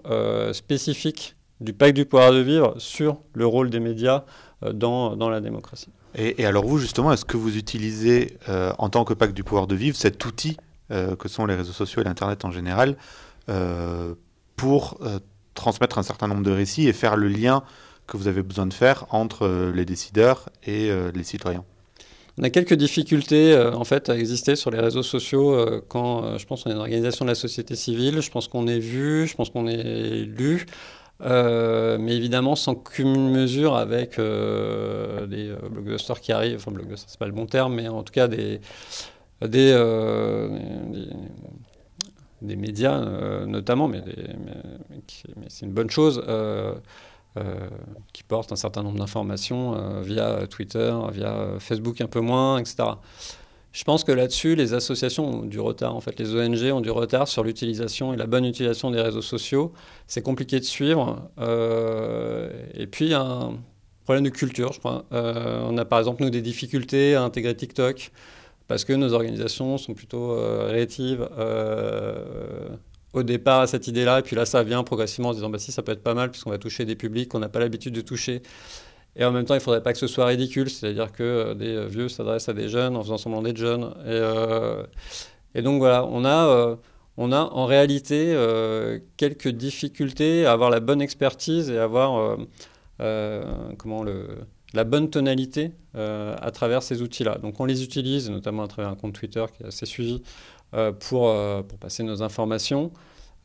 spécifique 0.53 1.35
du 1.61 1.73
pacte 1.73 1.97
du 1.97 2.05
pouvoir 2.05 2.33
de 2.33 2.39
vivre 2.39 2.75
sur 2.79 3.23
le 3.33 3.47
rôle 3.47 3.71
des 3.71 3.81
médias 3.81 4.25
dans 4.63 5.31
la 5.31 5.41
démocratie. 5.41 5.91
Et, 6.17 6.47
alors 6.47 6.65
vous, 6.65 6.79
justement, 6.79 7.13
est-ce 7.13 7.27
que 7.27 7.37
vous 7.37 7.57
utilisez, 7.59 8.39
euh, 8.49 8.73
en 8.79 8.89
tant 8.89 9.05
que 9.05 9.13
pacte 9.13 9.35
du 9.35 9.45
pouvoir 9.45 9.67
de 9.67 9.75
vivre, 9.75 9.97
cet 9.97 10.25
outil 10.25 10.57
euh, 10.91 11.15
que 11.15 11.29
sont 11.29 11.45
les 11.45 11.55
réseaux 11.55 11.73
sociaux 11.73 12.01
et 12.01 12.05
l'Internet 12.05 12.45
en 12.45 12.51
général, 12.51 12.97
euh, 13.51 14.15
pour 14.57 14.99
transmettre 15.55 15.99
un 15.99 16.03
certain 16.03 16.29
nombre 16.29 16.43
de 16.43 16.51
récits 16.51 16.89
et 16.89 16.95
faire 16.95 17.17
le 17.17 17.29
lien 17.29 17.63
que 18.07 18.17
vous 18.17 18.29
avez 18.29 18.43
besoin 18.43 18.67
de 18.67 18.73
faire 18.73 19.05
entre 19.11 19.71
les 19.75 19.85
décideurs 19.85 20.49
et 20.67 20.91
les 21.15 21.25
citoyens? 21.25 21.65
On 22.39 22.43
a 22.43 22.49
quelques 22.49 22.75
difficultés 22.75 23.55
en 23.75 23.85
fait 23.85 24.09
à 24.09 24.17
exister 24.17 24.57
sur 24.57 24.71
les 24.71 24.81
réseaux 24.81 25.03
sociaux 25.03 25.83
quand 25.89 26.39
je 26.39 26.47
pense 26.47 26.65
qu'on 26.65 26.71
est 26.71 26.75
une 26.75 26.79
organisation 26.79 27.27
de 27.27 27.31
la 27.31 27.35
société 27.35 27.77
civile, 27.77 28.23
je 28.23 28.31
pense 28.31 28.49
qu'on 28.49 28.67
est 28.67 28.79
vu, 28.79 29.27
je 29.27 29.35
pense 29.35 29.51
qu'on 29.51 29.67
est 29.67 30.25
lu. 30.25 30.65
Euh, 31.23 31.97
mais 31.99 32.15
évidemment 32.15 32.57
sans 32.57 32.75
qu'une 32.75 33.31
mesure 33.31 33.75
avec 33.75 34.19
euh, 34.19 35.27
des 35.27 35.49
euh, 35.49 35.57
blockbusters 35.71 36.21
qui 36.21 36.31
arrivent, 36.31 36.57
enfin 36.57 36.73
blockbusters 36.73 37.09
c'est 37.09 37.19
pas 37.19 37.27
le 37.27 37.33
bon 37.33 37.47
terme, 37.47 37.75
mais 37.75 37.89
en 37.89 38.03
tout 38.03 38.13
cas 38.13 38.29
des, 38.29 38.61
des, 39.41 39.73
des, 42.43 42.57
médias 42.57 43.01
notamment, 43.47 43.89
mais, 43.89 44.03
c'est 45.49 45.65
une 45.65 45.73
bonne 45.73 45.91
chose, 45.91 46.23
qui 48.13 48.23
portent 48.23 48.53
un 48.53 48.57
certain 48.57 48.83
nombre 48.83 48.99
d'informations 48.99 50.01
via 50.03 50.47
Twitter, 50.49 50.95
via 51.13 51.59
Facebook 51.61 52.01
un 52.03 52.09
peu 52.09 52.21
moins, 52.21 52.59
etc. 52.59 52.85
Je 53.77 53.85
pense 53.85 54.05
que 54.05 54.13
là-dessus, 54.13 54.55
les 54.55 54.73
associations 54.73 55.29
ont 55.29 55.43
du 55.43 55.61
retard. 55.61 55.95
En 55.95 56.01
fait, 56.01 56.19
les 56.19 56.35
ONG 56.35 56.73
ont 56.73 56.81
du 56.81 56.91
retard 56.91 57.29
sur 57.29 57.45
l'utilisation 57.45 58.15
et 58.15 58.17
la 58.17 58.25
bonne 58.25 58.47
utilisation 58.47 58.91
des 58.91 59.03
réseaux 59.03 59.21
sociaux. 59.21 59.75
C'est 60.07 60.23
compliqué 60.23 60.59
de 60.59 60.65
suivre. 60.65 61.29
Euh, 61.39 62.49
et 62.73 62.87
puis, 62.87 63.13
un 63.13 63.53
problème 64.05 64.25
de 64.25 64.31
culture, 64.31 64.73
je 64.73 64.79
crois. 64.79 65.05
Euh, 65.13 65.61
on 65.69 65.77
a 65.77 65.85
par 65.85 65.99
exemple, 65.99 66.23
nous, 66.23 66.31
des 66.31 66.41
difficultés 66.41 67.17
à 67.17 67.23
intégrer 67.23 67.55
TikTok 67.55 68.13
parce 68.67 68.87
que 68.87 68.95
nos 68.95 69.13
organisations 69.13 69.77
sont 69.77 69.93
plutôt 69.93 70.33
euh, 70.33 70.69
rétives 70.71 71.29
au 73.13 73.23
départ 73.23 73.61
à 73.61 73.67
cette 73.67 73.89
idée-là. 73.89 74.21
Et 74.21 74.23
puis 74.23 74.37
là, 74.37 74.47
ça 74.47 74.63
vient 74.63 74.85
progressivement 74.85 75.29
en 75.29 75.35
disant 75.35 75.51
bah, 75.51 75.59
si, 75.59 75.71
ça 75.71 75.83
peut 75.83 75.93
être 75.93 76.03
pas 76.03 76.15
mal 76.15 76.31
puisqu'on 76.31 76.51
va 76.51 76.59
toucher 76.59 76.87
des 76.87 76.97
publics 76.97 77.29
qu'on 77.29 77.41
n'a 77.41 77.51
pas 77.51 77.61
l'habitude 77.61 77.93
de 77.93 78.01
toucher. 78.01 78.41
Et 79.17 79.25
en 79.25 79.33
même 79.33 79.45
temps, 79.47 79.55
il 79.55 79.59
ne 79.59 79.63
faudrait 79.63 79.83
pas 79.83 79.93
que 79.93 79.99
ce 79.99 80.07
soit 80.07 80.27
ridicule, 80.27 80.69
c'est-à-dire 80.69 81.11
que 81.11 81.23
euh, 81.23 81.55
des 81.55 81.75
euh, 81.75 81.87
vieux 81.87 82.09
s'adressent 82.09 82.51
à 82.51 82.53
des 82.53 82.69
jeunes 82.69 82.97
en 82.97 83.03
faisant 83.03 83.17
semblant 83.17 83.43
d'être 83.43 83.57
jeunes. 83.57 83.95
Et, 84.05 84.09
euh, 84.09 84.83
et, 85.55 85.63
donc 85.63 85.79
voilà, 85.79 86.05
on 86.05 86.25
a, 86.27 86.77
on 87.17 87.33
a 87.33 87.41
en 87.41 87.65
réalité 87.65 88.37
quelques 89.17 89.49
difficultés 89.49 90.45
à 90.45 90.53
avoir 90.53 90.69
la 90.69 90.81
bonne 90.81 91.01
expertise 91.01 91.71
et 91.71 91.79
à 91.79 91.85
avoir 91.85 92.37
comment 92.99 94.03
le, 94.03 94.27
la 94.75 94.85
bonne 94.85 95.09
tonalité 95.09 95.73
à 95.95 96.51
travers 96.53 96.83
ces 96.83 97.01
outils-là. 97.01 97.39
Donc 97.39 97.59
on 97.59 97.65
les 97.65 97.83
utilise, 97.83 98.29
notamment 98.29 98.65
à 98.65 98.69
travers 98.69 98.91
un 98.91 98.97
compte 98.97 99.15
Twitter 99.15 99.47
qui 99.57 99.63
est 99.63 99.67
assez 99.67 99.87
suivi, 99.87 100.23
pour, 101.01 101.35
pour 101.69 101.79
passer 101.79 102.03
nos 102.03 102.23
informations. 102.23 102.93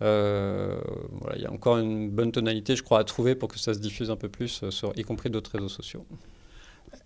Voilà, 0.01 1.35
il 1.35 1.41
y 1.41 1.45
a 1.45 1.51
encore 1.51 1.77
une 1.77 2.09
bonne 2.09 2.31
tonalité, 2.31 2.75
je 2.75 2.83
crois, 2.83 2.99
à 2.99 3.03
trouver 3.03 3.35
pour 3.35 3.49
que 3.49 3.59
ça 3.59 3.73
se 3.73 3.79
diffuse 3.79 4.11
un 4.11 4.15
peu 4.15 4.29
plus, 4.29 4.69
sur, 4.69 4.91
y 4.97 5.03
compris 5.03 5.29
d'autres 5.29 5.51
réseaux 5.51 5.69
sociaux. 5.69 6.05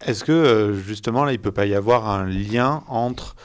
Est-ce 0.01 0.23
que 0.23 0.73
justement 0.86 1.25
là, 1.25 1.34
il 1.34 1.39
peut 1.39 1.51
pas 1.51 1.65
y 1.65 1.75
avoir 1.75 2.10
un 2.10 2.25
lien 2.25 2.84
entre 2.88 3.36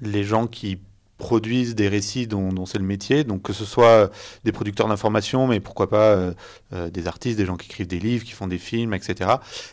les 0.00 0.24
gens 0.24 0.46
qui 0.46 0.78
produisent 1.22 1.76
des 1.76 1.88
récits 1.88 2.26
dont, 2.26 2.66
c'est 2.66 2.78
le 2.78 2.84
métier, 2.84 3.22
donc 3.22 3.42
que 3.42 3.52
ce 3.52 3.64
soit 3.64 4.10
des 4.42 4.50
producteurs 4.50 4.88
d'information, 4.88 5.46
mais 5.46 5.60
pourquoi 5.60 5.88
pas 5.88 6.10
euh, 6.10 6.34
euh, 6.72 6.90
des 6.90 7.06
artistes, 7.06 7.38
des 7.38 7.46
gens 7.46 7.56
qui 7.56 7.68
écrivent 7.68 7.86
des 7.86 8.00
livres, 8.00 8.24
qui 8.24 8.32
font 8.32 8.48
des 8.48 8.58
films, 8.58 8.92
etc. 8.92 9.30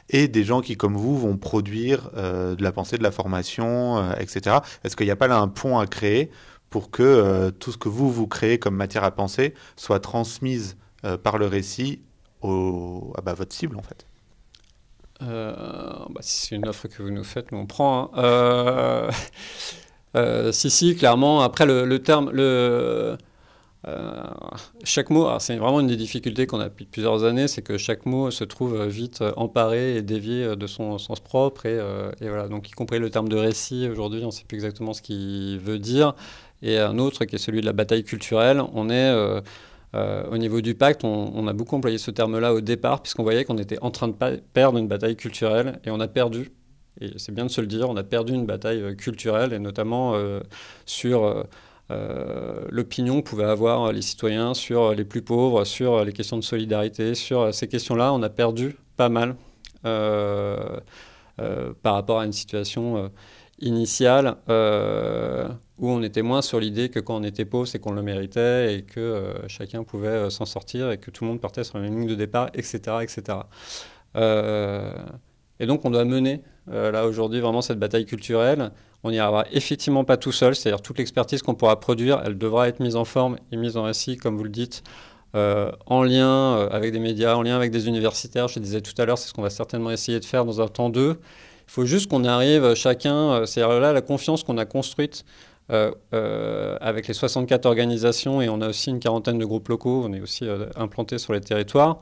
Et 0.09 0.27
des 0.27 0.43
gens 0.43 0.61
qui, 0.61 0.77
comme 0.77 0.95
vous, 0.95 1.17
vont 1.17 1.37
produire 1.37 2.11
euh, 2.15 2.55
de 2.55 2.61
la 2.61 2.71
pensée, 2.71 2.99
de 2.99 3.03
la 3.03 3.11
formation, 3.11 4.13
etc. 4.13 4.57
Est-ce 4.83 4.95
qu'il 4.95 5.07
n'y 5.07 5.11
a 5.11 5.15
pas 5.15 5.27
là 5.27 5.39
un 5.39 5.47
pont 5.47 5.79
à 5.79 5.87
créer 5.87 6.29
pour 6.69 6.91
que 6.91 7.49
tout 7.59 7.71
ce 7.71 7.77
que 7.77 7.89
vous, 7.89 8.11
vous 8.11 8.27
créez 8.27 8.59
comme 8.59 8.75
matière 8.75 9.03
à 9.03 9.11
penser 9.11 9.53
soit 9.75 9.99
transmise 9.99 10.77
par 11.23 11.37
le 11.37 11.47
récit 11.47 12.01
à 12.43 13.21
bah, 13.21 13.33
votre 13.33 13.53
cible, 13.53 13.77
en 13.77 13.81
fait 13.81 14.05
bah, 15.19 16.21
si 16.21 16.47
c'est 16.47 16.55
une 16.55 16.67
offre 16.67 16.87
que 16.87 17.03
vous 17.03 17.11
nous 17.11 17.23
faites, 17.23 17.51
nous 17.51 17.57
on 17.57 17.65
prend. 17.65 18.11
Hein. 18.15 19.09
Euh, 20.15 20.51
si, 20.51 20.69
si, 20.69 20.95
clairement. 20.95 21.41
Après, 21.41 21.65
le, 21.65 21.99
terme, 21.99 22.31
le, 22.31 23.17
euh, 23.87 24.23
chaque 24.83 25.09
mot, 25.09 25.27
c'est 25.39 25.55
vraiment 25.57 25.79
une 25.79 25.87
des 25.87 25.95
difficultés 25.95 26.47
qu'on 26.47 26.59
a 26.59 26.65
depuis 26.65 26.85
plusieurs 26.85 27.23
années, 27.23 27.47
c'est 27.47 27.61
que 27.61 27.77
chaque 27.77 28.05
mot 28.05 28.31
se 28.31 28.43
trouve 28.43 28.85
vite 28.87 29.23
emparé 29.37 29.97
et 29.97 30.01
dévié 30.01 30.55
de 30.55 30.67
son 30.67 30.97
sens 30.97 31.19
propre. 31.19 31.65
Et, 31.65 31.77
euh, 31.79 32.11
voilà, 32.21 32.47
donc 32.47 32.69
y 32.69 32.71
compris 32.71 32.99
le 32.99 33.09
terme 33.09 33.29
de 33.29 33.37
récit, 33.37 33.87
aujourd'hui, 33.89 34.21
on 34.23 34.27
ne 34.27 34.31
sait 34.31 34.45
plus 34.45 34.57
exactement 34.57 34.93
ce 34.93 35.01
qu'il 35.01 35.59
veut 35.59 35.79
dire. 35.79 36.15
Et 36.61 36.77
un 36.77 36.97
autre 36.97 37.25
qui 37.25 37.35
est 37.35 37.39
celui 37.39 37.61
de 37.61 37.65
la 37.65 37.73
bataille 37.73 38.03
culturelle, 38.03 38.61
on 38.73 38.89
est... 38.89 39.13
au 39.93 40.37
niveau 40.37 40.61
du 40.61 40.75
pacte, 40.75 41.03
on, 41.03 41.47
a 41.47 41.53
beaucoup 41.53 41.75
employé 41.75 41.97
ce 41.97 42.11
terme-là 42.11 42.53
au 42.53 42.61
départ, 42.61 43.01
puisqu'on 43.01 43.23
voyait 43.23 43.45
qu'on 43.45 43.57
était 43.57 43.79
en 43.81 43.91
train 43.91 44.07
de 44.07 44.15
perdre 44.53 44.77
une 44.77 44.87
bataille 44.87 45.15
culturelle, 45.15 45.79
et 45.85 45.91
on 45.91 45.99
a 45.99 46.07
perdu. 46.07 46.51
Et 47.01 47.11
c'est 47.17 47.33
bien 47.33 47.45
de 47.45 47.51
se 47.51 47.61
le 47.61 47.67
dire, 47.67 47.89
on 47.89 47.95
a 47.95 48.03
perdu 48.03 48.33
une 48.33 48.45
bataille 48.45 48.81
euh, 48.81 48.93
culturelle, 48.93 49.53
et 49.53 49.59
notamment 49.59 50.15
euh, 50.15 50.41
sur 50.85 51.45
euh, 51.91 52.65
l'opinion 52.69 53.21
que 53.21 53.29
pouvaient 53.29 53.45
avoir 53.45 53.91
les 53.91 54.01
citoyens 54.01 54.53
sur 54.53 54.93
les 54.93 55.05
plus 55.05 55.21
pauvres, 55.21 55.63
sur 55.63 56.03
les 56.03 56.13
questions 56.13 56.37
de 56.37 56.43
solidarité, 56.43 57.15
sur 57.15 57.53
ces 57.53 57.67
questions-là, 57.67 58.13
on 58.13 58.21
a 58.21 58.29
perdu 58.29 58.75
pas 58.97 59.09
mal 59.09 59.35
par 59.81 61.93
rapport 61.93 62.19
à 62.19 62.25
une 62.25 62.33
situation 62.33 63.09
initiale 63.61 64.37
où 64.47 65.89
on 65.89 66.01
était 66.03 66.21
moins 66.21 66.41
sur 66.41 66.59
l'idée 66.59 66.89
que 66.89 66.99
quand 66.99 67.15
on 67.15 67.23
était 67.23 67.45
pauvre, 67.45 67.67
c'est 67.67 67.79
qu'on 67.79 67.93
le 67.93 68.01
méritait 68.01 68.75
et 68.75 68.81
que 68.83 69.33
chacun 69.47 69.83
pouvait 69.83 70.29
s'en 70.29 70.45
sortir 70.45 70.91
et 70.91 70.97
que 70.97 71.11
tout 71.11 71.23
le 71.23 71.29
monde 71.29 71.41
partait 71.41 71.63
sur 71.63 71.77
la 71.77 71.83
même 71.83 71.99
ligne 71.99 72.09
de 72.09 72.15
départ, 72.15 72.49
etc. 72.53 72.97
etc. 73.01 73.37
et 74.15 75.65
donc 75.65 75.85
on 75.85 75.89
doit 75.89 76.05
mener 76.05 76.43
euh, 76.71 76.91
là 76.91 77.07
aujourd'hui 77.07 77.39
vraiment 77.39 77.61
cette 77.61 77.79
bataille 77.79 78.05
culturelle. 78.05 78.71
On 79.03 79.11
n'y 79.11 79.19
arrivera 79.19 79.45
effectivement 79.51 80.03
pas 80.03 80.17
tout 80.17 80.31
seul, 80.31 80.55
c'est-à-dire 80.55 80.81
toute 80.81 80.97
l'expertise 80.97 81.41
qu'on 81.41 81.55
pourra 81.55 81.79
produire, 81.79 82.21
elle 82.25 82.37
devra 82.37 82.67
être 82.67 82.79
mise 82.79 82.95
en 82.95 83.05
forme 83.05 83.37
et 83.51 83.57
mise 83.57 83.77
en 83.77 83.83
récit, 83.83 84.17
comme 84.17 84.35
vous 84.35 84.43
le 84.43 84.49
dites, 84.49 84.83
euh, 85.35 85.71
en 85.85 86.03
lien 86.03 86.57
euh, 86.57 86.69
avec 86.69 86.91
des 86.91 86.99
médias, 86.99 87.35
en 87.35 87.41
lien 87.41 87.55
avec 87.55 87.71
des 87.71 87.87
universitaires. 87.87 88.47
Je 88.47 88.59
disais 88.59 88.81
tout 88.81 88.99
à 89.01 89.05
l'heure, 89.05 89.17
c'est 89.17 89.29
ce 89.29 89.33
qu'on 89.33 89.41
va 89.41 89.49
certainement 89.49 89.91
essayer 89.91 90.19
de 90.19 90.25
faire 90.25 90.45
dans 90.45 90.61
un 90.61 90.67
temps 90.67 90.89
d'eux. 90.89 91.19
Il 91.69 91.71
faut 91.71 91.85
juste 91.85 92.09
qu'on 92.09 92.25
arrive 92.25 92.73
chacun, 92.73 93.45
c'est-à-dire 93.45 93.79
là 93.79 93.93
la 93.93 94.01
confiance 94.01 94.43
qu'on 94.43 94.57
a 94.57 94.65
construite 94.65 95.23
avec 95.69 97.07
les 97.07 97.13
64 97.13 97.67
organisations 97.67 98.41
et 98.41 98.49
on 98.49 98.59
a 98.59 98.69
aussi 98.69 98.89
une 98.89 98.99
quarantaine 98.99 99.37
de 99.37 99.45
groupes 99.45 99.67
locaux, 99.67 100.03
on 100.03 100.11
est 100.11 100.19
aussi 100.19 100.45
implanté 100.75 101.19
sur 101.19 101.31
les 101.31 101.41
territoires. 101.41 101.99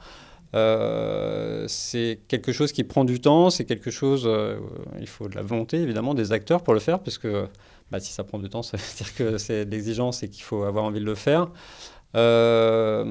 Euh, 0.56 1.66
c'est 1.68 2.20
quelque 2.28 2.52
chose 2.52 2.72
qui 2.72 2.84
prend 2.84 3.04
du 3.04 3.20
temps, 3.20 3.50
c'est 3.50 3.66
quelque 3.66 3.92
chose, 3.92 4.24
euh, 4.26 4.58
il 5.00 5.08
faut 5.08 5.28
de 5.28 5.36
la 5.36 5.42
volonté 5.42 5.78
évidemment 5.78 6.14
des 6.14 6.32
acteurs 6.32 6.64
pour 6.64 6.74
le 6.74 6.80
faire, 6.80 7.00
puisque 7.00 7.28
bah, 7.92 8.00
si 8.00 8.14
ça 8.14 8.24
prend 8.24 8.40
du 8.40 8.50
temps, 8.50 8.64
ça 8.64 8.78
veut 8.78 8.84
dire 8.98 9.16
que 9.16 9.38
c'est 9.38 9.66
l'exigence 9.66 10.24
et 10.24 10.30
qu'il 10.30 10.44
faut 10.44 10.64
avoir 10.64 10.86
envie 10.86 11.00
de 11.00 11.06
le 11.06 11.16
faire. 11.16 11.50
Euh, 12.16 13.04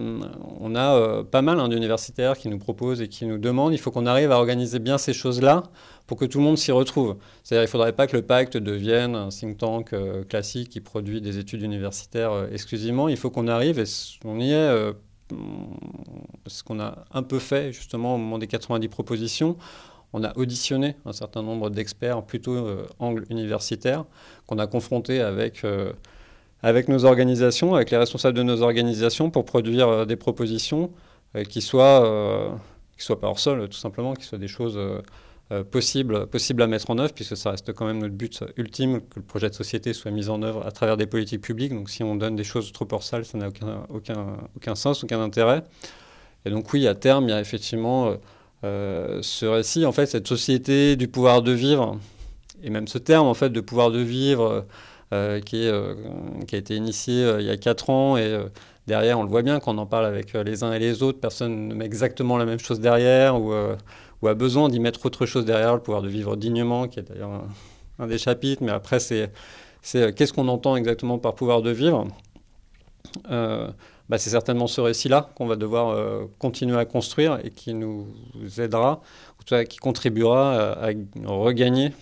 on 0.59 0.75
a 0.75 1.23
pas 1.25 1.43
mal 1.43 1.61
hein, 1.61 1.69
d'universitaires 1.69 2.39
qui 2.39 2.49
nous 2.49 2.59
proposent 2.59 3.03
et 3.03 3.09
qui 3.09 3.27
nous 3.27 3.39
demandent, 3.39 3.75
il 3.75 3.79
faut 3.79 3.91
qu'on 3.91 4.07
arrive 4.07 4.33
à 4.33 4.37
organiser 4.37 4.79
bien 4.79 4.97
ces 4.97 5.13
choses-là 5.13 5.65
pour 6.07 6.17
que 6.17 6.25
tout 6.25 6.39
le 6.39 6.45
monde 6.45 6.59
s'y 6.59 6.73
retrouve. 6.73 7.17
C'est-à-dire 7.43 7.63
il 7.63 7.67
ne 7.67 7.71
faudrait 7.71 7.93
pas 7.93 8.07
que 8.07 8.17
le 8.17 8.23
pacte 8.23 8.57
devienne 8.57 9.15
un 9.15 9.29
think 9.29 9.59
tank 9.59 9.95
classique 10.29 10.69
qui 10.69 10.81
produit 10.81 11.21
des 11.21 11.39
études 11.39 11.63
universitaires 11.63 12.47
exclusivement, 12.53 13.09
il 13.09 13.17
faut 13.17 13.31
qu'on 13.31 13.49
arrive, 13.49 13.79
et 13.79 13.85
on 14.25 14.39
y 14.39 14.53
est 14.53 14.93
ce 16.47 16.63
qu'on 16.63 16.81
a 16.81 17.05
un 17.13 17.23
peu 17.23 17.39
fait 17.39 17.73
justement 17.73 18.15
au 18.15 18.19
moment 18.19 18.39
des 18.39 18.47
90 18.47 18.89
propositions. 18.89 19.57
On 20.13 20.25
a 20.25 20.37
auditionné 20.37 20.97
un 21.05 21.13
certain 21.13 21.43
nombre 21.43 21.71
d'experts, 21.71 22.23
plutôt 22.23 22.55
euh, 22.55 22.87
angle 22.99 23.25
universitaire, 23.29 24.05
qu'on 24.47 24.59
a 24.59 24.67
confronté 24.67 25.21
avec, 25.21 25.65
euh, 25.65 25.93
avec 26.63 26.89
nos 26.89 27.05
organisations, 27.05 27.75
avec 27.75 27.91
les 27.91 27.97
responsables 27.97 28.37
de 28.37 28.43
nos 28.43 28.63
organisations 28.63 29.31
pour 29.31 29.45
produire 29.45 29.89
euh, 29.89 30.05
des 30.05 30.17
propositions 30.17 30.91
qui 31.51 31.61
soient, 31.61 32.57
qui 32.97 33.05
soient 33.05 33.21
pas 33.21 33.27
hors 33.27 33.39
sol, 33.39 33.69
tout 33.69 33.77
simplement, 33.77 34.15
qui 34.15 34.25
soient 34.25 34.39
des 34.39 34.49
choses 34.49 34.81
euh, 35.53 35.63
possible, 35.63 36.27
possible 36.27 36.61
à 36.63 36.67
mettre 36.67 36.91
en 36.91 36.99
œuvre, 36.99 37.13
puisque 37.15 37.37
ça 37.37 37.53
reste 37.53 37.73
quand 37.73 37.87
même 37.87 38.01
notre 38.01 38.15
but 38.15 38.43
ultime, 38.57 39.01
que 39.01 39.21
le 39.21 39.23
projet 39.23 39.49
de 39.49 39.55
société 39.55 39.93
soit 39.93 40.11
mis 40.11 40.29
en 40.29 40.43
œuvre 40.43 40.67
à 40.67 40.73
travers 40.73 40.97
des 40.97 41.07
politiques 41.07 41.41
publiques. 41.41 41.73
Donc 41.73 41.89
si 41.89 42.03
on 42.03 42.17
donne 42.17 42.35
des 42.35 42.43
choses 42.43 42.73
trop 42.73 42.89
hors 42.91 43.05
salle, 43.05 43.25
ça 43.25 43.39
n'a 43.39 43.47
aucun, 43.47 43.85
aucun, 43.89 44.27
aucun 44.57 44.75
sens, 44.75 45.05
aucun 45.05 45.21
intérêt. 45.21 45.63
Et 46.47 46.51
donc 46.51 46.73
oui, 46.73 46.89
à 46.89 46.97
terme, 46.97 47.29
il 47.29 47.31
y 47.31 47.33
a 47.33 47.41
effectivement 47.41 48.09
euh, 48.09 48.17
euh, 48.65 49.19
ce 49.23 49.47
récit, 49.47 49.87
en 49.87 49.93
fait, 49.93 50.07
cette 50.07 50.27
société 50.27 50.97
du 50.97 51.07
pouvoir 51.07 51.43
de 51.43 51.53
vivre, 51.53 51.97
et 52.65 52.71
même 52.71 52.89
ce 52.89 52.99
terme, 52.99 53.29
en 53.29 53.35
fait, 53.35 53.51
de 53.51 53.61
pouvoir 53.61 53.93
de 53.93 54.01
vivre, 54.01 54.65
qui, 55.13 55.63
est, 55.63 55.73
qui 56.49 56.55
a 56.57 56.59
été 56.59 56.75
initié 56.75 57.37
il 57.39 57.45
y 57.45 57.51
a 57.51 57.57
quatre 57.57 57.91
ans, 57.91 58.17
et 58.17 58.37
derrière, 58.89 59.21
on 59.21 59.23
le 59.23 59.29
voit 59.29 59.43
bien, 59.43 59.61
quand 59.61 59.73
on 59.73 59.79
en 59.79 59.87
parle 59.87 60.07
avec 60.07 60.33
les 60.33 60.65
uns 60.65 60.73
et 60.73 60.81
les 60.81 61.05
autres, 61.05 61.21
personne 61.21 61.69
ne 61.69 61.75
met 61.75 61.85
exactement 61.85 62.37
la 62.37 62.45
même 62.45 62.59
chose 62.59 62.81
derrière, 62.81 63.39
ou 64.23 64.29
a 64.29 64.35
besoin 64.35 64.69
d'y 64.69 64.81
mettre 64.81 65.05
autre 65.07 65.27
chose 65.27 65.45
derrière, 65.45 65.75
le 65.75 65.81
pouvoir 65.81 66.03
de 66.03 66.09
vivre 66.09 66.37
dignement, 66.37 66.89
qui 66.89 67.01
est 67.01 67.03
d'ailleurs 67.03 67.45
un, 67.99 68.07
des 68.07 68.19
chapitres, 68.19 68.63
mais 68.63 68.73
après, 68.73 69.01
c'est 69.01 69.31
euh, 69.95 70.13
qu'est-ce 70.13 70.33
qu'on 70.33 70.49
entend 70.49 70.77
exactement 70.77 71.19
par 71.19 71.35
pouvoir 71.35 71.63
de 71.63 71.71
vivre? 71.71 72.09
Euh, 73.31 73.71
bah, 74.09 74.19
C'est 74.19 74.31
certainement 74.31 74.67
ce 74.67 74.81
récit-là 74.81 75.31
qu'on 75.35 75.47
va 75.47 75.57
devoir 75.57 75.91
euh, 75.91 76.25
continuer 76.39 76.79
à 76.79 76.85
construire 76.85 77.39
et 77.45 77.51
qui 77.51 77.75
nous 77.75 78.07
aidera, 78.59 79.01
ou 79.41 79.65
qui 79.65 79.77
contribuera 79.77 80.73
à, 80.73 80.91
regagner 81.27 81.93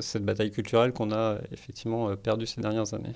cette 0.00 0.24
bataille 0.24 0.50
culturelle 0.50 0.92
qu'on 0.92 1.12
a 1.12 1.36
effectivement 1.52 2.14
perdue 2.16 2.46
ces 2.46 2.60
dernières 2.60 2.94
années. 2.94 3.12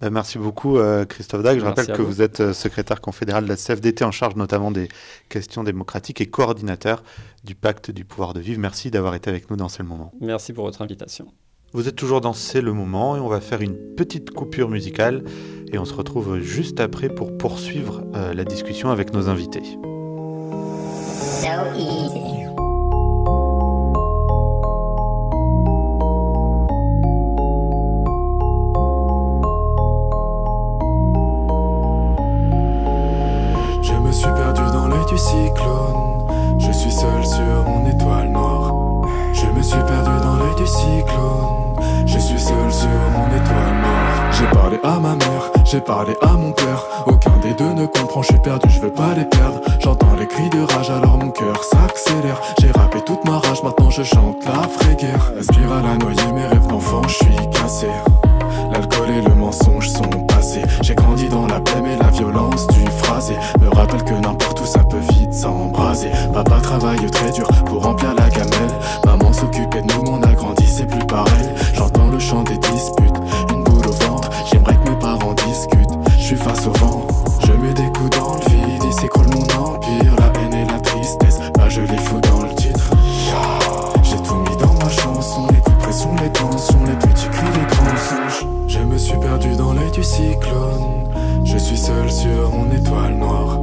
Bah, 0.00 0.08
merci 0.10 0.38
beaucoup 0.38 0.78
euh, 0.78 1.04
Christophe 1.04 1.42
Dag. 1.42 1.58
Je 1.58 1.64
rappelle 1.64 1.86
que 1.88 2.02
vous. 2.02 2.22
êtes 2.22 2.40
euh, 2.40 2.52
secrétaire 2.54 3.00
confédéral 3.00 3.44
de 3.44 3.48
la 3.48 3.56
CFDT 3.56 4.04
en 4.04 4.10
charge 4.10 4.34
notamment 4.34 4.70
des 4.70 4.88
questions 5.28 5.62
démocratiques 5.62 6.20
et 6.20 6.26
coordinateur 6.26 7.02
du 7.44 7.54
pacte 7.54 7.90
du 7.90 8.04
pouvoir 8.04 8.32
de 8.32 8.40
vivre. 8.40 8.60
Merci 8.60 8.90
d'avoir 8.90 9.14
été 9.14 9.28
avec 9.28 9.50
nous 9.50 9.56
dans 9.56 9.68
ce 9.68 9.82
moment. 9.82 10.12
Merci 10.20 10.52
pour 10.52 10.64
votre 10.64 10.80
invitation. 10.80 11.26
Vous 11.72 11.86
êtes 11.86 11.96
toujours 11.96 12.20
dans 12.20 12.32
C'est 12.32 12.62
le 12.62 12.72
moment 12.72 13.16
et 13.16 13.20
on 13.20 13.28
va 13.28 13.40
faire 13.40 13.60
une 13.60 13.76
petite 13.94 14.30
coupure 14.30 14.68
musicale 14.68 15.22
et 15.72 15.78
on 15.78 15.84
se 15.84 15.94
retrouve 15.94 16.40
juste 16.40 16.80
après 16.80 17.08
pour 17.08 17.36
poursuivre 17.36 18.02
euh, 18.14 18.34
la 18.34 18.44
discussion 18.44 18.90
avec 18.90 19.12
nos 19.12 19.28
invités. 19.28 19.62
Je 21.42 22.39
j'ai 45.70 45.80
parlé 45.80 46.14
à 46.20 46.32
mon 46.32 46.50
père. 46.50 46.84
Aucun 47.06 47.36
des 47.42 47.54
deux 47.54 47.72
ne 47.72 47.86
comprend, 47.86 48.22
je 48.22 48.28
suis 48.28 48.40
perdu, 48.40 48.68
je 48.68 48.80
veux 48.80 48.92
pas 48.92 49.14
les 49.16 49.24
perdre. 49.24 49.60
J'entends 49.78 50.16
les 50.18 50.26
cris 50.26 50.50
de 50.50 50.62
rage, 50.62 50.90
alors 50.90 51.16
mon 51.16 51.30
cœur 51.30 51.62
s'accélère. 51.62 52.40
J'ai 52.60 52.72
rappé 52.72 53.00
toute 53.02 53.24
ma 53.24 53.38
rage, 53.38 53.62
maintenant 53.62 53.90
je 53.90 54.02
chante 54.02 54.44
la 54.44 54.66
vraie 54.66 54.96
guerre. 54.96 55.32
La 55.36 55.42
spirale 55.42 55.86
a 55.86 55.96
noyé 55.96 56.32
mes 56.34 56.46
rêves 56.46 56.66
d'enfant, 56.66 57.02
je 57.06 57.14
suis 57.14 57.50
cassé. 57.52 57.86
L'alcool 58.72 59.10
et 59.10 59.22
le 59.22 59.34
mensonge 59.34 59.88
sont 59.88 60.10
passés. 60.26 60.62
J'ai 60.82 60.94
grandi 60.94 61.28
dans 61.28 61.46
la 61.46 61.60
paix 61.60 61.80
mais 61.82 61.96
la 61.96 62.10
violence 62.10 62.66
du 62.68 62.84
phrasé 62.90 63.34
me 63.60 63.68
rappelle 63.68 64.02
que 64.02 64.14
n'importe 64.14 64.60
où 64.60 64.66
ça 64.66 64.80
peut 64.80 64.98
vite 65.10 65.32
s'embraser. 65.32 66.10
Papa 66.32 66.60
travaille 66.60 67.10
très 67.10 67.30
dur 67.30 67.46
pour 67.66 67.84
remplir 67.84 68.14
la 68.14 68.28
gamelle. 68.28 68.74
Maman 69.04 69.32
s'occupait 69.32 69.82
de 69.82 69.92
nous, 69.92 70.10
on 70.10 70.22
a 70.22 70.32
grandi, 70.32 70.66
c'est 70.66 70.86
plus 70.86 71.06
pareil. 71.06 71.48
J'entends 71.74 72.08
le 72.08 72.18
chant 72.18 72.42
des 72.42 72.58
disputes, 72.58 73.19
suis 76.36 76.44
face 76.44 76.64
au 76.68 76.72
vent. 76.78 77.08
Je 77.44 77.52
mets 77.54 77.74
des 77.74 77.90
coups 77.90 78.10
dans 78.16 78.34
le 78.34 78.50
vide, 78.50 78.82
il 78.84 78.92
s'écroule 78.92 79.26
mon 79.34 79.42
empire. 79.42 80.14
La 80.16 80.40
haine 80.40 80.54
et 80.54 80.64
la 80.64 80.78
tristesse, 80.78 81.40
bah 81.58 81.68
je 81.68 81.80
les 81.80 81.98
fous 81.98 82.20
dans 82.20 82.42
le 82.42 82.54
titre. 82.54 82.90
J'ai 84.04 84.16
tout 84.18 84.36
mis 84.36 84.56
dans 84.56 84.74
ma 84.74 84.88
chanson, 84.88 85.48
les 85.50 85.58
coups 85.58 86.22
les 86.22 86.30
tensions, 86.30 86.84
les 86.86 86.94
petits 87.08 87.28
cris, 87.30 87.46
les 87.46 87.74
grands 87.74 87.96
songes. 87.96 88.46
Je 88.68 88.78
me 88.78 88.96
suis 88.96 89.16
perdu 89.16 89.56
dans 89.56 89.72
l'œil 89.72 89.90
du 89.90 90.04
cyclone. 90.04 91.10
Je 91.44 91.58
suis 91.58 91.76
seul 91.76 92.08
sur 92.08 92.50
mon 92.52 92.70
étoile 92.70 93.14
noire. 93.14 93.58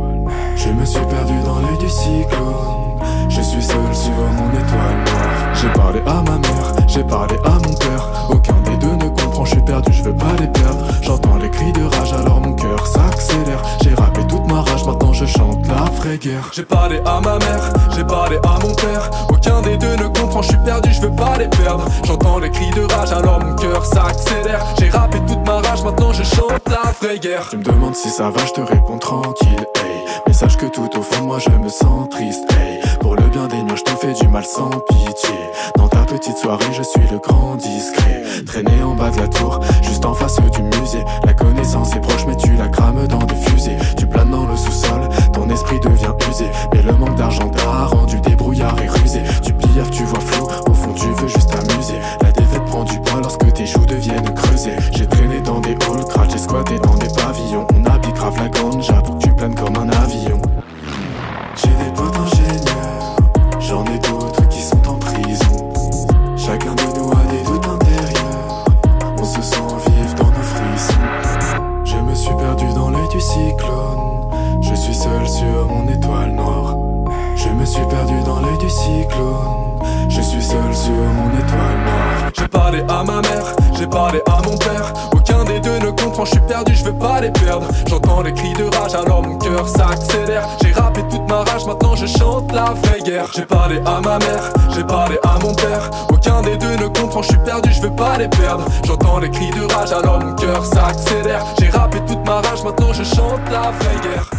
Je 0.57 0.69
me 0.69 0.83
suis 0.83 1.05
perdu 1.05 1.35
dans 1.45 1.59
l'œil 1.59 1.77
du 1.79 1.89
cyclone. 1.89 2.99
Je 3.29 3.41
suis 3.41 3.63
seul 3.63 3.95
sur 3.95 4.11
mon 4.11 4.49
étoile 4.51 4.97
noire. 5.05 5.53
J'ai 5.53 5.69
parlé 5.69 6.01
à 6.05 6.21
ma 6.21 6.37
mère, 6.37 6.73
j'ai 6.85 7.03
parlé 7.05 7.35
à 7.45 7.51
mon 7.51 7.73
père. 7.75 8.27
Aucun 8.29 8.59
des 8.65 8.75
deux 8.75 8.95
ne 9.05 9.16
comprend, 9.37 9.45
je 9.45 9.51
suis 9.51 9.61
perdu, 9.61 9.93
je 9.93 10.03
veux 10.03 10.15
pas 10.15 10.33
les 10.39 10.47
perdre. 10.47 10.85
J'entends 11.01 11.37
les 11.37 11.49
cris 11.49 11.71
de 11.71 11.83
rage, 11.83 12.13
alors 12.13 12.41
mon 12.41 12.53
cœur 12.53 12.87
s'accélère. 12.87 13.61
J'ai 13.83 13.93
rappé 13.93 14.21
toute 14.27 14.47
ma 14.47 14.61
rage, 14.61 14.83
maintenant 14.85 15.13
je 15.13 15.25
chante 15.25 15.65
la 15.67 15.83
vraie 15.91 16.17
guerre. 16.17 16.49
J'ai 16.53 16.63
parlé 16.63 16.99
à 17.05 17.21
ma 17.21 17.37
mère, 17.37 17.73
j'ai 17.95 18.03
parlé 18.03 18.37
à 18.37 18.65
mon 18.65 18.73
père. 18.73 19.09
Aucun 19.29 19.61
des 19.61 19.77
deux 19.77 19.95
ne 19.95 20.07
comprend, 20.07 20.41
je 20.41 20.49
suis 20.49 20.57
perdu, 20.65 20.91
je 20.91 21.01
veux 21.01 21.15
pas 21.15 21.37
les 21.37 21.47
perdre. 21.47 21.85
J'entends 22.05 22.39
les 22.39 22.49
cris 22.49 22.71
de 22.71 22.81
rage, 22.93 23.11
alors 23.11 23.39
mon 23.39 23.55
cœur 23.55 23.85
s'accélère. 23.85 24.65
J'ai 24.79 24.89
rappé 24.89 25.19
toute 25.27 25.45
ma 25.45 25.59
rage, 25.61 25.83
maintenant 25.83 26.13
je 26.13 26.23
chante 26.23 26.67
la 26.67 26.91
vraie 26.99 27.19
guerre. 27.19 27.47
Tu 27.49 27.57
me 27.57 27.63
demandes 27.63 27.95
si 27.95 28.09
ça 28.09 28.29
va, 28.29 28.45
je 28.45 28.53
te 28.53 28.61
réponds 28.61 28.97
tranquille. 28.97 29.65
Mais 30.25 30.33
sache 30.33 30.57
que 30.57 30.65
tout 30.65 30.89
au 30.97 31.01
fond 31.01 31.25
moi 31.25 31.37
je 31.39 31.49
me 31.49 31.69
sens 31.69 32.09
triste. 32.09 32.43
Pour 33.01 33.15
le 33.15 33.23
bien 33.29 33.47
des 33.47 33.63
miens, 33.63 33.75
je 33.75 33.83
te 33.83 33.91
fais 33.91 34.13
du 34.13 34.27
mal 34.27 34.45
sans 34.45 34.69
pitié. 34.69 35.35
Dans 35.77 35.87
ta 35.87 35.99
petite 35.99 36.37
soirée, 36.37 36.71
je 36.71 36.83
suis 36.83 37.07
le 37.11 37.19
grand 37.19 37.55
discret. 37.55 38.23
Traîné 38.45 38.83
en 38.83 38.95
bas 38.95 39.09
de 39.09 39.17
la 39.17 39.27
tour, 39.27 39.59
juste 39.81 40.05
en 40.05 40.13
face 40.13 40.39
du 40.51 40.61
musée. 40.63 41.03
La 41.25 41.33
connaissance 41.33 41.95
est 41.95 41.99
proche, 41.99 42.25
mais 42.27 42.35
tu 42.35 42.53
la 42.53 42.67
crames 42.67 43.07
dans 43.07 43.23
des 43.23 43.35
fusées. 43.35 43.77
Tu 43.97 44.05
planes 44.05 44.31
dans 44.31 44.45
le 44.45 44.55
sous-sol, 44.55 45.07
ton 45.33 45.49
esprit 45.49 45.79
devient 45.79 46.13
usé. 46.29 46.45
Mais 46.73 46.81
le 46.81 46.93
manque 46.93 47.15
d'argent 47.15 47.49
t'a 47.49 47.85
rendu 47.85 48.19
débrouillard 48.21 48.75
et 48.81 48.87
rusé. 48.87 49.21
Tu 49.43 49.53
piaffes, 49.53 49.91
tu 49.91 50.03
vois 50.03 50.19
flou, 50.19 50.47
au 50.69 50.73
fond 50.73 50.93
tu 50.93 51.07
veux 51.07 51.27
juste 51.27 51.49
t'amuser. 51.51 51.95
La 52.21 52.31
défaite 52.31 52.65
prend 52.65 52.83
du 52.83 52.99
poids 53.01 53.21
lorsque 53.21 53.53
tes 53.53 53.65
joues 53.65 53.85
deviennent 53.85 54.33
creusées. 54.33 54.75
J'ai 83.87 83.91
parlé 83.91 84.21
à 84.27 84.41
mon 84.43 84.57
père. 84.57 84.93
Aucun 85.13 85.43
des 85.45 85.59
deux 85.59 85.79
ne 85.79 85.91
comprend, 85.91 86.25
je 86.25 86.31
suis 86.31 86.39
perdu, 86.41 86.73
je 86.75 86.83
veux 86.83 86.97
pas 86.97 87.21
les 87.21 87.31
perdre. 87.31 87.67
J'entends 87.87 88.21
les 88.21 88.33
cris 88.33 88.53
de 88.53 88.63
rage, 88.75 88.93
alors 88.95 89.21
mon 89.23 89.37
cœur 89.37 89.67
s'accélère. 89.67 90.47
J'ai 90.61 90.71
rappé 90.71 91.01
toute 91.09 91.27
ma 91.29 91.43
rage, 91.43 91.65
maintenant 91.65 91.95
je 91.95 92.05
chante 92.05 92.51
la 92.51 92.65
vraie 92.65 93.01
guerre. 93.01 93.29
J'ai 93.33 93.45
parlé 93.45 93.79
à 93.85 94.01
ma 94.01 94.19
mère, 94.19 94.51
j'ai 94.75 94.83
parlé 94.83 95.17
à 95.23 95.39
mon 95.39 95.53
père. 95.53 95.89
Aucun 96.09 96.41
des 96.41 96.57
deux 96.57 96.75
ne 96.75 96.87
comprend, 96.87 97.21
je 97.21 97.29
suis 97.29 97.37
perdu, 97.45 97.71
je 97.71 97.81
veux 97.81 97.95
pas 97.95 98.17
les 98.17 98.27
perdre. 98.27 98.65
J'entends 98.85 99.19
les 99.19 99.29
cris 99.29 99.51
de 99.51 99.73
rage, 99.73 99.91
alors 99.91 100.19
mon 100.19 100.35
cœur 100.35 100.65
s'accélère. 100.65 101.45
J'ai 101.59 101.69
rappé 101.69 101.99
toute 102.07 102.25
ma 102.25 102.41
rage, 102.41 102.63
maintenant 102.63 102.93
je 102.93 103.03
chante 103.03 103.39
la 103.51 103.71
vraie 103.71 104.01
guerre. 104.03 104.29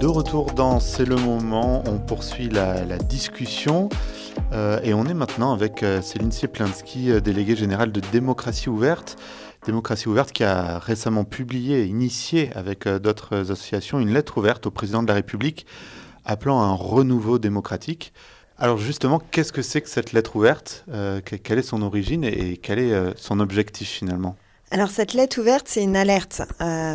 De 0.00 0.06
retour 0.08 0.46
dans 0.54 0.80
C'est 0.80 1.06
le 1.06 1.16
moment, 1.16 1.82
on 1.86 1.98
poursuit 1.98 2.48
la, 2.48 2.84
la 2.84 2.98
discussion 2.98 3.88
euh, 4.56 4.80
et 4.82 4.94
on 4.94 5.04
est 5.06 5.14
maintenant 5.14 5.52
avec 5.52 5.82
euh, 5.82 6.02
Céline 6.02 6.32
Sieplinski, 6.32 7.10
euh, 7.10 7.20
déléguée 7.20 7.54
générale 7.56 7.92
de 7.92 8.00
Démocratie 8.12 8.68
Ouverte. 8.68 9.16
Démocratie 9.66 10.08
Ouverte 10.08 10.32
qui 10.32 10.44
a 10.44 10.78
récemment 10.78 11.24
publié 11.24 11.84
initié 11.84 12.50
avec 12.54 12.86
euh, 12.86 12.98
d'autres 12.98 13.50
associations 13.50 14.00
une 14.00 14.12
lettre 14.12 14.38
ouverte 14.38 14.66
au 14.66 14.70
président 14.70 15.02
de 15.02 15.08
la 15.08 15.14
République 15.14 15.66
appelant 16.24 16.60
à 16.62 16.66
un 16.66 16.74
renouveau 16.74 17.38
démocratique. 17.38 18.12
Alors 18.58 18.78
justement, 18.78 19.20
qu'est-ce 19.30 19.52
que 19.52 19.62
c'est 19.62 19.82
que 19.82 19.88
cette 19.88 20.12
lettre 20.12 20.34
ouverte 20.34 20.84
que- 20.88 21.36
Quelle 21.36 21.58
est 21.58 21.62
son 21.62 21.82
origine 21.82 22.24
et, 22.24 22.56
quel 22.56 22.78
est 22.78 23.16
son 23.16 23.38
objectif 23.38 23.88
finalement? 23.88 24.34
Alors 24.72 24.90
cette 24.90 25.12
lettre 25.14 25.38
ouverte, 25.40 25.68
c'est 25.68 25.84
une 25.84 25.94
alerte 25.94 26.42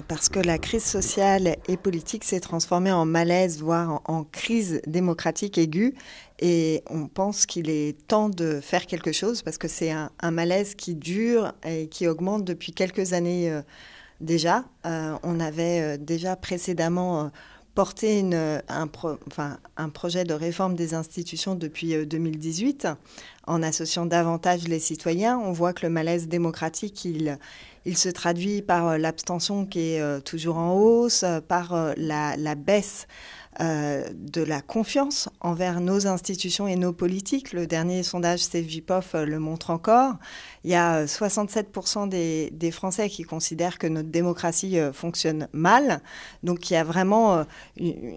parce 0.10 0.28
que 0.28 0.40
la 0.40 0.58
crise 0.58 0.84
sociale 0.84 1.56
et 1.70 1.78
politique 1.78 2.24
s'est 2.26 2.42
transformée 2.42 2.92
en 2.92 3.06
malaise, 3.06 3.62
voire 3.62 4.02
en 4.06 4.24
crise 4.26 4.82
démocratique 4.88 5.58
aiguë. 5.58 5.94
Et 6.42 6.84
on 6.90 7.08
pense 7.08 7.46
qu'il 7.46 7.70
est 7.70 7.96
temps 8.08 8.28
de 8.28 8.60
faire 8.62 8.88
quelque 8.88 9.12
chose 9.12 9.44
parce 9.44 9.60
que 9.60 9.68
c'est 9.68 9.92
un, 9.92 10.10
malaise 10.32 10.74
qui 10.74 10.96
dure 10.96 11.54
et 11.64 11.88
qui 11.88 12.08
augmente 12.08 12.44
depuis 12.44 12.74
quelques 12.74 13.14
années 13.14 13.52
euh, 13.52 13.62
déjà. 14.22 14.64
Euh, 14.86 15.18
on 15.24 15.40
avait 15.40 15.82
euh, 15.82 15.98
déjà 15.98 16.36
précédemment 16.36 17.32
porté 17.74 18.24
un, 18.68 19.90
projet 19.90 20.24
de 20.26 20.34
réforme 20.34 20.76
des 20.76 20.94
institutions 20.94 21.56
depuis 21.56 21.96
euh, 21.96 22.06
2018 22.06 22.88
en 23.48 23.64
associant 23.64 24.06
davantage 24.06 24.68
les 24.68 24.80
citoyens. 24.80 25.38
On 25.40 25.52
voit 25.52 25.74
que 25.74 25.86
le 25.86 25.92
malaise 25.92 26.28
démocratique, 26.28 27.06
il, 27.06 27.38
se 27.98 28.10
traduit 28.10 28.62
par 28.62 28.98
l'abstention 28.98 29.66
qui 29.66 29.94
est 29.94 30.22
toujours 30.24 30.58
en 30.58 30.76
hausse, 30.76 31.26
par 31.48 31.94
la 31.98 32.56
baisse 32.56 33.08
euh, 33.60 34.08
de 34.14 34.42
la 34.42 34.62
confiance 34.62 35.30
envers 35.42 35.82
nos 35.82 36.08
institutions 36.08 36.68
et 36.68 36.76
nos 36.76 36.94
politiques. 36.94 37.52
Le 37.52 37.68
dernier 37.68 38.04
sondage 38.04 38.42
CVPOF 38.42 39.16
euh, 39.16 39.26
le 39.26 39.40
montre 39.40 39.72
encore. 39.72 40.14
Il 40.64 40.72
y 40.72 40.76
a 40.76 41.00
euh, 41.00 41.06
67% 41.06 42.08
des, 42.08 42.50
des 42.52 42.72
Français 42.72 43.10
qui 43.10 43.24
considèrent 43.24 43.78
que 43.78 43.88
notre 43.88 44.10
démocratie 44.10 44.80
euh, 44.80 44.94
fonctionne 44.94 45.48
mal. 45.54 46.02
Donc 46.44 46.70
il 46.70 46.74
y 46.74 46.78
a 46.78 46.84
vraiment 46.84 47.40
euh, 47.40 47.44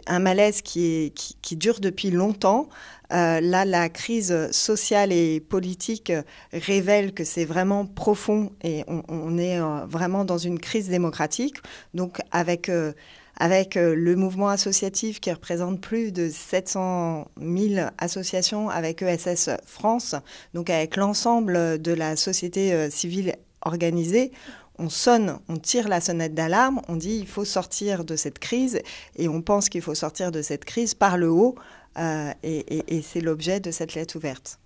un 0.07 0.19
malaise 0.19 0.63
qui, 0.63 1.13
dure 1.53 1.81
depuis 1.81 2.11
longtemps. 2.11 2.69
Euh, 3.13 3.41
là, 3.41 3.65
la 3.65 3.89
crise 3.89 4.51
sociale 4.51 5.13
et 5.13 5.41
politique 5.41 6.11
euh, 6.11 6.23
révèle 6.53 7.13
que 7.13 7.23
c'est 7.25 7.45
vraiment 7.45 7.87
profond 7.87 8.51
et 8.63 8.85
on, 8.89 9.39
est 9.39 9.61
euh, 9.61 9.85
vraiment 9.87 10.25
dans 10.25 10.39
une 10.39 10.59
crise 10.59 10.89
démocratique. 10.89 11.57
Donc 11.93 12.19
avec 12.33 12.69
euh, 12.69 12.93
avec 13.37 13.77
euh, 13.77 13.95
le 13.95 14.17
mouvement 14.17 14.49
associatif 14.49 15.21
qui 15.21 15.33
représente 15.33 15.81
plus 15.81 16.13
de 16.13 16.29
700 16.29 17.29
000 17.41 17.89
associations 17.99 18.69
avec 18.71 19.03
ESS 19.03 19.51
France, 19.67 20.15
donc 20.55 20.71
avec 20.71 20.97
l'ensemble 20.97 21.81
de 21.81 21.93
la 21.93 22.17
société 22.17 22.73
euh, 22.73 22.91
civile 22.91 23.35
organisée, 23.63 24.33
on 24.79 24.89
sonne, 24.89 25.39
on 25.49 25.57
tire 25.57 25.89
la 25.89 26.01
sonnette 26.01 26.35
d'alarme, 26.35 26.81
on 26.89 26.97
dit 26.97 27.19
il 27.21 27.27
faut 27.27 27.45
sortir 27.45 28.05
de 28.05 28.17
cette 28.17 28.39
crise 28.39 28.81
et 29.17 29.29
on 29.29 29.41
pense 29.41 29.69
qu'il 29.69 29.83
faut 29.83 29.95
sortir 29.95 30.33
de 30.33 30.43
cette 30.43 30.65
crise 30.65 30.95
par 30.95 31.17
le 31.17 31.31
haut 31.31 31.55
euh, 31.99 32.33
et, 32.43 33.03
c'est 33.03 33.21
l'objet 33.21 33.61
de 33.61 33.71
cette 33.71 33.95
lettre 33.95 34.17
ouverte. 34.17 34.59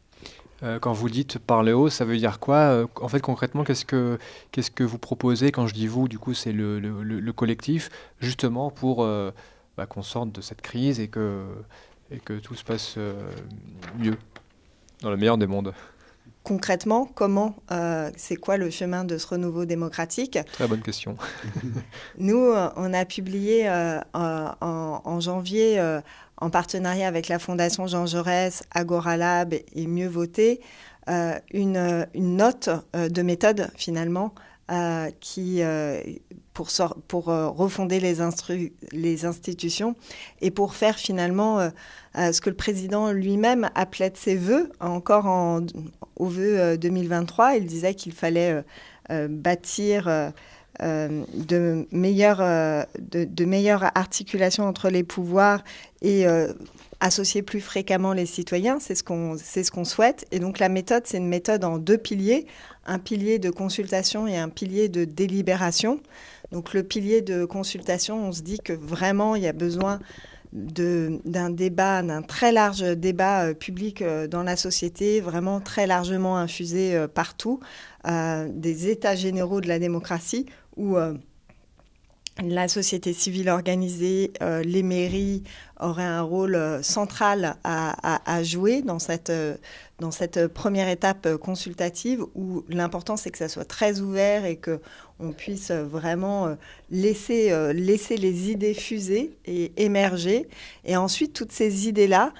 Euh, 0.62 0.78
quand 0.80 0.92
vous 0.92 1.08
dites 1.08 1.38
par 1.38 1.62
le 1.62 1.74
haut, 1.76 1.88
ça 1.88 2.04
veut 2.04 2.16
dire 2.16 2.40
quoi 2.40 2.56
Euh, 2.56 2.86
En 3.00 3.08
fait, 3.08 3.20
concrètement, 3.20 3.62
qu'est-ce 3.64 3.84
que, 3.84 4.18
qu'est-ce 4.50 4.70
que 4.72 4.82
vous 4.84 4.98
proposez 4.98 5.52
Quand 5.52 5.66
je 5.68 5.74
dis 5.74 5.86
vous, 5.86 6.08
du 6.08 6.18
coup, 6.18 6.34
c'est 6.34 6.52
le, 6.52 6.80
le- 6.80 7.02
le- 7.02 7.20
le 7.20 7.32
collectif, 7.32 7.90
justement 8.20 8.70
pour 8.70 9.04
euh, 9.04 9.30
bah, 9.76 9.86
qu'on 9.86 10.02
sorte 10.02 10.32
de 10.32 10.40
cette 10.40 10.60
crise 10.60 10.98
et 10.98 11.06
que, 11.08 11.44
et 12.10 12.18
que 12.18 12.32
tout 12.40 12.54
se 12.56 12.64
passe 12.64 12.96
mieux, 13.98 14.16
dans 15.02 15.10
le 15.10 15.16
meilleur 15.16 15.38
des 15.38 15.46
mondes. 15.46 15.72
Concrètement, 16.42 17.04
comment, 17.14 17.56
euh, 17.72 18.10
c'est 18.16 18.36
quoi 18.36 18.56
le 18.56 18.70
chemin 18.70 19.04
de 19.04 19.18
ce 19.18 19.26
renouveau 19.26 19.64
démocratique? 19.66 20.38
Très 20.54 20.66
bonne 20.66 20.80
question. 20.80 21.16
Nous, 22.18 22.36
euh, 22.38 22.70
on 22.76 22.94
a 22.94 23.04
publié 23.04 23.68
euh, 23.68 24.00
en, 24.14 25.20
janvier, 25.20 25.78
en 26.40 26.50
partenariat 26.50 27.06
avec 27.08 27.28
la 27.28 27.38
Fondation 27.38 27.86
Jean 27.86 28.06
Jaurès, 28.06 28.62
Agora 28.72 29.16
Lab 29.16 29.54
et 29.54 29.86
Mieux 29.86 30.08
Voter, 30.08 30.60
euh, 31.08 31.38
une, 31.52 32.06
une 32.14 32.36
note 32.36 32.68
euh, 32.94 33.08
de 33.08 33.22
méthode 33.22 33.70
finalement 33.76 34.34
euh, 34.70 35.10
qui, 35.20 35.62
pour, 36.52 36.68
pour 37.08 37.24
refonder 37.24 38.00
les, 38.00 38.16
les 38.92 39.24
institutions 39.24 39.96
et 40.42 40.50
pour 40.50 40.74
faire 40.74 40.96
finalement 40.96 41.70
ce 42.14 42.40
que 42.40 42.50
le 42.50 42.56
président 42.56 43.10
lui-même 43.10 43.70
appelait 43.74 44.10
de 44.10 44.16
ses 44.18 44.36
voeux, 44.36 44.70
encore 44.80 45.26
en, 45.26 45.60
au 46.16 46.26
vœu 46.26 46.60
euh, 46.60 46.76
2023. 46.76 47.56
Il 47.56 47.66
disait 47.66 47.94
qu'il 47.94 48.12
fallait 48.12 48.62
bâtir 49.30 50.32
de, 50.80 51.86
meilleures, 51.90 52.40
euh, 52.40 52.82
de, 52.98 53.24
de 53.24 53.44
meilleures 53.44 53.84
articulations 53.94 54.64
entre 54.64 54.90
les 54.90 55.02
pouvoirs 55.02 55.62
et 56.02 56.26
euh, 56.26 56.52
associer 57.00 57.42
plus 57.42 57.60
fréquemment 57.60 58.12
les 58.12 58.26
citoyens. 58.26 58.78
C'est 58.80 58.94
ce 58.94 59.02
qu'on 59.02 59.36
ce 59.36 59.70
qu'on 59.70 59.84
souhaite. 59.84 60.26
Et 60.30 60.38
donc 60.38 60.58
la 60.58 60.68
méthode, 60.68 61.02
c'est 61.06 61.18
une 61.18 61.28
méthode 61.28 61.64
en 61.64 61.78
deux 61.78 61.98
piliers, 61.98 62.46
un 62.86 62.98
pilier 62.98 63.38
de 63.38 63.50
consultation 63.50 64.26
et 64.26 64.36
un 64.36 64.48
pilier 64.48 64.88
de 64.88 65.04
délibération. 65.04 66.00
Donc 66.52 66.72
le 66.72 66.82
pilier 66.82 67.20
de 67.20 67.44
consultation, 67.44 68.28
on 68.28 68.32
se 68.32 68.42
dit 68.42 68.58
que 68.58 68.72
vraiment, 68.72 69.34
il 69.34 69.42
y 69.42 69.48
a 69.48 69.52
besoin 69.52 69.98
d'un 70.52 71.50
débat, 71.50 72.02
d'un 72.02 72.22
très 72.22 72.52
large 72.52 72.80
débat 72.80 73.48
euh, 73.48 73.54
public 73.54 74.00
euh, 74.00 74.26
dans 74.26 74.42
la 74.42 74.56
société, 74.56 75.20
vraiment 75.20 75.60
très 75.60 75.86
largement 75.86 76.38
infusé 76.38 77.06
partout, 77.12 77.60
des 78.06 78.88
états 78.88 79.14
généraux 79.14 79.60
de 79.60 79.68
la 79.68 79.78
démocratie 79.78 80.46
où 80.78 80.96
la 82.42 82.68
société 82.68 83.12
civile 83.12 83.48
organisée, 83.48 84.32
euh, 84.42 84.62
les 84.62 84.84
mairies 84.84 85.42
auraient 85.80 86.04
un 86.04 86.22
rôle 86.22 86.54
euh, 86.54 86.82
central 86.82 87.56
à, 87.64 88.42
jouer 88.44 88.82
dans 88.82 89.00
cette, 89.00 89.30
euh, 89.30 89.56
dans 89.98 90.12
cette 90.12 90.46
première 90.46 90.88
étape 90.88 91.36
consultative 91.36 92.24
où 92.36 92.64
l'important 92.68 93.16
c'est 93.16 93.30
que 93.30 93.38
ça 93.38 93.48
soit 93.48 93.64
très 93.64 94.00
ouvert 94.00 94.44
et 94.44 94.56
que 94.56 94.80
on 95.20 95.32
puisse 95.32 95.72
vraiment 95.72 96.56
laisser, 96.92 97.50
laisser 97.74 98.16
les 98.16 98.50
idées 98.50 98.72
fuser 98.72 99.36
et 99.46 99.72
émerger. 99.76 100.48
Et 100.84 100.96
ensuite, 100.96 101.32
toutes 101.32 101.50
ces 101.50 101.88
idées-là, 101.88 102.32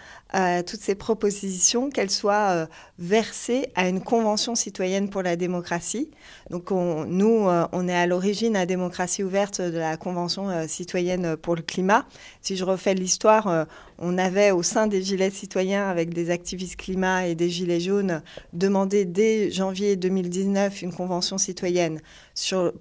toutes 0.66 0.80
ces 0.80 0.94
propositions, 0.94 1.90
qu'elles 1.90 2.10
soient 2.10 2.68
versées 2.98 3.68
à 3.74 3.88
une 3.88 4.02
convention 4.02 4.54
citoyenne 4.54 5.08
pour 5.08 5.22
la 5.22 5.36
démocratie. 5.36 6.10
Donc 6.50 6.70
nous, 6.70 7.46
on 7.72 7.88
est 7.88 7.94
à 7.94 8.06
l'origine 8.06 8.56
à 8.56 8.66
Démocratie 8.66 9.22
ouverte 9.22 9.60
de 9.60 9.78
la 9.78 9.96
Convention 9.96 10.66
citoyenne 10.68 11.36
pour 11.36 11.56
le 11.56 11.62
climat. 11.62 12.06
Si 12.42 12.56
je 12.56 12.64
refais 12.64 12.94
l'histoire, 12.94 13.46
euh, 13.46 13.64
on 13.98 14.16
avait 14.16 14.52
au 14.52 14.62
sein 14.62 14.86
des 14.86 15.02
Gilets 15.02 15.30
citoyens, 15.30 15.88
avec 15.88 16.14
des 16.14 16.30
activistes 16.30 16.76
climat 16.76 17.26
et 17.26 17.34
des 17.34 17.50
Gilets 17.50 17.80
jaunes, 17.80 18.22
demandé 18.52 19.04
dès 19.04 19.50
janvier 19.50 19.96
2019 19.96 20.82
une 20.82 20.92
convention 20.92 21.36
citoyenne 21.36 22.00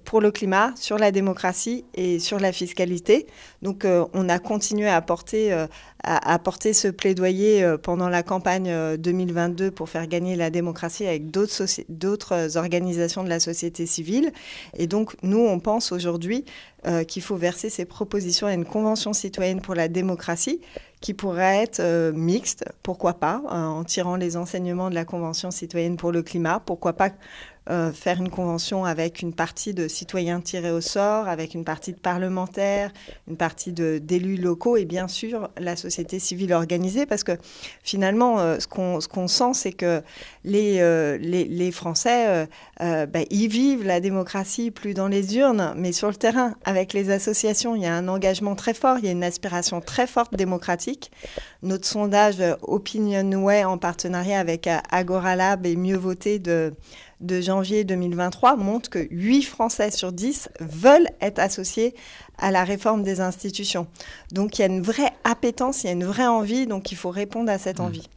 pour 0.06 0.22
le 0.22 0.30
climat, 0.30 0.74
sur 0.76 1.00
la 1.00 1.12
démocratie 1.12 1.86
et 1.96 2.20
sur 2.20 2.40
la 2.40 2.52
fiscalité. 2.52 3.26
Donc 3.64 3.86
euh, 3.86 4.06
on 4.14 4.30
a 4.30 4.38
continué 4.38 4.88
à 4.88 5.02
porter, 5.02 5.52
euh, 5.52 5.66
à, 6.04 6.38
porter 6.38 6.74
ce 6.74 6.88
plaidoyer 6.88 7.76
pendant 7.82 8.10
la 8.10 8.22
campagne 8.22 8.98
2022 8.98 9.72
pour 9.72 9.90
faire 9.90 10.06
gagner 10.06 10.36
la 10.36 10.52
démocratie 10.52 11.08
avec 11.08 11.32
d'autres 11.32 12.58
organisations 12.58 13.24
de 13.24 13.30
la 13.30 13.40
société 13.40 13.88
civile. 13.88 14.32
Et 14.78 14.86
donc 14.86 15.16
nous, 15.24 15.40
on 15.40 15.60
pense 15.60 15.92
aujourd'hui 15.92 16.46
qu'il 17.08 17.22
faut 17.22 17.36
verser 17.36 17.70
ces 17.70 17.84
propositions 17.84 18.48
à 18.48 18.54
une 18.54 18.64
convention 18.64 19.12
citoyenne 19.12 19.60
pour 19.60 19.76
la 19.76 19.90
démocratie 19.90 20.62
qui 21.02 21.14
pourrait 21.14 21.64
être 21.64 21.80
euh, 21.80 22.12
mixte, 22.12 22.66
pourquoi 22.84 23.14
pas, 23.14 23.42
euh, 23.46 23.66
en 23.66 23.84
tirant 23.84 24.16
les 24.16 24.36
enseignements 24.38 24.90
de 24.90 24.96
la 24.96 25.06
Convention 25.06 25.52
citoyenne 25.52 25.98
pour 25.98 26.12
le 26.12 26.24
climat, 26.24 26.60
pourquoi 26.66 26.94
pas 26.94 27.12
euh, 27.70 27.92
faire 27.92 28.20
une 28.22 28.30
convention 28.30 28.86
avec 28.86 29.22
une 29.22 29.34
partie 29.34 29.74
de 29.74 29.88
citoyens 29.88 30.40
tirés 30.40 30.72
au 30.72 30.82
sort, 30.82 31.28
avec 31.28 31.54
une 31.54 31.66
partie 31.66 31.92
de 31.92 32.00
parlementaires, 32.00 32.92
une 33.28 33.36
partie 33.36 33.74
d'élus 33.74 34.38
locaux 34.38 34.78
et 34.78 34.86
bien 34.86 35.08
sûr 35.08 35.50
la 35.58 35.76
société 35.76 36.20
civile 36.20 36.54
organisée, 36.54 37.06
parce 37.06 37.24
que 37.24 37.34
finalement, 37.84 38.40
euh, 38.40 38.58
ce 38.60 38.68
qu'on 38.68 39.28
sent, 39.28 39.54
c'est 39.54 39.74
que 39.74 40.02
les, 40.44 40.80
euh, 40.80 41.18
les, 41.18 41.46
les, 41.46 41.72
Français, 41.72 42.48
bah, 42.80 43.20
ils 43.30 43.50
vivent 43.50 43.86
la 43.86 44.00
démocratie 44.00 44.72
plus 44.72 44.94
dans 44.94 45.08
les 45.08 45.38
urnes, 45.38 45.74
mais 45.76 45.92
sur 45.92 46.08
le 46.08 46.16
terrain, 46.16 46.56
avec 46.64 46.94
les 46.94 47.10
associations, 47.12 47.76
il 47.76 47.84
y 47.84 47.86
a 47.86 47.94
un 47.94 48.08
engagement 48.08 48.56
très 48.56 48.74
fort, 48.74 48.98
il 49.00 49.06
y 49.06 49.10
a 49.10 49.12
une 49.12 49.24
aspiration 49.24 49.82
très 49.82 50.08
forte 50.08 50.36
démocratique. 50.36 51.12
Notre 51.64 51.86
sondage 51.86 52.38
Opinionway 52.62 53.64
en 53.64 53.78
partenariat 53.78 54.40
avec 54.40 54.70
Agora 54.90 55.36
Lab 55.36 55.66
et 55.66 55.76
Mieux 55.76 55.98
Voter 55.98 56.40
de 56.40 56.74
de 57.20 57.42
janvier 57.42 57.84
2023 57.84 58.58
montre 58.58 58.90
que 58.90 59.08
8 59.10 59.44
Français 59.44 59.92
sur 59.92 60.12
10 60.12 60.50
veulent 60.60 61.10
être 61.20 61.40
associés 61.40 61.96
à 62.38 62.52
la 62.52 62.64
réforme 62.64 63.02
des 63.02 63.20
institutions. 63.20 63.88
Donc 64.32 64.58
il 64.58 64.62
y 64.62 64.66
a 64.66 64.68
une 64.68 64.82
vraie 64.82 65.12
appétence, 65.24 65.84
il 65.84 65.88
y 65.88 65.90
a 65.90 65.94
une 65.94 66.06
vraie 66.06 66.28
envie, 66.28 66.68
donc 66.68 66.92
il 66.92 66.96
faut 66.96 67.10
répondre 67.10 67.52
à 67.52 67.58
cette 67.58 67.80
mmh. 67.80 67.84
envie. 67.84 68.10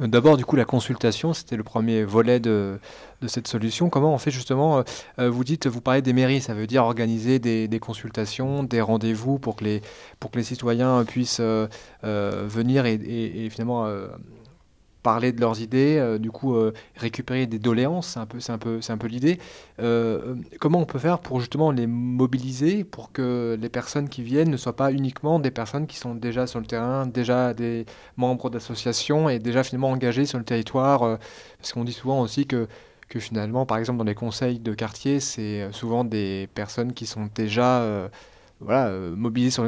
Euh, 0.00 0.08
d'abord, 0.08 0.36
du 0.36 0.44
coup, 0.44 0.56
la 0.56 0.64
consultation, 0.64 1.32
c'était 1.32 1.56
le 1.56 1.62
premier 1.62 2.02
volet 2.02 2.40
de, 2.40 2.80
cette 3.26 3.46
solution. 3.46 3.90
Comment 3.90 4.12
on 4.12 4.18
fait 4.18 4.32
justement, 4.32 4.78
euh, 4.78 4.82
euh, 5.20 5.30
vous 5.30 5.44
dites, 5.44 5.68
vous 5.68 5.80
parlez 5.80 6.02
des 6.02 6.12
mairies, 6.12 6.40
ça 6.40 6.54
veut 6.54 6.66
dire 6.66 6.84
organiser 6.84 7.38
des, 7.38 7.80
consultations, 7.80 8.64
des 8.64 8.80
rendez-vous 8.80 9.38
pour 9.38 9.54
que 9.54 9.64
les, 9.64 9.82
pour 10.18 10.32
que 10.32 10.38
les 10.38 10.44
citoyens 10.44 11.04
puissent 11.04 11.40
venir 12.02 12.86
et 12.86 13.48
finalement 13.50 13.86
parler 15.02 15.32
de 15.32 15.40
leurs 15.40 15.60
idées, 15.60 15.96
euh, 15.98 16.18
du 16.18 16.30
coup 16.30 16.54
euh, 16.56 16.72
récupérer 16.96 17.46
des 17.46 17.58
doléances, 17.58 18.08
c'est 18.08 18.20
un 18.20 18.26
peu, 18.26 18.38
un 18.48 18.58
peu, 18.58 18.80
un 18.88 18.98
peu 18.98 19.06
l'idée. 19.06 19.38
Euh, 19.80 20.34
comment 20.60 20.80
on 20.80 20.84
peut 20.84 20.98
faire 20.98 21.20
pour 21.20 21.40
justement 21.40 21.70
les 21.70 21.86
mobiliser, 21.86 22.84
pour 22.84 23.12
que 23.12 23.56
les 23.60 23.68
personnes 23.68 24.08
qui 24.08 24.22
viennent 24.22 24.50
ne 24.50 24.56
soient 24.56 24.76
pas 24.76 24.92
uniquement 24.92 25.38
des 25.38 25.50
personnes 25.50 25.86
qui 25.86 25.96
sont 25.96 26.14
déjà 26.14 26.46
sur 26.46 26.60
le 26.60 26.66
terrain, 26.66 27.06
déjà 27.06 27.54
des 27.54 27.86
membres 28.16 28.50
d'associations 28.50 29.28
et 29.28 29.38
déjà 29.38 29.62
finalement 29.62 29.90
engagés 29.90 30.26
sur 30.26 30.38
le 30.38 30.44
territoire, 30.44 31.18
parce 31.58 31.72
qu'on 31.72 31.84
dit 31.84 31.92
souvent 31.92 32.20
aussi 32.20 32.46
que 32.46 32.68
que 33.08 33.20
finalement, 33.20 33.64
par 33.64 33.78
exemple, 33.78 33.98
dans 33.98 34.04
les 34.04 34.14
conseils 34.14 34.58
de 34.58 34.74
quartier, 34.74 35.18
c'est 35.18 35.72
souvent 35.72 36.04
des 36.04 36.46
personnes 36.54 36.92
qui 36.92 37.06
sont 37.06 37.30
déjà 37.34 38.10
voilà, 38.60 38.92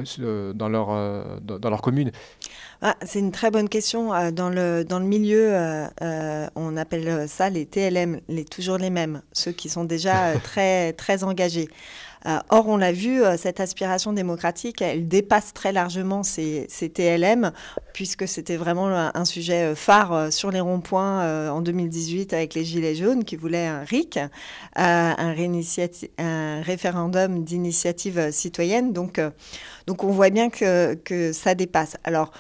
sur, 0.05 0.55
dans, 0.55 0.69
leur, 0.69 1.41
dans 1.41 1.71
leur 1.71 1.83
commune. 1.83 2.13
Ah, 2.83 2.97
c'est 3.03 3.19
une 3.19 3.31
très 3.31 3.51
bonne 3.51 3.69
question. 3.69 4.15
Euh, 4.15 4.31
dans 4.31 4.49
le, 4.49 4.85
dans 4.85 4.99
le 4.99 5.05
milieu, 5.05 5.55
euh, 5.55 5.87
euh, 6.01 6.49
on 6.55 6.79
appelle 6.79 7.29
ça 7.29 7.51
les 7.51 7.67
TLM, 7.67 8.21
les, 8.29 8.45
toujours 8.47 8.79
les 8.79 8.89
mêmes, 8.89 9.21
ceux 9.33 9.53
qui 9.53 9.69
sont 9.69 9.85
déjà 9.85 10.39
très, 10.43 10.95
très 10.95 11.23
engagés. 11.23 11.69
Or, 12.25 12.69
on 12.69 12.77
l'a 12.77 12.93
vu, 12.93 13.23
cette 13.37 13.61
aspiration 13.61 14.13
démocratique, 14.13 14.83
elle 14.83 15.09
dépasse 15.09 15.53
très 15.53 15.73
largement 15.73 16.23
ces, 16.23 16.67
TLM, 16.69 17.53
puisque 17.93 18.29
c'était 18.29 18.57
vraiment 18.57 18.89
un, 18.89 19.25
sujet 19.25 19.75
phare 19.75 20.33
sur 20.33 20.51
les 20.51 20.61
ronds-points 20.61 21.51
en 21.51 21.61
2018 21.61 22.33
avec 22.33 22.55
les 22.55 22.65
Gilets 22.65 22.95
jaunes 22.95 23.25
qui 23.25 23.37
voulaient 23.37 23.67
un 23.67 23.85
RIC, 23.85 24.19
un, 24.77 25.17
un, 26.19 26.63
référendum 26.63 27.45
d'initiative 27.45 28.31
citoyenne. 28.33 28.93
Donc, 28.93 29.21
donc, 29.87 30.05
on 30.05 30.11
voit 30.11 30.31
bien 30.31 30.51
que, 30.51 30.95
que 30.95 31.33
ça 31.33 31.55
dépasse. 31.55 31.97
Alors, 32.05 32.33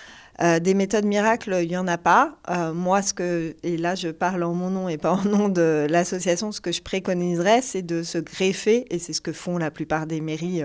euh, 0.43 0.59
des 0.59 0.72
méthodes 0.72 1.05
miracles, 1.05 1.59
il 1.62 1.68
n'y 1.68 1.76
en 1.76 1.86
a 1.86 1.99
pas. 1.99 2.38
Euh, 2.49 2.72
moi, 2.72 3.03
ce 3.03 3.12
que, 3.12 3.55
et 3.62 3.76
là 3.76 3.95
je 3.95 4.09
parle 4.09 4.43
en 4.43 4.55
mon 4.55 4.70
nom 4.70 4.88
et 4.88 4.97
pas 4.97 5.12
en 5.12 5.24
nom 5.24 5.49
de 5.51 5.86
l'association, 5.91 6.51
ce 6.51 6.62
que 6.62 6.72
je 6.72 6.80
préconiserais, 6.80 7.61
c'est 7.61 7.82
de 7.82 8.03
se 8.03 8.16
greffer, 8.16 8.86
et 8.91 8.99
c'est 8.99 9.12
ce 9.12 9.20
que 9.20 9.32
font 9.32 9.59
la 9.59 9.70
plupart 9.70 10.07
des 10.07 10.22
mairies 10.22 10.62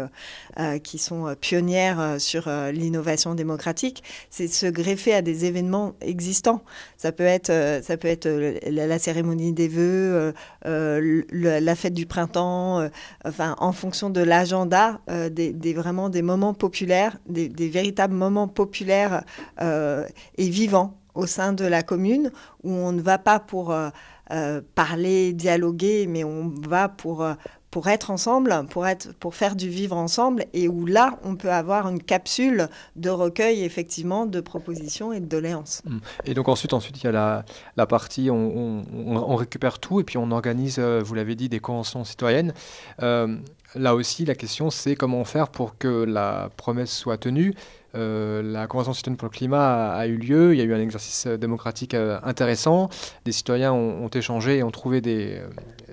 euh, 0.59 0.79
qui 0.79 0.97
sont 0.97 1.35
pionnières 1.41 2.15
sur 2.19 2.49
l'innovation 2.71 3.35
démocratique, 3.35 4.03
c'est 4.29 4.47
se 4.47 4.67
greffer 4.67 5.13
à 5.13 5.21
des 5.21 5.45
événements 5.45 5.93
existants. 5.99 6.63
Ça 6.95 7.11
peut 7.11 7.23
être, 7.23 7.51
ça 7.83 7.97
peut 7.97 8.07
être 8.07 8.27
la, 8.67 8.99
cérémonie 8.99 9.51
des 9.51 9.67
vœux, 9.67 10.33
la 10.63 11.75
fête 11.75 11.93
du 11.93 12.05
printemps, 12.05 12.89
enfin, 13.25 13.55
en 13.59 13.73
fonction 13.73 14.09
de 14.09 14.21
l'agenda, 14.21 15.01
des, 15.31 15.73
vraiment 15.73 16.09
des 16.09 16.21
moments 16.21 16.53
populaires, 16.53 17.17
des 17.27 17.69
véritables 17.69 18.13
moments 18.13 18.47
populaires 18.47 19.23
euh, 19.65 20.05
et 20.37 20.49
vivant 20.49 20.97
au 21.15 21.25
sein 21.25 21.53
de 21.53 21.65
la 21.65 21.81
commune, 21.81 22.31
où 22.63 22.71
on 22.71 22.91
ne 22.91 23.01
va 23.01 23.17
pas 23.17 23.39
pour 23.39 23.71
euh, 23.71 23.89
euh, 24.31 24.61
parler, 24.75 25.33
dialoguer, 25.33 26.07
mais 26.07 26.25
on 26.25 26.51
va 26.67 26.89
pour, 26.89 27.25
pour 27.71 27.87
être 27.87 28.11
ensemble, 28.11 28.53
pour, 28.69 28.85
être, 28.85 29.13
pour 29.13 29.33
faire 29.33 29.55
du 29.55 29.69
vivre 29.69 29.95
ensemble, 29.95 30.45
et 30.53 30.67
où 30.67 30.85
là, 30.85 31.17
on 31.23 31.37
peut 31.37 31.51
avoir 31.51 31.87
une 31.87 32.03
capsule 32.03 32.67
de 32.97 33.09
recueil, 33.09 33.63
effectivement, 33.63 34.25
de 34.25 34.41
propositions 34.41 35.13
et 35.13 35.21
de 35.21 35.25
doléances. 35.25 35.81
Mmh. 35.85 35.97
Et 36.25 36.33
donc 36.33 36.49
ensuite, 36.49 36.73
ensuite 36.73 37.01
il 37.01 37.05
y 37.05 37.07
a 37.15 37.45
la, 37.77 37.85
partie, 37.87 38.29
on, 38.29 39.35
récupère 39.35 39.79
tout, 39.79 40.01
et 40.01 40.03
puis 40.03 40.17
on 40.17 40.31
organise, 40.31 40.79
vous 40.79 41.13
l'avez 41.15 41.35
dit, 41.35 41.47
des 41.47 41.59
conventions 41.59 42.03
citoyennes. 42.03 42.53
là 42.99 43.95
aussi, 43.95 44.25
la 44.25 44.35
question, 44.35 44.69
c'est 44.69 44.97
comment 44.97 45.23
faire 45.23 45.47
pour 45.47 45.77
que 45.77 46.03
la 46.03 46.49
promesse 46.57 46.91
soit 46.91 47.17
tenue. 47.17 47.55
Euh, 47.95 48.41
la 48.41 48.67
Convention 48.67 48.93
citoyenne 48.93 49.17
pour 49.17 49.27
le 49.27 49.33
climat 49.33 49.93
a, 49.93 50.07
eu 50.07 50.17
lieu. 50.17 50.53
Il 50.53 50.57
y 50.59 50.61
a 50.61 50.65
eu 50.65 50.73
un 50.73 50.79
exercice 50.79 51.27
euh, 51.27 51.37
démocratique 51.37 51.93
euh, 51.93 52.19
intéressant. 52.23 52.89
Des 53.25 53.31
citoyens 53.31 53.73
ont, 53.73 54.07
échangé 54.09 54.57
et 54.57 54.63
ont 54.63 54.71
trouvé 54.71 55.01
des, 55.01 55.41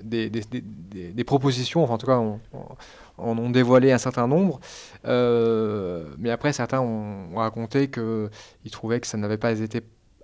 des, 0.03 1.23
propositions, 1.25 1.83
enfin 1.83 1.95
en 1.95 1.97
tout 1.97 2.07
cas, 2.07 2.17
on, 2.17 3.37
ont 3.37 3.49
dévoilé 3.49 3.91
un 3.91 3.97
certain 3.97 4.27
nombre. 4.27 4.59
mais 5.03 6.29
après, 6.29 6.53
certains 6.53 6.79
ont, 6.79 7.35
raconté 7.35 7.89
qu'ils 7.89 8.71
trouvaient 8.71 8.99
que 8.99 9.07
ça 9.07 9.17
n'avait 9.17 9.37
pas 9.37 9.59
été 9.59 9.81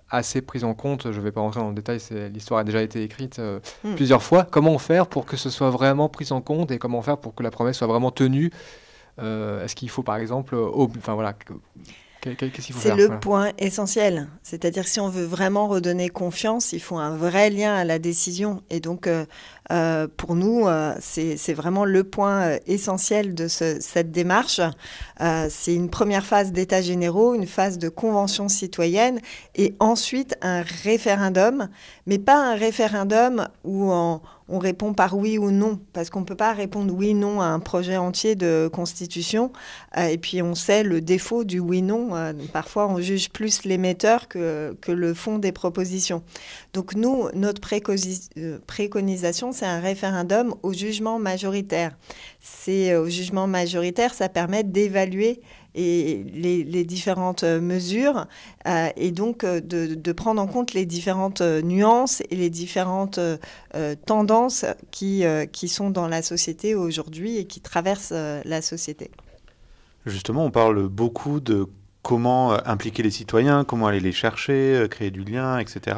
assez 0.08 0.40
pris 0.40 0.64
en 0.64 0.74
compte. 0.74 1.12
Je 1.12 1.18
ne 1.18 1.22
vais 1.22 1.32
pas 1.32 1.40
rentrer 1.40 1.60
dans 1.60 1.68
le 1.68 1.74
détail, 1.74 1.98
l'histoire 2.32 2.60
a 2.60 2.64
déjà 2.64 2.80
été 2.82 3.02
écrite 3.02 3.38
hmm. 3.84 3.94
plusieurs 3.96 4.22
fois. 4.22 4.46
Comment 4.50 4.78
faire 4.78 5.06
pour 5.06 5.26
que 5.26 5.36
ce 5.36 5.50
soit 5.50 5.70
vraiment 5.70 6.08
pris 6.08 6.32
en 6.32 6.40
compte 6.40 6.70
et 6.70 6.78
comment 6.78 7.02
faire 7.02 7.18
pour 7.18 7.34
que 7.34 7.42
la 7.42 7.50
promesse 7.50 7.76
soit 7.76 7.86
vraiment 7.86 8.10
tenue 8.10 8.50
euh, 9.18 9.64
est-ce 9.64 9.74
qu'il 9.74 9.90
faut 9.90 10.02
par 10.02 10.16
exemple, 10.16 10.56
enfin 10.56 11.14
voilà, 11.14 11.34
c'est 12.22 12.94
le 12.94 13.18
point 13.18 13.52
essentiel. 13.58 14.28
C'est-à-dire 14.42 14.86
si 14.86 15.00
on 15.00 15.08
veut 15.08 15.24
vraiment 15.24 15.68
redonner 15.68 16.10
confiance, 16.10 16.72
il 16.72 16.80
faut 16.80 16.98
un 16.98 17.16
vrai 17.16 17.48
lien 17.48 17.74
à 17.74 17.84
la 17.84 17.98
décision. 17.98 18.62
Et 18.68 18.80
donc, 18.80 19.06
euh, 19.06 19.24
pour 20.16 20.34
nous, 20.34 20.66
c'est 21.00 21.52
vraiment 21.52 21.84
le 21.84 22.04
point 22.04 22.56
essentiel 22.66 23.34
de 23.34 23.48
cette 23.48 24.10
démarche. 24.10 24.60
c'est 25.48 25.74
une 25.74 25.90
première 25.90 26.24
phase 26.24 26.52
d'état 26.52 26.82
généraux, 26.82 27.34
une 27.34 27.46
phase 27.46 27.78
de 27.78 27.88
convention 27.88 28.48
citoyenne 28.48 29.20
et 29.54 29.74
ensuite 29.78 30.36
un 30.42 30.62
référendum, 30.62 31.68
mais 32.06 32.18
pas 32.18 32.36
un 32.36 32.54
référendum 32.56 33.48
où 33.64 33.90
on 33.92 34.20
on 34.50 34.58
répond 34.58 34.92
par 34.92 35.16
oui 35.16 35.38
ou 35.38 35.52
non, 35.52 35.78
parce 35.92 36.10
qu'on 36.10 36.20
ne 36.20 36.24
peut 36.24 36.36
pas 36.36 36.52
répondre 36.52 36.92
oui-non 36.92 37.40
à 37.40 37.46
un 37.46 37.60
projet 37.60 37.96
entier 37.96 38.34
de 38.34 38.68
constitution. 38.72 39.52
Euh, 39.96 40.08
et 40.08 40.18
puis 40.18 40.42
on 40.42 40.56
sait 40.56 40.82
le 40.82 41.00
défaut 41.00 41.44
du 41.44 41.60
oui-non. 41.60 42.16
Euh, 42.16 42.32
parfois 42.52 42.88
on 42.88 43.00
juge 43.00 43.30
plus 43.30 43.64
l'émetteur 43.64 44.26
que, 44.26 44.74
le 44.88 45.14
fond 45.14 45.38
des 45.38 45.52
propositions. 45.52 46.24
Donc 46.72 46.94
nous, 46.94 47.28
notre 47.32 47.60
euh, 47.72 48.58
préconisation, 48.66 49.52
c'est 49.60 49.66
un 49.66 49.80
référendum 49.80 50.54
au 50.62 50.72
jugement 50.72 51.18
majoritaire. 51.18 51.94
C'est 52.40 52.96
au 52.96 53.10
jugement 53.10 53.46
majoritaire, 53.46 54.14
ça 54.14 54.30
permet 54.30 54.64
d'évaluer 54.64 55.42
les, 55.74 56.84
différentes 56.84 57.44
euh, 57.44 57.60
mesures 57.60 58.26
euh, 58.66 58.88
et 58.96 59.10
donc 59.10 59.44
euh, 59.44 59.60
de, 59.60 60.12
prendre 60.12 60.40
en 60.40 60.46
compte 60.46 60.72
les 60.72 60.86
différentes 60.86 61.42
nuances 61.42 62.22
et 62.30 62.36
les 62.36 62.50
différentes 62.50 63.20
tendances 64.06 64.64
qui 64.90 65.24
sont 65.68 65.90
dans 65.90 66.08
la 66.08 66.22
société 66.22 66.74
aujourd'hui 66.74 67.36
et 67.36 67.44
qui 67.44 67.60
traversent 67.60 68.12
la 68.12 68.62
société. 68.62 69.10
Justement, 70.06 70.44
on 70.44 70.50
parle 70.50 70.88
beaucoup 70.88 71.40
de 71.40 71.68
comment 72.02 72.52
euh, 72.52 72.58
impliquer 72.64 73.02
les 73.02 73.10
citoyens, 73.10 73.64
comment 73.64 73.86
aller 73.86 74.00
les 74.00 74.12
chercher, 74.12 74.74
euh, 74.74 74.88
créer 74.88 75.10
du 75.10 75.24
lien, 75.24 75.58
etc., 75.58 75.96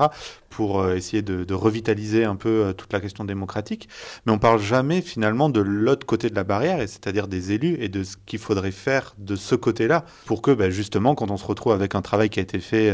pour 0.48 0.80
euh, 0.80 0.96
essayer 0.96 1.22
de, 1.22 1.54
revitaliser 1.54 2.24
un 2.24 2.36
peu 2.36 2.74
toute 2.76 2.92
la 2.92 3.00
question 3.00 3.24
démocratique. 3.24 3.88
Mais 4.26 4.32
on 4.32 4.38
parle 4.38 4.60
jamais 4.60 5.00
finalement 5.00 5.48
de 5.48 5.60
l'autre 5.60 6.06
côté 6.06 6.30
de 6.30 6.34
la 6.34 6.44
barrière, 6.44 6.78
c'est-à-dire 6.80 7.28
des 7.28 7.52
élus 7.52 7.76
et 7.80 7.88
de 7.88 8.04
ce 8.04 8.16
qu'il 8.26 8.38
faudrait 8.38 8.72
faire 8.72 9.14
de 9.18 9.36
ce 9.36 9.54
côté-là, 9.54 10.04
pour 10.26 10.42
que 10.42 10.50
bah, 10.50 10.70
justement, 10.70 11.14
quand 11.14 11.30
on 11.30 11.36
se 11.36 11.44
retrouve 11.44 11.72
avec 11.72 11.94
un 11.94 12.02
travail 12.02 12.30
qui 12.30 12.40
a 12.40 12.42
été 12.42 12.58
fait 12.58 12.92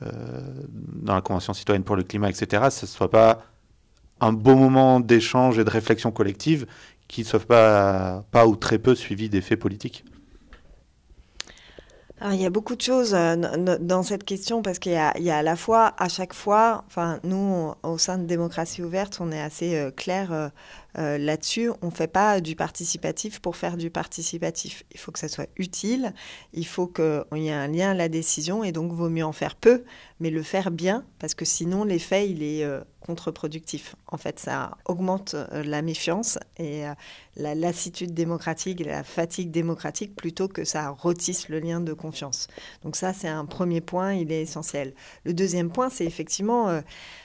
dans 0.00 1.14
la 1.14 1.20
Convention 1.20 1.54
citoyenne 1.54 1.84
pour 1.84 1.94
le 1.94 2.02
climat, 2.02 2.28
etc., 2.28 2.64
ce 2.70 2.86
ne 2.86 2.90
soit 2.90 3.10
pas 3.10 3.44
un 4.20 4.32
beau 4.32 4.56
moment 4.56 5.00
d'échange 5.00 5.58
et 5.58 5.64
de 5.64 5.70
réflexion 5.70 6.10
collective 6.10 6.66
qui 7.08 7.22
ne 7.22 7.26
soit 7.26 7.40
pas, 7.40 8.24
pas 8.30 8.46
ou 8.46 8.56
très 8.56 8.78
peu 8.78 8.94
suivi 8.94 9.28
d'effets 9.28 9.56
politiques 9.56 10.04
il 12.30 12.40
y 12.40 12.46
a 12.46 12.50
beaucoup 12.50 12.76
de 12.76 12.80
choses 12.80 13.14
euh, 13.14 13.36
dans 13.80 14.02
cette 14.02 14.24
question 14.24 14.62
parce 14.62 14.78
qu'il 14.78 14.92
y, 14.92 15.22
y, 15.22 15.30
a 15.30 15.36
à 15.36 15.42
la 15.42 15.56
fois, 15.56 15.94
à 15.98 16.08
chaque 16.08 16.34
fois, 16.34 16.84
enfin, 16.86 17.18
nous, 17.24 17.72
au 17.82 17.98
sein 17.98 18.18
de 18.18 18.24
Démocratie 18.24 18.82
ouverte, 18.82 19.18
on 19.20 19.32
est 19.32 19.40
assez 19.40 19.76
euh, 19.76 19.90
clair 19.90 20.50
euh, 20.98 21.16
là-dessus, 21.16 21.70
on 21.80 21.86
ne 21.86 21.90
fait 21.90 22.06
pas 22.06 22.40
du 22.40 22.54
participatif 22.54 23.40
pour 23.40 23.56
faire 23.56 23.76
du 23.76 23.90
participatif. 23.90 24.84
Il 24.92 24.98
faut 24.98 25.10
que 25.10 25.18
ça 25.18 25.28
soit 25.28 25.48
utile, 25.56 26.12
il 26.52 26.66
faut 26.66 26.86
qu'il 26.86 27.24
y 27.34 27.48
ait 27.48 27.52
un 27.52 27.68
lien 27.68 27.92
à 27.92 27.94
la 27.94 28.08
décision 28.08 28.62
et 28.62 28.72
donc 28.72 28.92
vaut 28.92 29.08
mieux 29.08 29.24
en 29.24 29.32
faire 29.32 29.56
peu, 29.56 29.84
mais 30.20 30.30
le 30.30 30.42
faire 30.42 30.70
bien 30.70 31.04
parce 31.18 31.34
que 31.34 31.44
sinon 31.44 31.84
l'effet 31.84 32.28
il 32.28 32.42
est 32.42 32.64
euh, 32.64 32.80
contre-productif. 33.00 33.96
En 34.06 34.16
fait, 34.16 34.38
ça 34.38 34.76
augmente 34.84 35.34
euh, 35.34 35.62
la 35.64 35.82
méfiance 35.82 36.38
et 36.58 36.84
la 37.36 37.54
lassitude 37.54 38.12
démocratique 38.12 38.80
et 38.80 38.84
la 38.84 39.02
fatigue 39.02 39.50
démocratique 39.50 40.14
plutôt 40.14 40.46
que 40.46 40.64
ça 40.64 40.90
retisse 40.90 41.48
le 41.48 41.58
lien 41.58 41.80
de 41.80 41.94
confiance. 41.94 42.48
Donc 42.84 42.96
ça, 42.96 43.12
c'est 43.12 43.28
un 43.28 43.46
premier 43.46 43.80
point, 43.80 44.12
il 44.12 44.30
est 44.30 44.42
essentiel. 44.42 44.94
Le 45.24 45.32
deuxième 45.32 45.70
point, 45.70 45.88
c'est 45.88 46.04
effectivement 46.04 46.82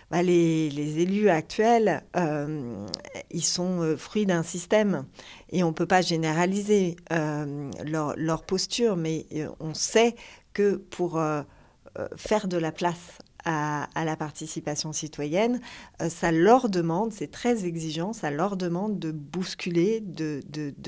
bah, 0.09 0.23
les, 0.23 0.99
élus 0.99 1.29
actuels, 1.29 2.01
euh, 2.15 2.85
ils 3.29 3.43
sont 3.43 3.81
euh, 3.81 3.97
fruits 3.97 4.25
d'un 4.25 4.43
système 4.43 5.05
et 5.49 5.63
on 5.63 5.67
ne 5.67 5.73
peut 5.73 5.85
pas 5.85 6.01
généraliser 6.01 6.95
euh, 7.11 7.69
leur, 7.83 8.43
posture, 8.43 8.95
mais 8.95 9.25
on 9.59 9.73
sait 9.73 10.15
que 10.53 10.75
pour 10.75 11.21
faire 12.15 12.47
de 12.47 12.57
la 12.57 12.71
place 12.71 13.17
à, 13.43 13.87
la 13.95 14.15
participation 14.15 14.93
citoyenne, 14.93 15.59
ça 16.07 16.31
leur 16.31 16.69
demande, 16.69 17.11
c'est 17.11 17.31
très 17.31 17.65
exigeant, 17.65 18.13
ça 18.13 18.31
leur 18.31 18.55
demande 18.55 18.99
de 18.99 19.11
bousculer, 19.11 20.01
de, 20.01 20.41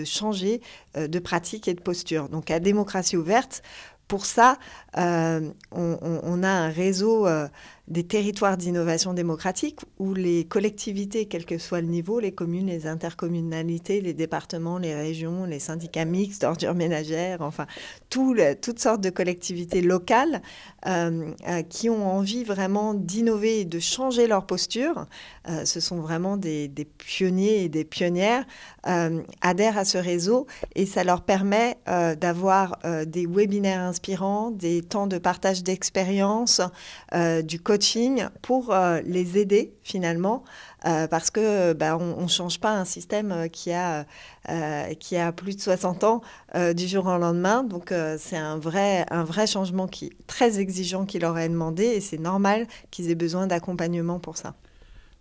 changer 0.05 0.61
de 0.95 1.19
pratique 1.19 1.67
et 1.67 1.73
de 1.73 1.81
posture. 1.81 2.29
Donc 2.29 2.51
à 2.51 2.59
démocratie 2.59 3.17
ouverte, 3.17 3.63
pour 4.07 4.25
ça, 4.25 4.57
on, 4.95 5.51
on, 5.71 6.43
a 6.43 6.49
un 6.49 6.69
réseau 6.69 7.27
des 7.89 8.03
territoires 8.03 8.57
d'innovation 8.57 9.13
démocratique 9.13 9.79
où 9.97 10.13
les 10.13 10.45
collectivités, 10.45 11.25
quel 11.25 11.45
que 11.45 11.57
soit 11.57 11.81
le 11.81 11.87
niveau, 11.87 12.19
les 12.19 12.31
communes, 12.31 12.67
les 12.67 12.87
intercommunalités, 12.87 13.99
les 13.99 14.13
départements, 14.13 14.77
les 14.77 14.93
régions, 14.93 15.45
les 15.45 15.59
syndicats 15.59 16.05
mixtes 16.05 16.41
d'ordures 16.41 16.75
ménagères, 16.75 17.41
enfin, 17.41 17.65
toutes 18.09 18.79
sortes 18.79 19.01
de 19.01 19.09
collectivités 19.09 19.81
locales 19.81 20.41
euh, 20.85 21.33
euh, 21.47 21.61
qui 21.63 21.89
ont 21.89 22.07
envie 22.07 22.43
vraiment 22.43 22.93
d'innover 22.93 23.61
et 23.61 23.65
de 23.65 23.79
changer 23.79 24.27
leur 24.27 24.45
posture, 24.45 25.07
euh, 25.49 25.65
ce 25.65 25.79
sont 25.79 25.99
vraiment 25.99 26.37
des, 26.37 26.71
pionniers 26.97 27.63
et 27.63 27.69
des 27.69 27.83
pionnières, 27.83 28.45
adhèrent 29.41 29.77
à 29.77 29.85
ce 29.85 29.97
réseau 29.97 30.47
et 30.75 30.85
ça 30.85 31.03
leur 31.03 31.21
permet 31.21 31.77
d'avoir 32.19 32.79
des 33.05 33.25
webinaires 33.27 33.81
inspirants, 33.81 34.51
des 34.51 34.81
temps 34.81 35.07
de 35.07 35.17
partage 35.17 35.63
d'expériences, 35.63 36.61
du 37.43 37.59
pour 38.41 38.73
euh, 38.73 39.01
les 39.05 39.37
aider 39.37 39.73
finalement 39.83 40.43
euh, 40.85 41.07
parce 41.07 41.29
que 41.29 41.73
bah, 41.73 41.97
on 41.97 42.23
ne 42.23 42.27
change 42.27 42.59
pas 42.59 42.71
un 42.71 42.85
système 42.85 43.31
euh, 43.31 43.47
qui 43.47 43.71
a, 43.73 44.05
qui 44.99 45.17
a 45.17 45.31
plus 45.31 45.55
de 45.55 45.61
60 45.61 46.03
ans 46.03 46.21
du 46.75 46.87
jour 46.87 47.05
au 47.05 47.17
lendemain. 47.17 47.63
Donc 47.63 47.93
c'est 48.17 48.37
un 48.37 48.57
vrai, 48.57 49.05
un 49.11 49.23
vrai 49.23 49.45
changement 49.45 49.87
qui 49.87 50.11
très 50.25 50.59
exigeant 50.59 51.05
qui 51.05 51.19
leur 51.19 51.37
est 51.37 51.49
demandé 51.49 51.83
et 51.83 52.01
c'est 52.01 52.17
normal 52.17 52.65
qu'ils 52.89 53.11
aient 53.11 53.15
besoin 53.15 53.45
d'accompagnement 53.45 54.19
pour 54.19 54.37
ça. 54.37 54.55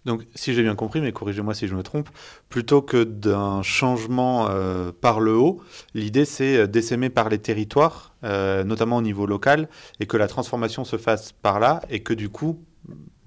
Donc, 0.08 0.26
si 0.34 0.54
j'ai 0.54 0.62
bien 0.62 0.74
compris, 0.74 1.02
mais 1.02 1.12
corrigez-moi 1.12 1.52
si 1.52 1.68
je 1.68 1.74
me 1.74 1.82
trompe, 1.82 2.08
plutôt 2.48 2.80
que 2.80 3.04
d'un 3.04 3.62
changement 3.62 4.48
par 5.02 5.20
le 5.20 5.36
haut, 5.36 5.60
l'idée 5.92 6.24
c'est 6.24 6.66
d'essaimer 6.66 7.10
par 7.10 7.28
les 7.28 7.38
territoires, 7.38 8.14
notamment 8.22 8.96
au 8.96 9.02
niveau 9.02 9.26
local, 9.26 9.68
et 10.00 10.06
que 10.06 10.16
la 10.16 10.26
transformation 10.26 10.84
se 10.84 10.96
fasse 10.96 11.32
par 11.32 11.60
là, 11.60 11.82
et 11.90 12.02
que 12.02 12.14
du 12.14 12.30
coup, 12.30 12.58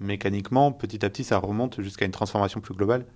mécaniquement, 0.00 0.72
petit 0.72 1.04
à 1.04 1.08
petit, 1.08 1.22
ça 1.22 1.38
remonte 1.38 1.80
jusqu'à 1.80 2.04
une 2.04 2.10
transformation 2.10 2.60
plus 2.60 2.74
globale 2.74 3.06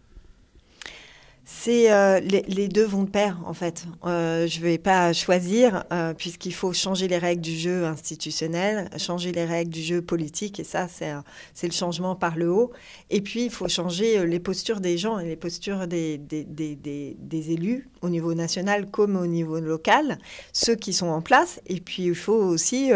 c'est 1.49 1.93
euh, 1.93 2.19
les, 2.19 2.67
deux 2.67 2.85
vont 2.85 3.05
de 3.05 3.09
pair 3.09 3.39
en 3.47 3.55
fait. 3.55 3.87
Euh, 4.05 4.49
je 4.49 4.59
ne 4.59 4.65
vais 4.65 4.79
pas 4.79 5.13
choisir 5.13 5.85
euh, 5.93 6.13
puisqu'il 6.13 6.53
faut 6.53 6.73
changer 6.73 7.07
les 7.07 7.19
règles 7.19 7.41
du 7.41 7.57
jeu 7.57 7.85
institutionnel, 7.85 8.91
changer 8.99 9.31
les 9.31 9.45
règles 9.45 9.71
du 9.71 9.81
jeu 9.81 10.03
politique 10.03 10.59
et 10.59 10.65
ça 10.65 10.89
c'est 10.89 11.13
c'est 11.55 11.69
le 11.69 11.73
changement 11.73 12.17
par 12.17 12.37
le 12.37 12.51
haut. 12.51 12.73
Et 13.11 13.21
puis 13.21 13.45
il 13.45 13.51
faut 13.51 13.69
changer 13.69 14.27
les 14.27 14.41
postures 14.41 14.81
des 14.81 14.99
gens 14.99 15.21
et 15.21 15.25
les 15.25 15.37
postures 15.37 15.87
des, 15.87 16.19
des, 16.19 16.43
des, 16.43 16.75
des, 17.17 17.53
élus 17.53 17.89
au 18.03 18.09
niveau 18.09 18.35
national 18.35 18.91
comme 18.91 19.15
au 19.15 19.29
niveau 19.29 19.61
local, 19.61 20.19
ceux 20.53 20.75
qui 20.75 20.93
sont 20.93 21.07
en 21.07 21.23
place. 21.23 21.61
Et 21.69 21.79
puis 21.81 22.07
il 22.07 22.17
faut 22.17 22.43
aussi 22.43 22.91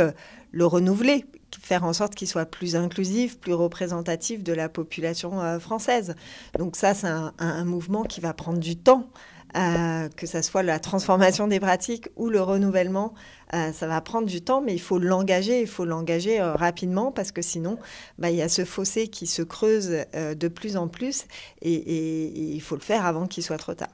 le 0.51 0.67
renouveler 0.67 1.25
faire 1.61 1.85
en 1.85 1.93
sorte 1.93 2.15
qu'il 2.15 2.29
soit 2.29 2.47
plus 2.47 2.77
inclusif, 2.77 3.39
plus 3.39 3.55
représentatif 3.55 4.43
de 4.43 4.53
la 4.53 4.69
population 4.69 5.41
euh, 5.41 5.59
française. 5.59 6.15
Donc 6.59 6.77
ça, 6.77 6.95
c'est 6.95 7.09
un, 7.09 7.65
mouvement 7.65 8.05
qui 8.05 8.21
va 8.21 8.33
prendre 8.33 8.59
du 8.59 8.77
temps. 8.77 9.09
Euh, 9.57 10.09
que 10.11 10.29
ce 10.29 10.43
soit 10.43 10.63
la 10.63 10.79
transformation 10.79 11.49
des 11.49 11.59
pratiques 11.59 12.09
ou 12.15 12.29
le 12.29 12.41
renouvellement, 12.41 13.15
euh, 13.53 13.73
ça 13.73 13.89
va 13.89 14.01
prendre 14.01 14.29
du 14.29 14.43
temps, 14.43 14.61
mais 14.61 14.75
il 14.75 14.81
faut 14.81 15.01
l'engager, 15.01 15.61
il 15.61 15.67
faut 15.67 15.85
l'engager 15.85 16.41
rapidement 16.41 17.11
parce 17.11 17.33
que 17.33 17.43
sinon, 17.43 17.77
bah, 18.17 18.31
il 18.31 18.37
y 18.37 18.43
a 18.43 18.49
ce 18.49 18.65
fossé 18.65 19.09
qui 19.09 19.27
se 19.27 19.43
creuse 19.43 20.05
de 20.15 20.49
plus 20.49 20.77
en 20.77 20.87
plus 20.87 21.25
et 21.63 22.55
il 22.55 22.61
faut 22.61 22.77
le 22.77 22.81
faire 22.81 23.05
avant 23.05 23.27
qu'il 23.27 23.43
soit 23.43 23.59
trop 23.59 23.75
tard. 23.75 23.91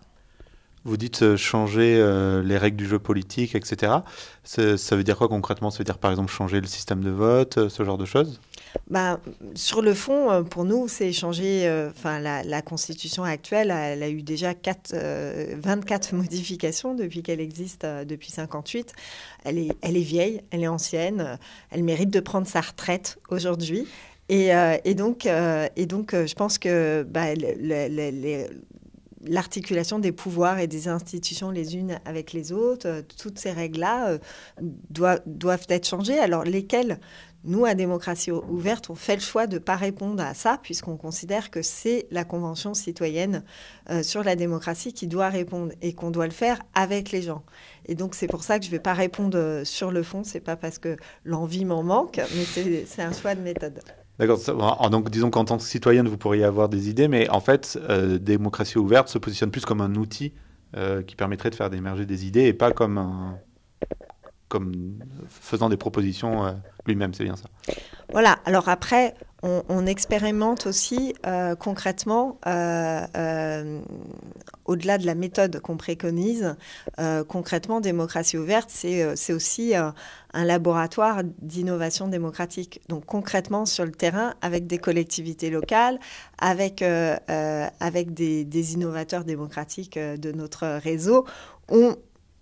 Vous 0.87 0.97
dites 0.97 1.23
euh, 1.23 1.37
changer 1.37 1.97
euh, 1.99 2.45
les 2.45 2.57
règles 2.57 2.77
du 2.77 2.87
jeu 2.87 3.01
politique, 3.01 3.57
etc. 3.57 3.93
Ça 4.45 4.95
veut 4.95 5.03
dire 5.03 5.19
quoi 5.19 5.27
concrètement? 5.27 5.73
Ça 5.73 5.79
veut 5.79 5.85
dire 5.85 5.99
par 5.99 6.13
exemple 6.13 6.31
changer 6.31 6.61
le 6.61 6.69
système 6.69 7.03
de 7.03 7.11
vote, 7.11 7.59
euh, 7.59 7.69
ce 7.69 7.85
genre 7.85 7.99
de 7.99 8.05
choses? 8.05 8.41
Bah, 8.89 9.19
Sur 9.57 9.83
le 9.83 9.95
fond, 9.95 10.45
pour 10.45 10.65
nous, 10.65 10.87
c'est 10.87 11.13
changer. 11.13 11.65
La, 12.05 12.63
constitution 12.63 13.25
actuelle, 13.25 13.73
elle 13.73 14.03
a 14.05 14.09
eu 14.09 14.23
déjà 14.23 14.55
4, 14.55 14.95
24 15.61 16.13
modifications 16.15 16.95
depuis 16.95 17.25
qu'elle 17.25 17.41
existe, 17.41 17.85
depuis 17.85 18.31
58. 18.31 18.93
Elle 19.45 19.59
est, 19.59 19.73
elle 19.83 19.97
est 19.97 20.01
vieille, 20.01 20.43
elle 20.53 20.63
est 20.63 20.69
ancienne, 20.69 21.37
elle 21.71 21.83
mérite 21.83 22.11
de 22.11 22.21
prendre 22.21 22.47
sa 22.47 22.61
retraite 22.61 23.19
aujourd'hui. 23.29 23.89
Et, 24.29 24.51
et, 24.85 24.95
donc, 24.95 25.27
et 25.27 25.87
donc 25.87 26.15
je 26.15 26.35
pense 26.35 26.59
que 26.59 27.03
bah, 27.09 27.35
les 27.35 28.47
l'articulation 29.29 29.99
des 29.99 30.13
pouvoirs 30.13 30.59
et 30.59 30.67
des 30.67 30.89
institutions 30.89 31.51
les 31.51 31.77
unes 31.77 31.99
avec 32.05 32.33
les 32.33 32.53
autres, 32.53 32.89
euh, 32.89 33.03
toutes 33.19 33.39
ces 33.39 33.53
règles-là 33.53 34.09
euh, 34.09 34.19
doivent, 34.91 35.67
être 35.69 35.87
changées. 35.87 36.19
Alors 36.19 36.45
lesquelles? 36.45 36.99
Nous, 37.45 37.65
à 37.65 37.75
démocratie 37.75 38.33
ouverte, 38.33 38.91
on 38.91 38.97
fait 38.97 39.15
le 39.15 39.21
choix 39.21 39.47
de 39.47 39.55
ne 39.55 39.59
pas 39.61 39.77
répondre 39.77 40.21
à 40.21 40.35
ça, 40.35 40.59
puisqu'on 40.61 40.97
considère 40.97 41.53
que 41.53 41.63
c'est 41.63 42.09
la 42.11 42.25
Convention 42.25 42.75
citoyenne 42.75 43.45
euh, 43.89 44.03
sur 44.03 44.25
la 44.25 44.35
démocratie 44.35 44.93
qui 44.93 45.07
doit 45.07 45.29
répondre 45.29 45.73
et 45.81 45.93
qu'on 45.93 46.11
doit 46.11 46.27
le 46.27 46.33
faire 46.33 46.61
avec 46.75 47.13
les 47.13 47.23
gens. 47.23 47.45
Et 47.85 47.95
donc, 47.95 48.17
c'est 48.17 48.27
pour 48.27 48.43
ça 48.43 48.59
que 48.59 48.65
je 48.65 48.71
ne 48.71 48.73
vais 48.73 48.83
pas 48.83 48.95
répondre 48.95 49.63
sur 49.63 49.93
le 49.93 50.03
fond. 50.03 50.25
C'est 50.25 50.41
pas 50.41 50.57
parce 50.57 50.79
que 50.79 50.97
l'envie 51.25 51.65
m'en 51.65 51.85
manque, 51.85 52.21
mais 52.35 52.85
c'est 52.85 53.03
un 53.03 53.13
choix 53.13 53.37
de 53.37 53.43
méthode. 53.43 53.81
D'accord. 54.19 54.39
Donc, 54.91 55.11
disons 55.11 55.31
qu'en 55.31 55.45
tant 55.45 55.59
que 55.59 55.63
citoyenne, 55.63 56.09
vous 56.09 56.17
pourriez 56.17 56.45
avoir 56.45 56.69
des 56.69 56.89
idées, 56.89 57.09
mais 57.09 57.29
en 57.29 57.41
fait, 57.41 57.79
euh, 57.89 58.19
démocratie 58.19 58.79
ouverte 58.79 59.09
se 59.09 59.19
positionne 59.19 59.51
plus 59.51 59.65
comme 59.65 59.81
un 59.81 59.95
outil 59.95 60.33
qui 61.07 61.17
permettrait 61.17 61.49
de 61.49 61.55
faire 61.55 61.73
émerger 61.73 62.05
des 62.05 62.27
idées 62.27 62.43
et 62.43 62.53
pas 62.53 62.71
comme 62.71 63.39
faisant 65.29 65.69
des 65.69 65.77
propositions 65.77 66.47
euh, 66.47 66.53
lui-même, 66.87 67.15
c'est 67.15 67.25
bien 67.25 67.37
ça. 67.37 67.49
Voilà, 68.13 68.39
alors 68.45 68.69
après, 68.69 69.15
on, 69.69 69.87
expérimente 69.87 70.67
aussi 70.67 71.15
euh, 71.27 71.55
concrètement, 71.55 72.39
euh, 72.47 73.81
au-delà 74.65 74.99
de 74.99 75.07
la 75.07 75.15
méthode 75.15 75.61
qu'on 75.61 75.77
préconise, 75.77 76.57
concrètement, 77.29 77.81
démocratie 77.81 78.37
ouverte, 78.37 78.69
c'est 78.71 79.33
aussi 79.33 79.75
un 79.75 79.95
laboratoire 80.45 81.23
d'innovation 81.41 82.09
démocratique. 82.09 82.81
Donc 82.89 83.05
concrètement, 83.07 83.67
sur 83.67 83.85
le 83.85 83.93
terrain, 83.93 84.35
avec 84.43 84.67
des 84.67 84.79
collectivités 84.79 85.51
locales, 85.51 86.01
avec, 86.39 86.83
avec 86.83 88.15
des, 88.15 88.45
des, 88.45 88.75
innovateurs 88.75 89.25
démocratiques 89.25 89.99
de 89.99 90.33
notre 90.33 90.67
réseau, 90.79 91.25
on 91.69 91.97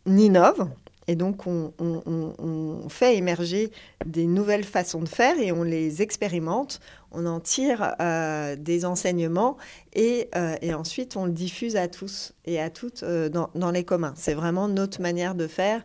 innove 0.06 0.68
et 1.06 1.16
donc, 1.16 1.46
on, 1.46 2.88
fait 2.88 3.16
émerger 3.16 3.70
des 4.06 4.26
nouvelles 4.26 4.64
façons 4.64 5.00
de 5.00 5.08
faire 5.08 5.38
et 5.38 5.52
on 5.52 5.62
les 5.62 6.02
expérimente, 6.02 6.80
on 7.14 7.26
en 7.26 7.40
tire 7.40 7.94
euh, 8.00 8.56
des 8.56 8.84
enseignements 8.84 9.56
et, 9.92 10.28
euh, 10.34 10.56
et, 10.60 10.74
ensuite 10.74 11.16
on 11.16 11.24
le 11.24 11.32
diffuse 11.32 11.76
à 11.76 11.88
tous 11.88 12.34
et 12.44 12.60
à 12.60 12.70
toutes 12.70 13.02
euh, 13.02 13.28
dans, 13.28 13.70
les 13.70 13.84
communs. 13.84 14.12
C'est 14.16 14.34
vraiment 14.34 14.68
notre 14.68 15.00
manière 15.00 15.34
de 15.34 15.46
faire. 15.46 15.84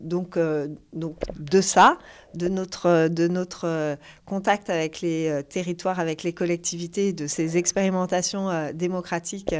donc, 0.00 0.36
de 0.36 1.60
ça, 1.60 1.98
de 2.34 2.48
notre, 2.48 3.08
de 3.08 3.28
notre 3.28 3.96
contact 4.26 4.70
avec 4.70 5.00
les 5.00 5.42
territoires, 5.48 6.00
avec 6.00 6.22
les 6.22 6.32
collectivités, 6.32 7.12
de 7.12 7.26
ces 7.26 7.56
expérimentations 7.56 8.72
démocratiques 8.74 9.54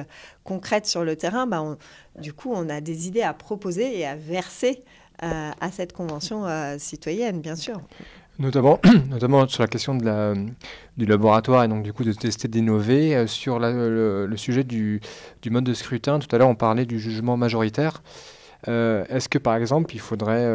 concrètes 0.44 0.86
sur 0.86 1.04
le 1.04 1.14
terrain, 1.14 1.46
bah 1.46 1.76
du 2.18 2.32
coup, 2.32 2.50
on 2.52 2.68
a 2.68 2.80
des 2.80 3.06
idées 3.06 3.22
à 3.22 3.32
proposer 3.32 3.98
et 3.98 4.06
à 4.06 4.16
verser 4.16 4.82
à 5.20 5.70
cette 5.70 5.92
convention 5.92 6.46
citoyenne, 6.78 7.40
bien 7.40 7.56
sûr. 7.56 7.80
Notamment, 8.40 8.80
notamment 9.10 9.46
sur 9.48 9.62
la 9.62 9.68
question 9.68 9.94
de 9.94 10.04
la, 10.04 10.32
du 10.96 11.04
laboratoire 11.04 11.62
et 11.62 11.68
donc 11.68 11.82
du 11.82 11.92
coup 11.92 12.04
de 12.04 12.12
tester, 12.12 12.48
d'innover. 12.48 13.14
Euh, 13.14 13.26
sur 13.26 13.58
le, 13.58 14.32
sujet 14.36 14.64
du, 14.64 15.02
du, 15.42 15.50
mode 15.50 15.64
de 15.64 15.74
scrutin, 15.74 16.18
tout 16.18 16.34
à 16.34 16.38
l'heure 16.38 16.48
on 16.48 16.54
parlait 16.54 16.86
du 16.86 16.98
jugement 16.98 17.36
majoritaire. 17.36 18.02
Euh, 18.66 19.04
est-ce 19.10 19.28
que 19.28 19.36
par 19.36 19.56
exemple 19.56 19.94
il 19.94 20.00
faudrait... 20.00 20.46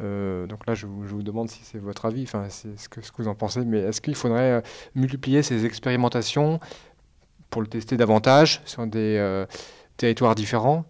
Euh, 0.00 0.46
donc 0.46 0.64
là 0.66 0.74
je 0.74 0.86
vous, 0.86 1.04
je 1.06 1.12
vous 1.12 1.24
demande 1.24 1.50
si 1.50 1.60
c'est 1.64 1.78
votre 1.78 2.06
avis, 2.06 2.22
enfin 2.22 2.44
c'est 2.48 2.78
ce 2.78 2.88
que, 2.88 3.02
ce 3.02 3.10
que 3.10 3.20
vous 3.20 3.28
en 3.28 3.34
pensez, 3.34 3.64
mais 3.64 3.80
est-ce 3.80 4.00
qu'il 4.00 4.14
faudrait 4.14 4.62
multiplier 4.94 5.42
ces 5.42 5.66
expérimentations 5.66 6.60
pour 7.50 7.62
le 7.62 7.68
tester 7.68 7.96
davantage 7.96 8.62
sur 8.64 8.86
des 8.86 9.44
territoires 9.96 10.36
différents? 10.36 10.84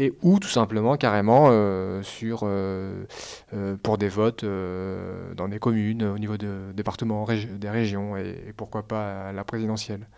Et 0.00 0.14
ou 0.22 0.38
tout 0.38 0.48
simplement 0.48 0.96
carrément 0.96 1.48
euh, 1.50 2.02
sur, 2.02 2.40
euh, 2.44 3.04
euh, 3.52 3.76
pour 3.76 3.98
des 3.98 4.08
votes 4.08 4.44
dans 4.44 5.48
des 5.48 5.58
communes, 5.58 6.02
au 6.04 6.18
niveau 6.18 6.38
de 6.38 6.72
départements, 6.74 7.26
des 7.26 7.70
régions 7.70 8.16
et, 8.16 8.54
pourquoi 8.56 8.82
pas 8.82 9.28
à 9.28 9.32
la 9.32 9.44
présidentielle. 9.44 10.08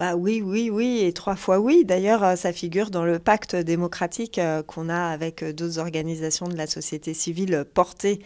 Bah 0.00 0.16
oui, 0.16 0.42
oui, 0.42 0.70
oui, 0.72 1.02
et 1.02 1.12
trois 1.12 1.36
fois 1.36 1.60
oui. 1.60 1.84
D'ailleurs, 1.84 2.38
ça 2.38 2.54
figure 2.54 2.90
dans 2.90 3.04
le 3.04 3.18
pacte 3.18 3.54
démocratique 3.54 4.40
qu'on 4.66 4.88
a 4.88 4.98
avec 4.98 5.44
d'autres 5.44 5.78
organisations 5.78 6.48
de 6.48 6.56
la 6.56 6.66
société 6.66 7.12
civile 7.12 7.66
portées 7.74 8.20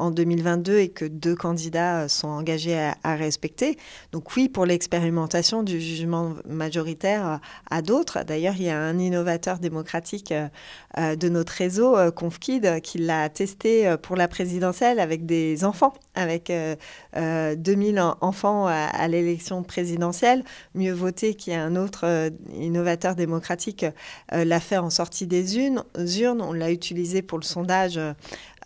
en 0.00 0.10
2022 0.10 0.78
et 0.78 0.88
que 0.88 1.04
deux 1.04 1.36
candidats 1.36 2.08
sont 2.08 2.26
engagés 2.28 2.90
à, 3.04 3.14
respecter. 3.14 3.76
Donc 4.12 4.34
oui, 4.34 4.48
pour 4.48 4.66
l'expérimentation 4.66 5.62
du 5.62 5.80
jugement 5.80 6.34
majoritaire 6.48 7.38
à 7.70 7.82
d'autres. 7.82 8.24
D'ailleurs, 8.24 8.54
il 8.56 8.64
y 8.64 8.70
a 8.70 8.80
un 8.80 8.98
innovateur 8.98 9.58
démocratique 9.58 10.32
euh, 10.98 11.16
de 11.16 11.28
notre 11.28 11.52
réseau, 11.52 11.96
euh, 11.96 12.10
Confkid, 12.10 12.80
qui 12.80 12.98
l'a 12.98 13.28
testé 13.28 13.94
pour 14.02 14.16
la 14.16 14.26
présidentielle 14.26 14.98
avec 14.98 15.26
des 15.26 15.64
enfants, 15.64 15.92
avec 16.14 16.50
2000 16.50 17.98
euh, 17.98 18.10
enfants 18.20 18.66
à, 18.66 19.08
l'élection 19.08 19.62
présidentielle. 19.62 20.44
Mieux 20.74 20.92
voté 20.92 21.19
qu'il 21.34 21.52
y 21.52 21.56
a 21.56 21.62
un 21.62 21.76
autre 21.76 22.30
innovateur 22.54 23.14
démocratique 23.14 23.86
l'a 24.32 24.60
fait 24.60 24.78
en 24.78 24.90
sortie 24.90 25.26
des 25.26 25.58
urnes. 25.58 25.82
On 26.40 26.52
l'a 26.52 26.70
utilisé 26.70 27.22
pour 27.22 27.38
le 27.38 27.44
sondage 27.44 28.00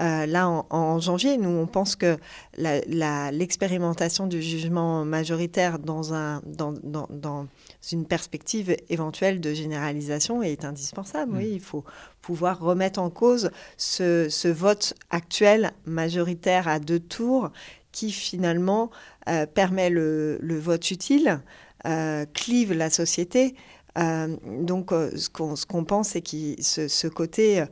euh, 0.00 0.26
là 0.26 0.48
en, 0.48 0.98
janvier. 0.98 1.36
Nous, 1.36 1.48
on 1.48 1.66
pense 1.66 1.94
que 1.94 2.18
l'expérimentation 2.56 4.26
du 4.26 4.42
jugement 4.42 5.04
majoritaire 5.04 5.78
dans, 5.78 6.14
un, 6.14 6.42
dans, 6.44 6.72
dans, 6.82 7.46
une 7.92 8.04
perspective 8.04 8.76
éventuelle 8.88 9.40
de 9.40 9.54
généralisation 9.54 10.42
est 10.42 10.64
indispensable. 10.64 11.32
Mm. 11.32 11.36
Oui, 11.36 11.50
il 11.52 11.60
faut 11.60 11.84
pouvoir 12.22 12.58
remettre 12.58 12.98
en 13.00 13.10
cause 13.10 13.50
ce, 13.76 14.28
ce, 14.28 14.48
vote 14.48 14.94
actuel 15.10 15.72
majoritaire 15.86 16.66
à 16.66 16.80
deux 16.80 17.00
tours 17.00 17.50
qui 17.92 18.10
finalement 18.10 18.90
euh, 19.28 19.46
permet 19.46 19.90
le, 19.90 20.38
le, 20.40 20.58
vote 20.58 20.90
utile, 20.90 21.40
euh, 21.86 22.24
clive 22.32 22.72
la 22.72 22.90
société. 22.90 23.54
donc, 23.96 24.90
ce 24.90 25.28
qu'on 25.66 25.84
pense, 25.84 26.08
c'est 26.08 26.20
que 26.20 26.60
ce, 26.62 26.88
ce, 26.88 27.06
côté 27.06 27.64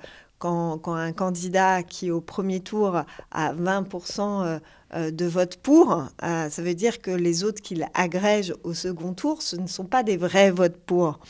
quand, 0.42 0.94
un 0.94 1.12
candidat 1.12 1.82
qui 1.82 2.10
au 2.10 2.20
premier 2.20 2.60
tour 2.60 3.02
a 3.30 3.54
20% 3.54 4.20
euh, 4.20 4.58
euh, 4.94 5.10
de 5.12 5.24
vote 5.24 5.56
pour, 5.56 6.08
euh, 6.22 6.50
ça 6.50 6.62
veut 6.62 6.74
dire 6.74 7.00
que 7.00 7.12
les 7.12 7.44
autres 7.44 7.62
qu'il 7.62 7.86
agrège 7.94 8.52
au 8.64 8.74
second 8.74 9.14
tour, 9.14 9.40
ce 9.40 9.56
ne 9.56 9.68
sont 9.68 9.84
pas 9.84 10.02
des 10.02 10.16
vrais 10.16 10.50
votes 10.50 10.76
pour. 10.76 11.20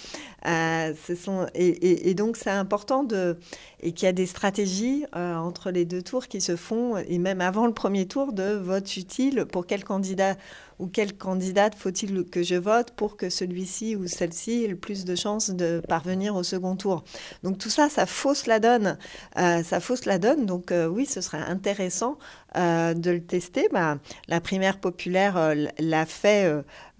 ce 0.44 1.14
sont, 1.14 1.46
et, 1.54 2.14
donc 2.14 2.36
c'est 2.36 2.50
important 2.50 3.04
de, 3.04 3.36
et 3.82 3.92
qu'il 3.92 4.06
y 4.06 4.08
a 4.08 4.12
des 4.12 4.26
stratégies 4.26 5.04
entre 5.12 5.70
les 5.70 5.84
deux 5.84 6.02
tours 6.02 6.28
qui 6.28 6.40
se 6.40 6.56
font, 6.56 6.96
et 6.96 7.18
même 7.18 7.40
avant 7.40 7.66
le 7.66 7.74
premier 7.74 8.06
tour, 8.06 8.32
de 8.32 8.52
vote 8.54 8.96
utile 8.96 9.46
pour 9.50 9.66
quel 9.66 9.84
candidat 9.84 10.36
ou 10.82 10.88
quelle 10.88 11.16
candidate 11.16 11.76
faut-il 11.76 12.24
que 12.24 12.42
je 12.42 12.56
vote 12.56 12.90
pour 12.90 13.16
que 13.16 13.30
celui-ci 13.30 13.94
ou 13.94 14.08
celle-ci 14.08 14.64
ait 14.64 14.68
le 14.68 14.76
plus 14.76 15.04
de 15.04 15.14
chances 15.14 15.50
de 15.50 15.80
parvenir 15.88 16.34
au 16.34 16.42
second 16.42 16.74
tour? 16.74 17.04
Donc 17.44 17.58
tout 17.58 17.70
ça, 17.70 17.88
ça 17.88 18.04
fausse 18.04 18.46
la 18.46 18.58
donne. 18.58 18.98
Euh, 19.38 19.62
ça 19.62 19.78
fausse 19.78 20.06
la 20.06 20.18
donne. 20.18 20.44
Donc 20.44 20.72
euh, 20.72 20.88
oui, 20.88 21.06
ce 21.06 21.20
serait 21.20 21.38
intéressant 21.38 22.18
euh, 22.56 22.94
de 22.94 23.12
le 23.12 23.22
tester. 23.22 23.68
Bah, 23.72 23.98
la 24.26 24.40
primaire 24.40 24.78
populaire 24.78 25.54
l'a 25.78 26.06
fait, 26.06 26.52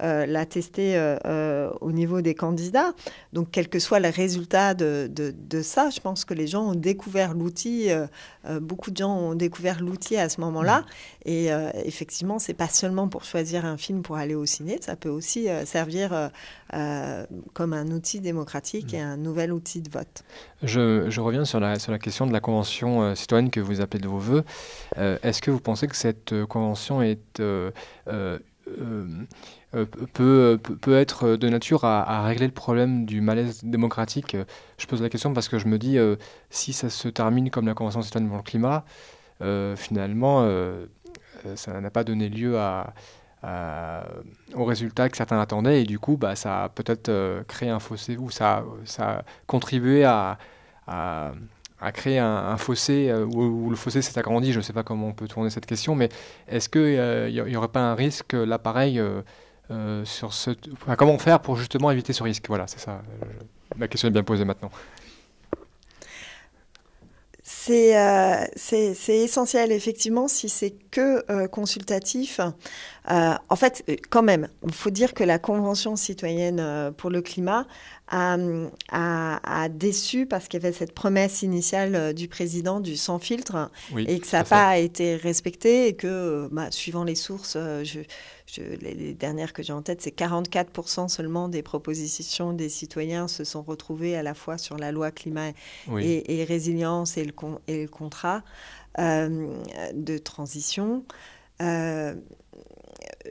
l'a 0.03 0.47
testé 0.47 1.17
au 1.81 1.93
niveau 1.93 2.21
des 2.21 2.35
candidats. 2.35 2.93
Donc 3.33 3.49
quel 3.53 3.69
que 3.69 3.79
soit 3.79 4.01
le 4.01 4.09
résultat 4.09 4.75
de, 4.75 5.09
de, 5.11 5.35
de 5.37 5.63
ça, 5.63 5.91
je 5.91 6.01
pense 6.01 6.25
que 6.25 6.35
les 6.35 6.47
gens 6.47 6.71
ont 6.71 6.75
découvert 6.75 7.35
l'outil. 7.35 7.89
beaucoup 8.61 8.91
de 8.91 8.97
gens 8.97 9.17
ont 9.17 9.35
découvert 9.35 9.81
l'outil 9.81 10.17
à 10.17 10.29
ce 10.29 10.41
moment-là. 10.41 10.81
Mmh. 10.81 11.29
Et 11.29 11.49
effectivement, 11.85 12.39
c'est 12.39 12.55
pas 12.55 12.69
seulement 12.69 13.09
pour 13.09 13.25
choisir 13.25 13.65
un 13.65 13.77
film 13.77 14.03
pour 14.03 14.17
aller 14.17 14.35
au 14.35 14.47
ciné, 14.47 14.79
ça 14.81 14.97
peut 14.97 15.09
aussi 15.09 15.49
euh, 15.49 15.65
servir 15.65 16.13
euh, 16.13 16.29
euh, 16.75 17.27
comme 17.53 17.73
un 17.73 17.89
outil 17.89 18.21
démocratique 18.21 18.95
et 18.95 19.01
un 19.01 19.17
nouvel 19.17 19.53
outil 19.53 19.83
de 19.83 19.91
vote. 19.91 20.23
Je, 20.63 21.21
reviens 21.21 21.45
sur 21.45 21.61
la, 21.61 21.79
sur 21.79 21.93
la 21.93 21.99
question 21.99 22.27
de 22.27 22.33
la 22.33 22.41
convention 22.41 23.15
citoyenne 23.15 23.51
que 23.51 23.61
vous 23.61 23.81
appelez 23.81 24.01
de 24.01 24.09
vos 24.09 24.19
voeux. 24.19 24.45
Est-ce 24.97 25.43
que 25.43 25.51
vous 25.51 25.61
pensez 25.61 25.87
que 25.87 25.97
cette 25.97 26.45
convention 26.47 27.03
est 27.03 27.43
peut, 30.12 30.59
peut, 30.81 30.97
être 30.97 31.37
de 31.37 31.49
nature 31.49 31.85
à, 31.85 32.23
régler 32.25 32.47
le 32.47 32.53
problème 32.53 33.07
du 33.07 33.20
malaise 33.20 33.64
démocratique 33.64 34.37
Je 34.79 34.87
pose 34.87 35.03
la 35.03 35.09
question 35.09 35.33
parce 35.33 35.49
que 35.49 35.59
je 35.59 35.66
me 35.66 35.79
dis, 35.79 35.99
si 36.51 36.73
ça 36.73 36.91
se 36.91 37.09
termine 37.09 37.51
comme 37.51 37.66
la 37.66 37.75
Convention 37.75 38.03
citoyenne 38.03 38.29
pour 38.29 38.39
le 38.39 38.43
climat, 38.43 38.85
finalement, 39.77 40.47
ça 41.55 41.81
n'a 41.81 41.91
pas 41.91 42.05
donné 42.05 42.29
lieu 42.29 42.59
à, 42.59 42.93
euh, 43.45 44.03
aux 44.55 44.64
résultats 44.64 45.09
que 45.09 45.16
certains 45.16 45.41
attendaient 45.41 45.83
et 45.83 45.85
du 45.85 45.99
coup 45.99 46.16
bah, 46.16 46.37
ça 46.37 46.62
a 46.62 46.68
peut-être 46.68 47.09
euh, 47.09 47.43
créé 47.49 47.70
un 47.70 47.81
fossé 47.81 48.16
ou 48.16 48.31
ça, 48.31 48.64
ça 48.85 49.11
a 49.11 49.23
contribué 49.49 50.05
à, 50.05 50.39
à, 50.87 51.33
créer 51.93 52.20
un, 52.20 52.57
fossé 52.57 53.09
euh, 53.11 53.25
où, 53.25 53.68
le 53.68 53.75
fossé 53.75 54.01
s'est 54.01 54.16
agrandi. 54.16 54.53
Je 54.53 54.59
ne 54.59 54.62
sais 54.62 54.73
pas 54.73 54.85
comment 54.85 55.09
on 55.09 55.12
peut 55.12 55.27
tourner 55.27 55.51
cette 55.51 55.66
question, 55.66 55.97
mais 55.97 56.09
est-ce 56.47 56.68
qu'il 56.68 57.33
n'y 57.33 57.57
aurait 57.57 57.66
pas 57.66 57.81
un 57.81 57.97
risque 57.97 58.35
là 58.35 58.61
pareil 58.61 59.03
sur 60.05 60.33
ce... 60.33 60.51
comment 60.97 61.19
faire 61.19 61.41
pour 61.41 61.57
justement 61.57 61.91
éviter 61.91 62.13
ce 62.13 62.23
risque? 62.23 62.47
Voilà, 62.49 62.67
c'est 62.67 62.81
ça. 62.81 63.03
la 63.79 63.89
question 63.89 64.09
est 64.09 64.13
bien 64.13 64.23
posée 64.23 64.45
maintenant 64.45 64.71
C'est 67.45 67.97
euh, 67.97 68.45
c'est 68.57 68.95
c'est 68.95 69.19
essentiel, 69.19 69.73
effectivement, 69.73 70.27
si 70.29 70.49
c'est 70.49 70.75
que 70.91 71.25
euh, 71.31 71.49
consultatif. 71.49 72.41
Euh, 73.11 73.35
en 73.49 73.57
fait, 73.57 73.83
euh, 73.89 73.97
quand 74.11 74.23
même, 74.23 74.49
il 74.65 74.73
faut 74.73 74.91
dire 74.91 75.13
que 75.13 75.25
la 75.25 75.39
Convention 75.41 75.97
citoyenne 75.97 76.61
euh, 76.61 76.93
pour 76.93 77.11
le 77.11 77.21
climat 77.21 77.67
a, 78.07 78.37
a- 78.91 79.63
a 79.65 79.69
déçu 79.69 80.27
parce 80.27 80.47
qu'il 80.47 80.63
y 80.63 80.65
avait 80.67 80.73
cette 80.73 80.95
promesse 80.95 81.43
initiale 81.43 82.15
du 82.15 82.29
président 82.29 82.79
du 82.79 82.97
sans 82.97 83.19
filtre 83.19 83.71
Oui, 83.93 84.05
et 84.09 84.21
que 84.21 84.27
ça 84.27 84.39
n'a 84.39 84.45
pas 84.45 84.79
été 84.79 85.17
respecté 85.17 85.89
et 85.89 85.97
que, 85.97 86.49
bah, 86.53 86.71
suivant 86.71 87.03
les 87.03 87.17
sources, 87.17 87.55
je, 87.55 88.01
je- 88.47 88.63
les, 88.81 88.95
les 88.95 89.15
dernières 89.15 89.53
que 89.53 89.65
j'ai 89.65 89.73
en 89.73 89.83
tête, 89.83 90.01
c'est 90.01 90.17
44% 90.17 91.09
seulement 91.09 91.49
des 91.49 91.63
propositions 91.63 92.53
des 92.53 92.69
citoyens 92.69 93.27
se 93.27 93.43
sont 93.43 93.63
retrouvées 93.63 94.17
à 94.17 94.23
la 94.23 94.35
fois 94.35 94.59
sur 94.59 94.77
la 94.77 94.93
loi 94.93 95.11
climat 95.11 95.51
Oui. 95.89 96.05
et, 96.07 96.41
et 96.41 96.45
résilience 96.45 97.17
et 97.17 97.25
le, 97.25 97.33
con- 97.33 97.59
et 97.67 97.83
le 97.83 97.89
contrat 97.89 98.45
euh, 99.01 99.49
de 99.95 100.19
transition. 100.19 101.05
Euh, 101.61 102.15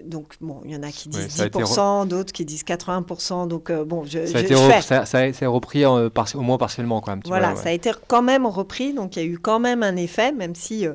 donc, 0.03 0.35
bon, 0.41 0.61
il 0.65 0.71
y 0.71 0.75
en 0.75 0.83
a 0.83 0.91
qui 0.91 1.09
disent 1.09 1.29
ça 1.29 1.43
a 1.43 1.45
été 1.47 1.59
10%, 1.59 2.05
d'autres 2.07 2.31
qui 2.31 2.45
disent 2.45 2.63
80%. 2.63 3.47
Donc, 3.47 3.69
euh, 3.69 3.83
bon, 3.83 4.03
je, 4.05 4.25
Ça 4.25 4.37
a 4.37 4.41
je- 4.41 4.45
été 4.45 4.55
je 4.55 4.59
re- 4.59 4.71
fais. 4.71 4.81
ça- 4.81 5.05
ça 5.05 5.19
a- 5.19 5.33
ça 5.33 5.45
a 5.45 5.49
repris 5.49 5.83
euh, 5.83 6.09
au 6.35 6.41
moins 6.41 6.57
partiellement, 6.57 7.01
quoi, 7.01 7.13
un 7.13 7.17
petit 7.17 7.29
peu, 7.29 7.37
Voilà, 7.37 7.53
ouais. 7.53 7.61
ça 7.61 7.69
a 7.69 7.71
été 7.71 7.91
quand 8.07 8.21
même 8.21 8.45
repris, 8.45 8.93
donc 8.93 9.15
il 9.15 9.19
y 9.19 9.21
a 9.23 9.25
eu 9.27 9.37
quand 9.37 9.59
même 9.59 9.83
un 9.83 9.95
effet, 9.97 10.31
même 10.31 10.55
si 10.55 10.87
euh, 10.87 10.93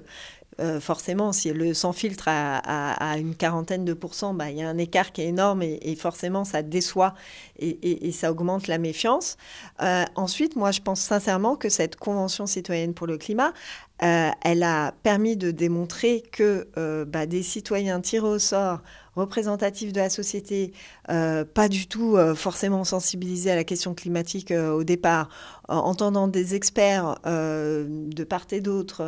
euh, 0.59 0.81
forcément, 0.81 1.33
si 1.33 1.53
le 1.53 1.75
sans 1.75 1.93
filtre 1.93 2.29
à, 2.29 2.57
à- 2.57 3.13
à 3.13 3.19
une 3.19 3.35
quarantaine 3.35 3.85
de 3.85 3.93
pourcents, 3.93 4.33
bah, 4.33 4.51
il 4.51 4.57
y 4.57 4.63
a 4.63 4.69
un 4.69 4.79
écart 4.79 5.13
qui 5.13 5.21
est 5.21 5.27
énorme 5.27 5.63
et, 5.63 5.79
et 5.83 5.95
forcément 5.97 6.45
ça 6.45 6.63
déçoit 6.63 7.13
et, 7.59 7.69
et- 7.69 8.09
et 8.09 8.13
ça 8.13 8.31
augmente 8.31 8.67
la 8.67 8.79
méfiance. 8.79 9.37
Euh, 9.83 10.05
ensuite, 10.15 10.57
moi 10.57 10.71
je 10.71 10.81
pense 10.81 11.01
sincèrement 11.01 11.57
que 11.57 11.69
cette 11.69 11.97
Convention 11.97 12.47
citoyenne 12.47 12.95
pour 12.95 13.07
le 13.07 13.19
climat, 13.19 13.53
elle 13.99 14.63
a 14.63 14.93
permis 15.03 15.37
de 15.37 15.51
démontrer 15.51 16.23
que 16.33 16.69
euh, 16.77 17.05
bah, 17.05 17.27
des 17.27 17.43
citoyens 17.43 18.01
tirés 18.01 18.27
au 18.27 18.39
sort, 18.39 18.83
représentatifs 19.17 19.93
de 19.93 20.01
la 20.01 20.11
société, 20.11 20.73
euh, 21.11 21.45
pas 21.45 21.69
du 21.69 21.89
tout 21.89 22.17
euh, 22.17 22.35
forcément 22.35 22.85
sensibilisés 22.85 23.51
à 23.51 23.57
la 23.57 23.65
question 23.65 23.95
climatique 23.95 24.51
euh, 24.51 24.73
au 24.73 24.85
départ, 24.85 25.31
en 25.69 25.79
entendant 25.79 26.29
des 26.29 26.55
experts 26.55 27.17
de 27.25 28.25
part 28.25 28.47
et 28.53 28.61
d'autre 28.61 29.03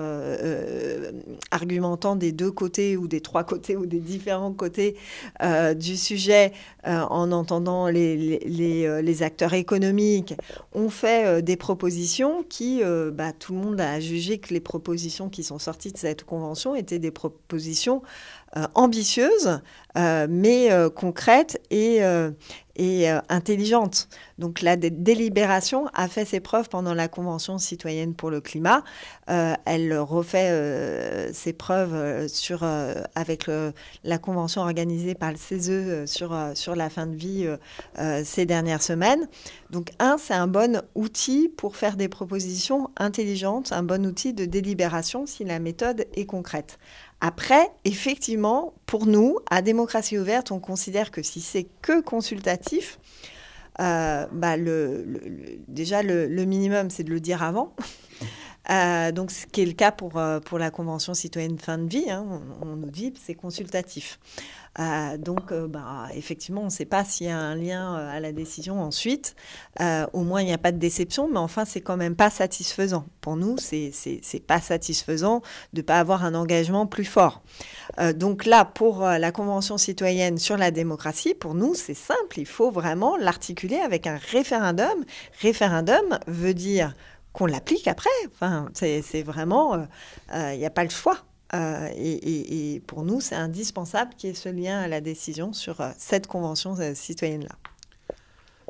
argumentant 1.53 2.17
des 2.17 2.33
deux 2.33 2.51
côtés 2.51 2.97
ou 2.97 3.07
des 3.07 3.21
trois 3.21 3.45
côtés 3.45 3.77
ou 3.77 3.87
des 3.87 4.01
différents 4.01 4.53
côtés 4.53 4.97
du 5.77 5.97
sujet, 5.97 6.53
en 6.85 7.31
entendant 7.31 7.87
les, 7.87 8.17
les, 8.41 9.23
acteurs 9.23 9.55
économiques, 9.55 10.35
ont 10.73 10.91
fait 10.91 11.43
des 11.43 11.57
propositions 11.57 12.43
qui, 12.49 12.83
bah, 13.13 13.33
tout 13.33 13.53
le 13.53 13.61
monde 13.61 13.81
a 13.81 14.01
jugé 14.01 14.39
que 14.39 14.53
les 14.53 14.61
propositions 14.61 15.29
qui 15.29 15.45
sont 15.45 15.61
sorties 15.61 15.93
de 15.93 15.99
cette 15.99 16.25
convention 16.25 16.75
étaient 16.75 16.99
des 16.99 17.13
propositions 17.13 18.03
euh, 18.57 18.67
ambitieuses, 18.75 19.61
euh, 19.97 20.27
mais 20.31 20.73
euh, 20.73 20.89
concrètes 20.89 21.61
et, 21.71 22.01
et 22.77 23.09
intelligentes. 23.29 24.09
Donc 24.39 24.63
la 24.63 24.77
dé- 24.77 24.91
délibération 24.91 25.89
a 25.95 26.09
fait 26.09 26.25
ses 26.25 26.41
preuves 26.41 26.69
pendant 26.69 26.95
la 26.95 27.09
Convention 27.09 27.59
citoyenne 27.59 28.15
pour 28.15 28.31
le 28.31 28.41
climat. 28.41 28.85
Elle 29.27 29.99
refait 29.99 31.33
ses 31.33 31.53
preuves 31.53 32.29
avec 33.17 33.51
la 34.05 34.19
convention 34.19 34.63
organisée 34.63 35.15
par 35.17 35.33
le 35.33 35.37
CESE 35.37 36.07
sur, 36.07 36.77
la 36.77 36.91
fin 36.91 37.07
de 37.07 37.17
vie 37.17 37.49
ces 38.25 38.47
dernières 38.47 38.83
semaines. 38.83 39.27
Donc 39.71 39.91
un, 39.99 40.17
c'est 40.17 40.35
un 40.35 40.47
bon 40.47 40.83
outil 40.95 41.49
pour 41.49 41.75
faire 41.77 41.97
des 41.97 42.09
propositions 42.09 42.91
intelligentes, 42.97 43.73
un 43.73 43.83
bon 43.83 44.07
outil 44.07 44.33
de 44.33 44.45
délibération 44.45 45.27
si 45.27 45.45
la 45.45 45.59
méthode 45.59 46.07
est 46.15 46.27
concrète. 46.27 46.79
Après, 47.21 47.69
effectivement, 47.85 48.75
pour 48.87 49.07
nous, 49.07 49.39
à 49.51 49.63
démocratie 49.63 50.19
ouverte, 50.19 50.53
on 50.53 50.61
considère 50.61 51.11
que 51.11 51.23
si 51.23 51.41
c'est 51.41 51.67
que 51.83 52.01
consultatif, 52.01 52.99
euh, 53.81 54.27
bah, 54.33 54.57
déjà 55.69 56.03
le 56.03 56.45
minimum, 56.45 56.91
c'est 56.91 57.05
de 57.05 57.11
le 57.11 57.21
dire 57.21 57.43
avant. 57.43 57.75
Euh, 58.71 59.13
donc, 59.13 59.31
ce 59.31 59.47
qui 59.47 59.63
est 59.63 59.67
le 59.67 59.73
cas 59.73 59.93
pour, 59.93 60.19
euh, 60.19 60.41
pour 60.41 60.59
la 60.59 60.71
Convention 60.71 61.15
citoyenne 61.15 61.59
fin 61.59 61.79
de 61.79 61.89
vie, 61.89 62.11
hein, 62.11 62.25
on, 62.61 62.77
nous 62.77 62.91
dit 62.91 63.15
c'est 63.21 63.35
consultatif. 63.35 64.19
Euh, 64.79 65.17
donc, 65.17 65.53
bah, 65.53 66.07
effectivement, 66.15 66.61
on 66.61 66.67
ne 66.67 66.71
sait 66.71 66.85
pas 66.85 67.05
s'il 67.05 67.27
y 67.27 67.31
a 67.31 67.39
un 67.39 67.57
lien 67.57 67.95
à 67.95 68.21
la 68.21 68.31
décision 68.31 68.81
ensuite. 68.81 69.35
Au 70.13 70.23
moins, 70.23 70.43
il 70.43 70.47
n'y 70.47 70.53
a 70.53 70.59
pas 70.59 70.71
de 70.71 70.77
déception, 70.77 71.29
mais 71.29 71.39
enfin, 71.39 71.65
c'est 71.65 71.81
quand 71.81 71.97
même 71.97 72.15
pas 72.15 72.31
satisfaisant. 72.31 73.05
Pour 73.21 73.37
nous, 73.37 73.57
c'est 73.59 73.91
pas 74.47 74.61
satisfaisant 74.61 75.43
de 75.73 75.81
ne 75.81 75.83
pas 75.83 75.99
avoir 75.99 76.25
un 76.25 76.35
engagement 76.35 76.87
plus 76.87 77.07
fort. 77.07 77.43
Donc 78.15 78.45
là, 78.45 78.65
pour 78.65 79.01
la 79.01 79.33
Convention 79.33 79.79
citoyenne 79.79 80.39
sur 80.39 80.57
la 80.57 80.71
démocratie, 80.71 81.35
pour 81.35 81.55
nous, 81.55 81.75
c'est 81.75 81.95
simple. 81.95 82.39
Il 82.39 82.47
faut 82.47 82.71
vraiment 82.71 83.17
l'articuler 83.17 83.79
avec 83.79 84.07
un 84.07 84.19
référendum. 84.31 85.05
Référendum 85.41 86.21
veut 86.29 86.55
dire 86.55 86.95
qu'on 87.39 87.47
l'applique 87.47 87.87
après. 87.87 88.11
Enfin, 88.35 88.69
c'est 88.75 89.23
vraiment, 89.23 89.75
euh, 89.75 89.79
euh, 90.35 90.53
il 90.55 90.59
n'y 90.59 90.67
a 90.67 90.71
pas 90.71 90.83
le 90.83 90.91
choix. 90.91 91.19
Euh, 91.55 91.89
et, 91.97 92.13
et- 92.13 92.75
et 92.75 92.81
pour 92.81 93.05
nous, 93.05 93.21
c'est 93.21 93.37
indispensable 93.37 94.11
qu'il 94.19 94.29
y 94.29 94.33
ait 94.33 94.37
ce 94.37 94.49
lien 94.49 94.81
à 94.81 94.89
la 94.89 95.01
décision 95.01 95.53
sur 95.55 95.81
euh, 95.81 95.91
cette 95.97 96.27
convention 96.27 96.75
euh, 96.81 96.95
citoyenne-là. 96.95 97.55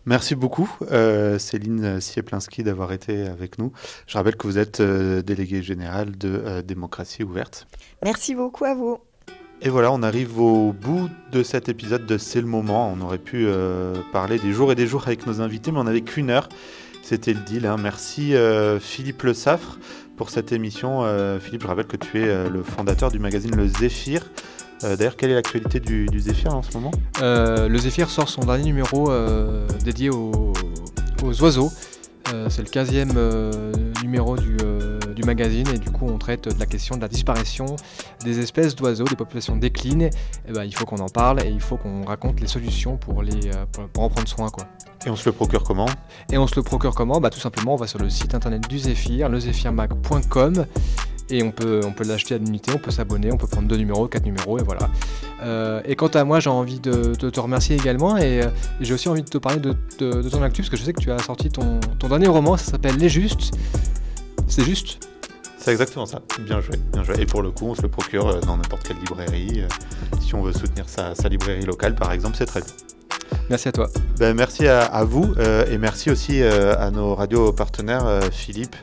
Merci 0.07 0.35
beaucoup, 0.37 0.71
Céline 1.39 2.01
Sieplinski, 2.01 2.63
d'avoir 2.63 2.93
été 2.93 3.27
avec 3.27 3.59
nous. 3.59 3.73
Je 4.07 4.17
rappelle 4.17 4.37
que 4.37 4.47
vous 4.47 4.57
êtes 4.57 4.81
déléguée 4.81 5.63
générale 5.63 6.17
de 6.17 6.63
Démocratie 6.63 7.25
Ouverte. 7.25 7.67
Merci 8.03 8.35
beaucoup 8.35 8.65
à 8.65 8.75
vous. 8.75 8.99
Et 9.61 9.69
voilà, 9.69 9.93
on 9.93 10.03
arrive 10.03 10.41
au 10.41 10.73
bout 10.73 11.11
de 11.33 11.43
cet 11.43 11.69
épisode 11.69 12.07
de 12.07 12.17
C'est 12.17 12.41
le 12.41 12.47
moment. 12.47 12.91
On 12.91 13.03
aurait 13.03 13.19
pu 13.19 13.49
parler 14.13 14.39
des 14.39 14.53
jours 14.53 14.73
et 14.73 14.77
des 14.77 14.87
jours 14.87 15.03
avec 15.07 15.27
nos 15.27 15.43
invités, 15.43 15.73
mais 15.73 15.79
on 15.81 15.85
n'avait 15.85 16.01
qu'une 16.01 16.31
heure. 16.31 16.49
C'était 17.03 17.33
le 17.33 17.41
deal. 17.41 17.67
hein. 17.67 17.77
Merci 17.81 18.35
euh, 18.35 18.79
Philippe 18.79 19.23
Le 19.23 19.35
Saffre 19.35 19.79
pour 20.17 20.31
cette 20.31 20.53
émission. 20.53 21.05
Euh, 21.05 21.39
Philippe, 21.41 21.63
je 21.63 21.67
rappelle 21.67 21.87
que 21.87 21.97
tu 21.97 22.21
es 22.21 22.29
euh, 22.29 22.49
le 22.51 22.63
fondateur 22.63 23.11
du 23.11 23.19
magazine 23.19 23.55
Le 23.57 23.67
Zéphyr. 23.67 24.21
D'ailleurs, 24.81 25.17
quelle 25.17 25.31
est 25.31 25.35
l'actualité 25.35 25.81
du, 25.81 26.07
du 26.07 26.21
Zéphyr 26.21 26.55
en 26.55 26.63
ce 26.63 26.73
moment? 26.77 26.93
Le 27.21 27.77
Zéphyr 27.79 28.09
sort 28.11 28.29
son 28.29 28.43
dernier 28.43 28.63
numéro 28.63 29.11
dédié 29.85 30.09
aux, 30.11 30.53
aux 31.25 31.43
oiseaux. 31.43 31.73
C'est 32.49 32.63
le 32.63 32.69
15e 32.69 33.11
euh, 33.17 33.73
numéro 34.05 34.37
du 34.37 34.57
magazine 35.29 35.67
et 35.75 35.79
du 35.79 35.91
coup 35.91 36.07
on 36.09 36.19
traite 36.19 36.49
de 36.53 36.59
la 36.59 36.67
question 36.67 36.97
de 36.97 37.01
la 37.03 37.09
disparition 37.09 37.67
des 38.25 38.41
espèces 38.41 38.75
d'oiseaux, 38.75 39.05
des 39.05 39.17
populations 39.17 39.57
déclinent. 39.57 40.03
Et 40.49 40.53
ben, 40.53 40.65
il 40.65 40.75
faut 40.75 40.85
qu'on 40.87 40.99
en 40.99 41.09
parle 41.09 41.41
et 41.45 41.49
il 41.51 41.61
faut 41.61 41.77
qu'on 41.77 42.05
raconte 42.05 42.41
les 42.41 42.49
solutions 42.49 42.97
pour, 42.97 43.23
les, 43.23 43.47
euh, 43.55 43.65
pour, 43.73 43.89
pour 43.89 44.03
en 44.05 44.09
prendre 44.11 44.29
soin. 44.29 44.49
Quoi. 44.49 44.65
Et 45.07 45.11
on 45.11 45.17
se 45.17 45.27
le 45.29 45.33
procure 45.33 45.63
comment? 45.63 45.87
Et 46.33 46.39
on 46.39 46.47
se 46.47 46.57
le 46.57 46.63
procure 46.63 46.95
comment? 46.95 47.21
Bah, 47.21 47.31
Tout 47.31 47.39
simplement 47.41 47.75
on 47.75 47.77
va 47.77 47.87
sur 47.87 47.99
le 48.01 48.11
site 48.11 48.35
internet 48.35 48.69
du 48.69 48.79
Zéphyr, 48.79 49.29
lezéphirmag.com 49.29 50.67
et 51.31 51.43
on 51.43 51.51
peut, 51.51 51.81
on 51.85 51.93
peut 51.93 52.05
l'acheter 52.05 52.37
à 52.37 52.39
l'unité, 52.39 52.73
on 52.75 52.79
peut 52.79 52.91
s'abonner, 52.91 53.31
on 53.31 53.37
peut 53.37 53.47
prendre 53.47 53.69
deux 53.69 53.77
numéros, 53.77 54.09
quatre 54.09 54.25
numéros 54.25 54.59
et 54.59 54.63
voilà. 54.63 54.89
Euh, 55.43 55.83
et 55.85 55.95
quant 55.95 56.07
à 56.09 56.25
moi, 56.25 56.41
j'ai 56.41 56.49
envie 56.49 56.81
de, 56.81 57.13
de 57.15 57.29
te 57.29 57.39
remercier 57.39 57.77
également 57.77 58.17
et, 58.17 58.39
et 58.41 58.45
j'ai 58.81 58.95
aussi 58.95 59.11
envie 59.11 59.23
de 59.23 59.29
te 59.29 59.37
parler 59.37 59.61
de, 59.61 59.75
de- 59.99 60.23
de 60.23 60.29
ton 60.31 60.43
actu 60.43 60.63
parce 60.63 60.71
que 60.71 60.79
je 60.79 60.85
sais 60.85 60.95
que 60.95 61.01
tu 61.03 61.13
as 61.13 61.19
sorti 61.19 61.51
ton, 61.51 61.81
ton 61.99 62.09
dernier 62.09 62.29
roman, 62.29 62.57
ça 62.57 62.73
s'appelle 62.73 62.97
Les 62.97 63.11
Justes. 63.11 63.51
C'est 64.47 64.65
juste? 64.65 65.07
C'est 65.59 65.73
exactement 65.73 66.07
ça. 66.07 66.21
Bien 66.41 66.61
joué, 66.61 66.77
bien 66.93 67.03
joué. 67.03 67.17
Et 67.21 67.27
pour 67.27 67.43
le 67.43 67.51
coup, 67.51 67.67
on 67.67 67.75
se 67.75 67.83
le 67.83 67.89
procure 67.89 68.29
euh, 68.29 68.41
dans 68.41 68.57
n'importe 68.57 68.85
quelle 68.87 68.99
librairie. 68.99 69.63
euh, 69.63 69.69
Si 70.21 70.35
on 70.35 70.43
veut 70.43 70.53
soutenir 70.53 70.89
sa, 70.89 71.15
sa 71.15 71.29
librairie 71.29 71.65
locale, 71.67 71.95
par 71.95 72.13
exemple, 72.13 72.37
c'est 72.39 72.47
très 72.47 72.61
bien. 72.61 72.71
Merci 73.51 73.69
à 73.69 73.73
toi. 73.73 73.89
Ben, 74.19 74.35
merci 74.35 74.67
à, 74.67 74.83
à 74.85 75.05
vous 75.05 75.35
euh, 75.39 75.67
et 75.71 75.77
merci 75.79 76.11
aussi 76.11 76.43
euh, 76.43 76.79
à 76.79 76.91
nos 76.91 77.15
radios 77.15 77.53
partenaires, 77.53 78.07
euh, 78.07 78.21
Philippe, 78.31 78.77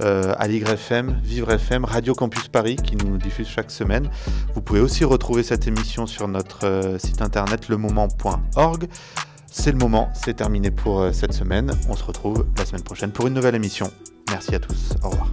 Aligre 0.00 0.70
FM, 0.70 1.20
Vivre 1.22 1.52
FM, 1.52 1.84
Radio 1.84 2.12
Campus 2.14 2.48
Paris 2.48 2.74
qui 2.74 2.96
nous 2.96 3.18
diffuse 3.18 3.46
chaque 3.46 3.70
semaine. 3.70 4.10
Vous 4.54 4.60
pouvez 4.60 4.80
aussi 4.80 5.04
retrouver 5.04 5.44
cette 5.44 5.68
émission 5.68 6.08
sur 6.08 6.26
notre 6.26 6.96
site 6.98 7.22
internet 7.22 7.68
lemoment.org. 7.68 8.88
C'est 9.46 9.70
le 9.70 9.78
moment, 9.78 10.10
c'est 10.12 10.34
terminé 10.34 10.72
pour 10.72 11.06
cette 11.12 11.34
semaine. 11.34 11.72
On 11.88 11.94
se 11.94 12.02
retrouve 12.02 12.46
la 12.58 12.64
semaine 12.64 12.82
prochaine 12.82 13.12
pour 13.12 13.28
une 13.28 13.34
nouvelle 13.34 13.54
émission. 13.54 13.92
Merci 14.30 14.56
à 14.56 14.58
tous, 14.58 14.94
au 15.04 15.10
revoir. 15.10 15.28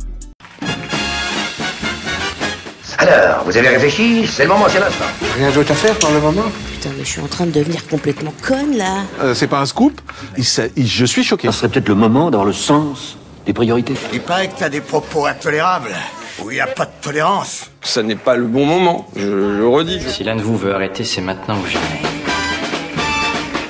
Alors, 3.01 3.43
vous 3.45 3.55
avez 3.55 3.69
réfléchi 3.69 4.27
C'est 4.27 4.43
le 4.43 4.49
moment, 4.49 4.65
c'est 4.67 4.79
l'instant. 4.79 5.05
Rien 5.37 5.51
d'autre 5.51 5.71
à 5.71 5.75
faire 5.75 5.95
pour 5.97 6.11
le 6.11 6.19
moment 6.19 6.43
Putain, 6.73 6.89
mais 6.97 7.03
je 7.05 7.09
suis 7.09 7.21
en 7.21 7.27
train 7.27 7.45
de 7.45 7.51
devenir 7.51 7.87
complètement 7.87 8.33
conne 8.45 8.75
là. 8.77 9.03
Euh, 9.21 9.33
C'est 9.33 9.47
pas 9.47 9.59
un 9.59 9.65
scoop 9.65 10.01
Il 10.37 10.43
s'a- 10.45 10.63
il- 10.75 10.85
Je 10.85 11.05
suis 11.05 11.23
choqué. 11.23 11.47
Ce 11.51 11.59
serait 11.59 11.69
peut-être 11.69 11.87
le 11.87 11.95
moment 11.95 12.29
d'avoir 12.29 12.45
le 12.45 12.53
sens 12.53 13.17
des 13.45 13.53
priorités. 13.53 13.93
Il 14.11 14.19
paraît 14.21 14.49
que 14.49 14.59
t'as 14.59 14.69
des 14.69 14.81
propos 14.81 15.25
intolérables, 15.25 15.95
où 16.43 16.51
il 16.51 16.55
n'y 16.55 16.59
a 16.61 16.67
pas 16.67 16.85
de 16.85 16.91
tolérance. 17.01 17.69
Ça 17.81 18.03
n'est 18.03 18.15
pas 18.17 18.35
le 18.35 18.45
bon 18.47 18.65
moment, 18.65 19.07
je 19.15 19.25
le 19.27 19.67
redis. 19.67 20.01
Si 20.09 20.23
l'un 20.25 20.35
de 20.35 20.41
vous 20.41 20.57
veut 20.57 20.73
arrêter, 20.75 21.05
c'est 21.05 21.21
maintenant 21.21 21.55
ou 21.57 21.65
jamais. 21.67 22.01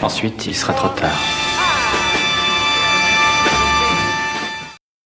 Ensuite, 0.02 0.48
il 0.48 0.56
sera 0.56 0.74
trop 0.74 0.88
tard. 0.90 1.10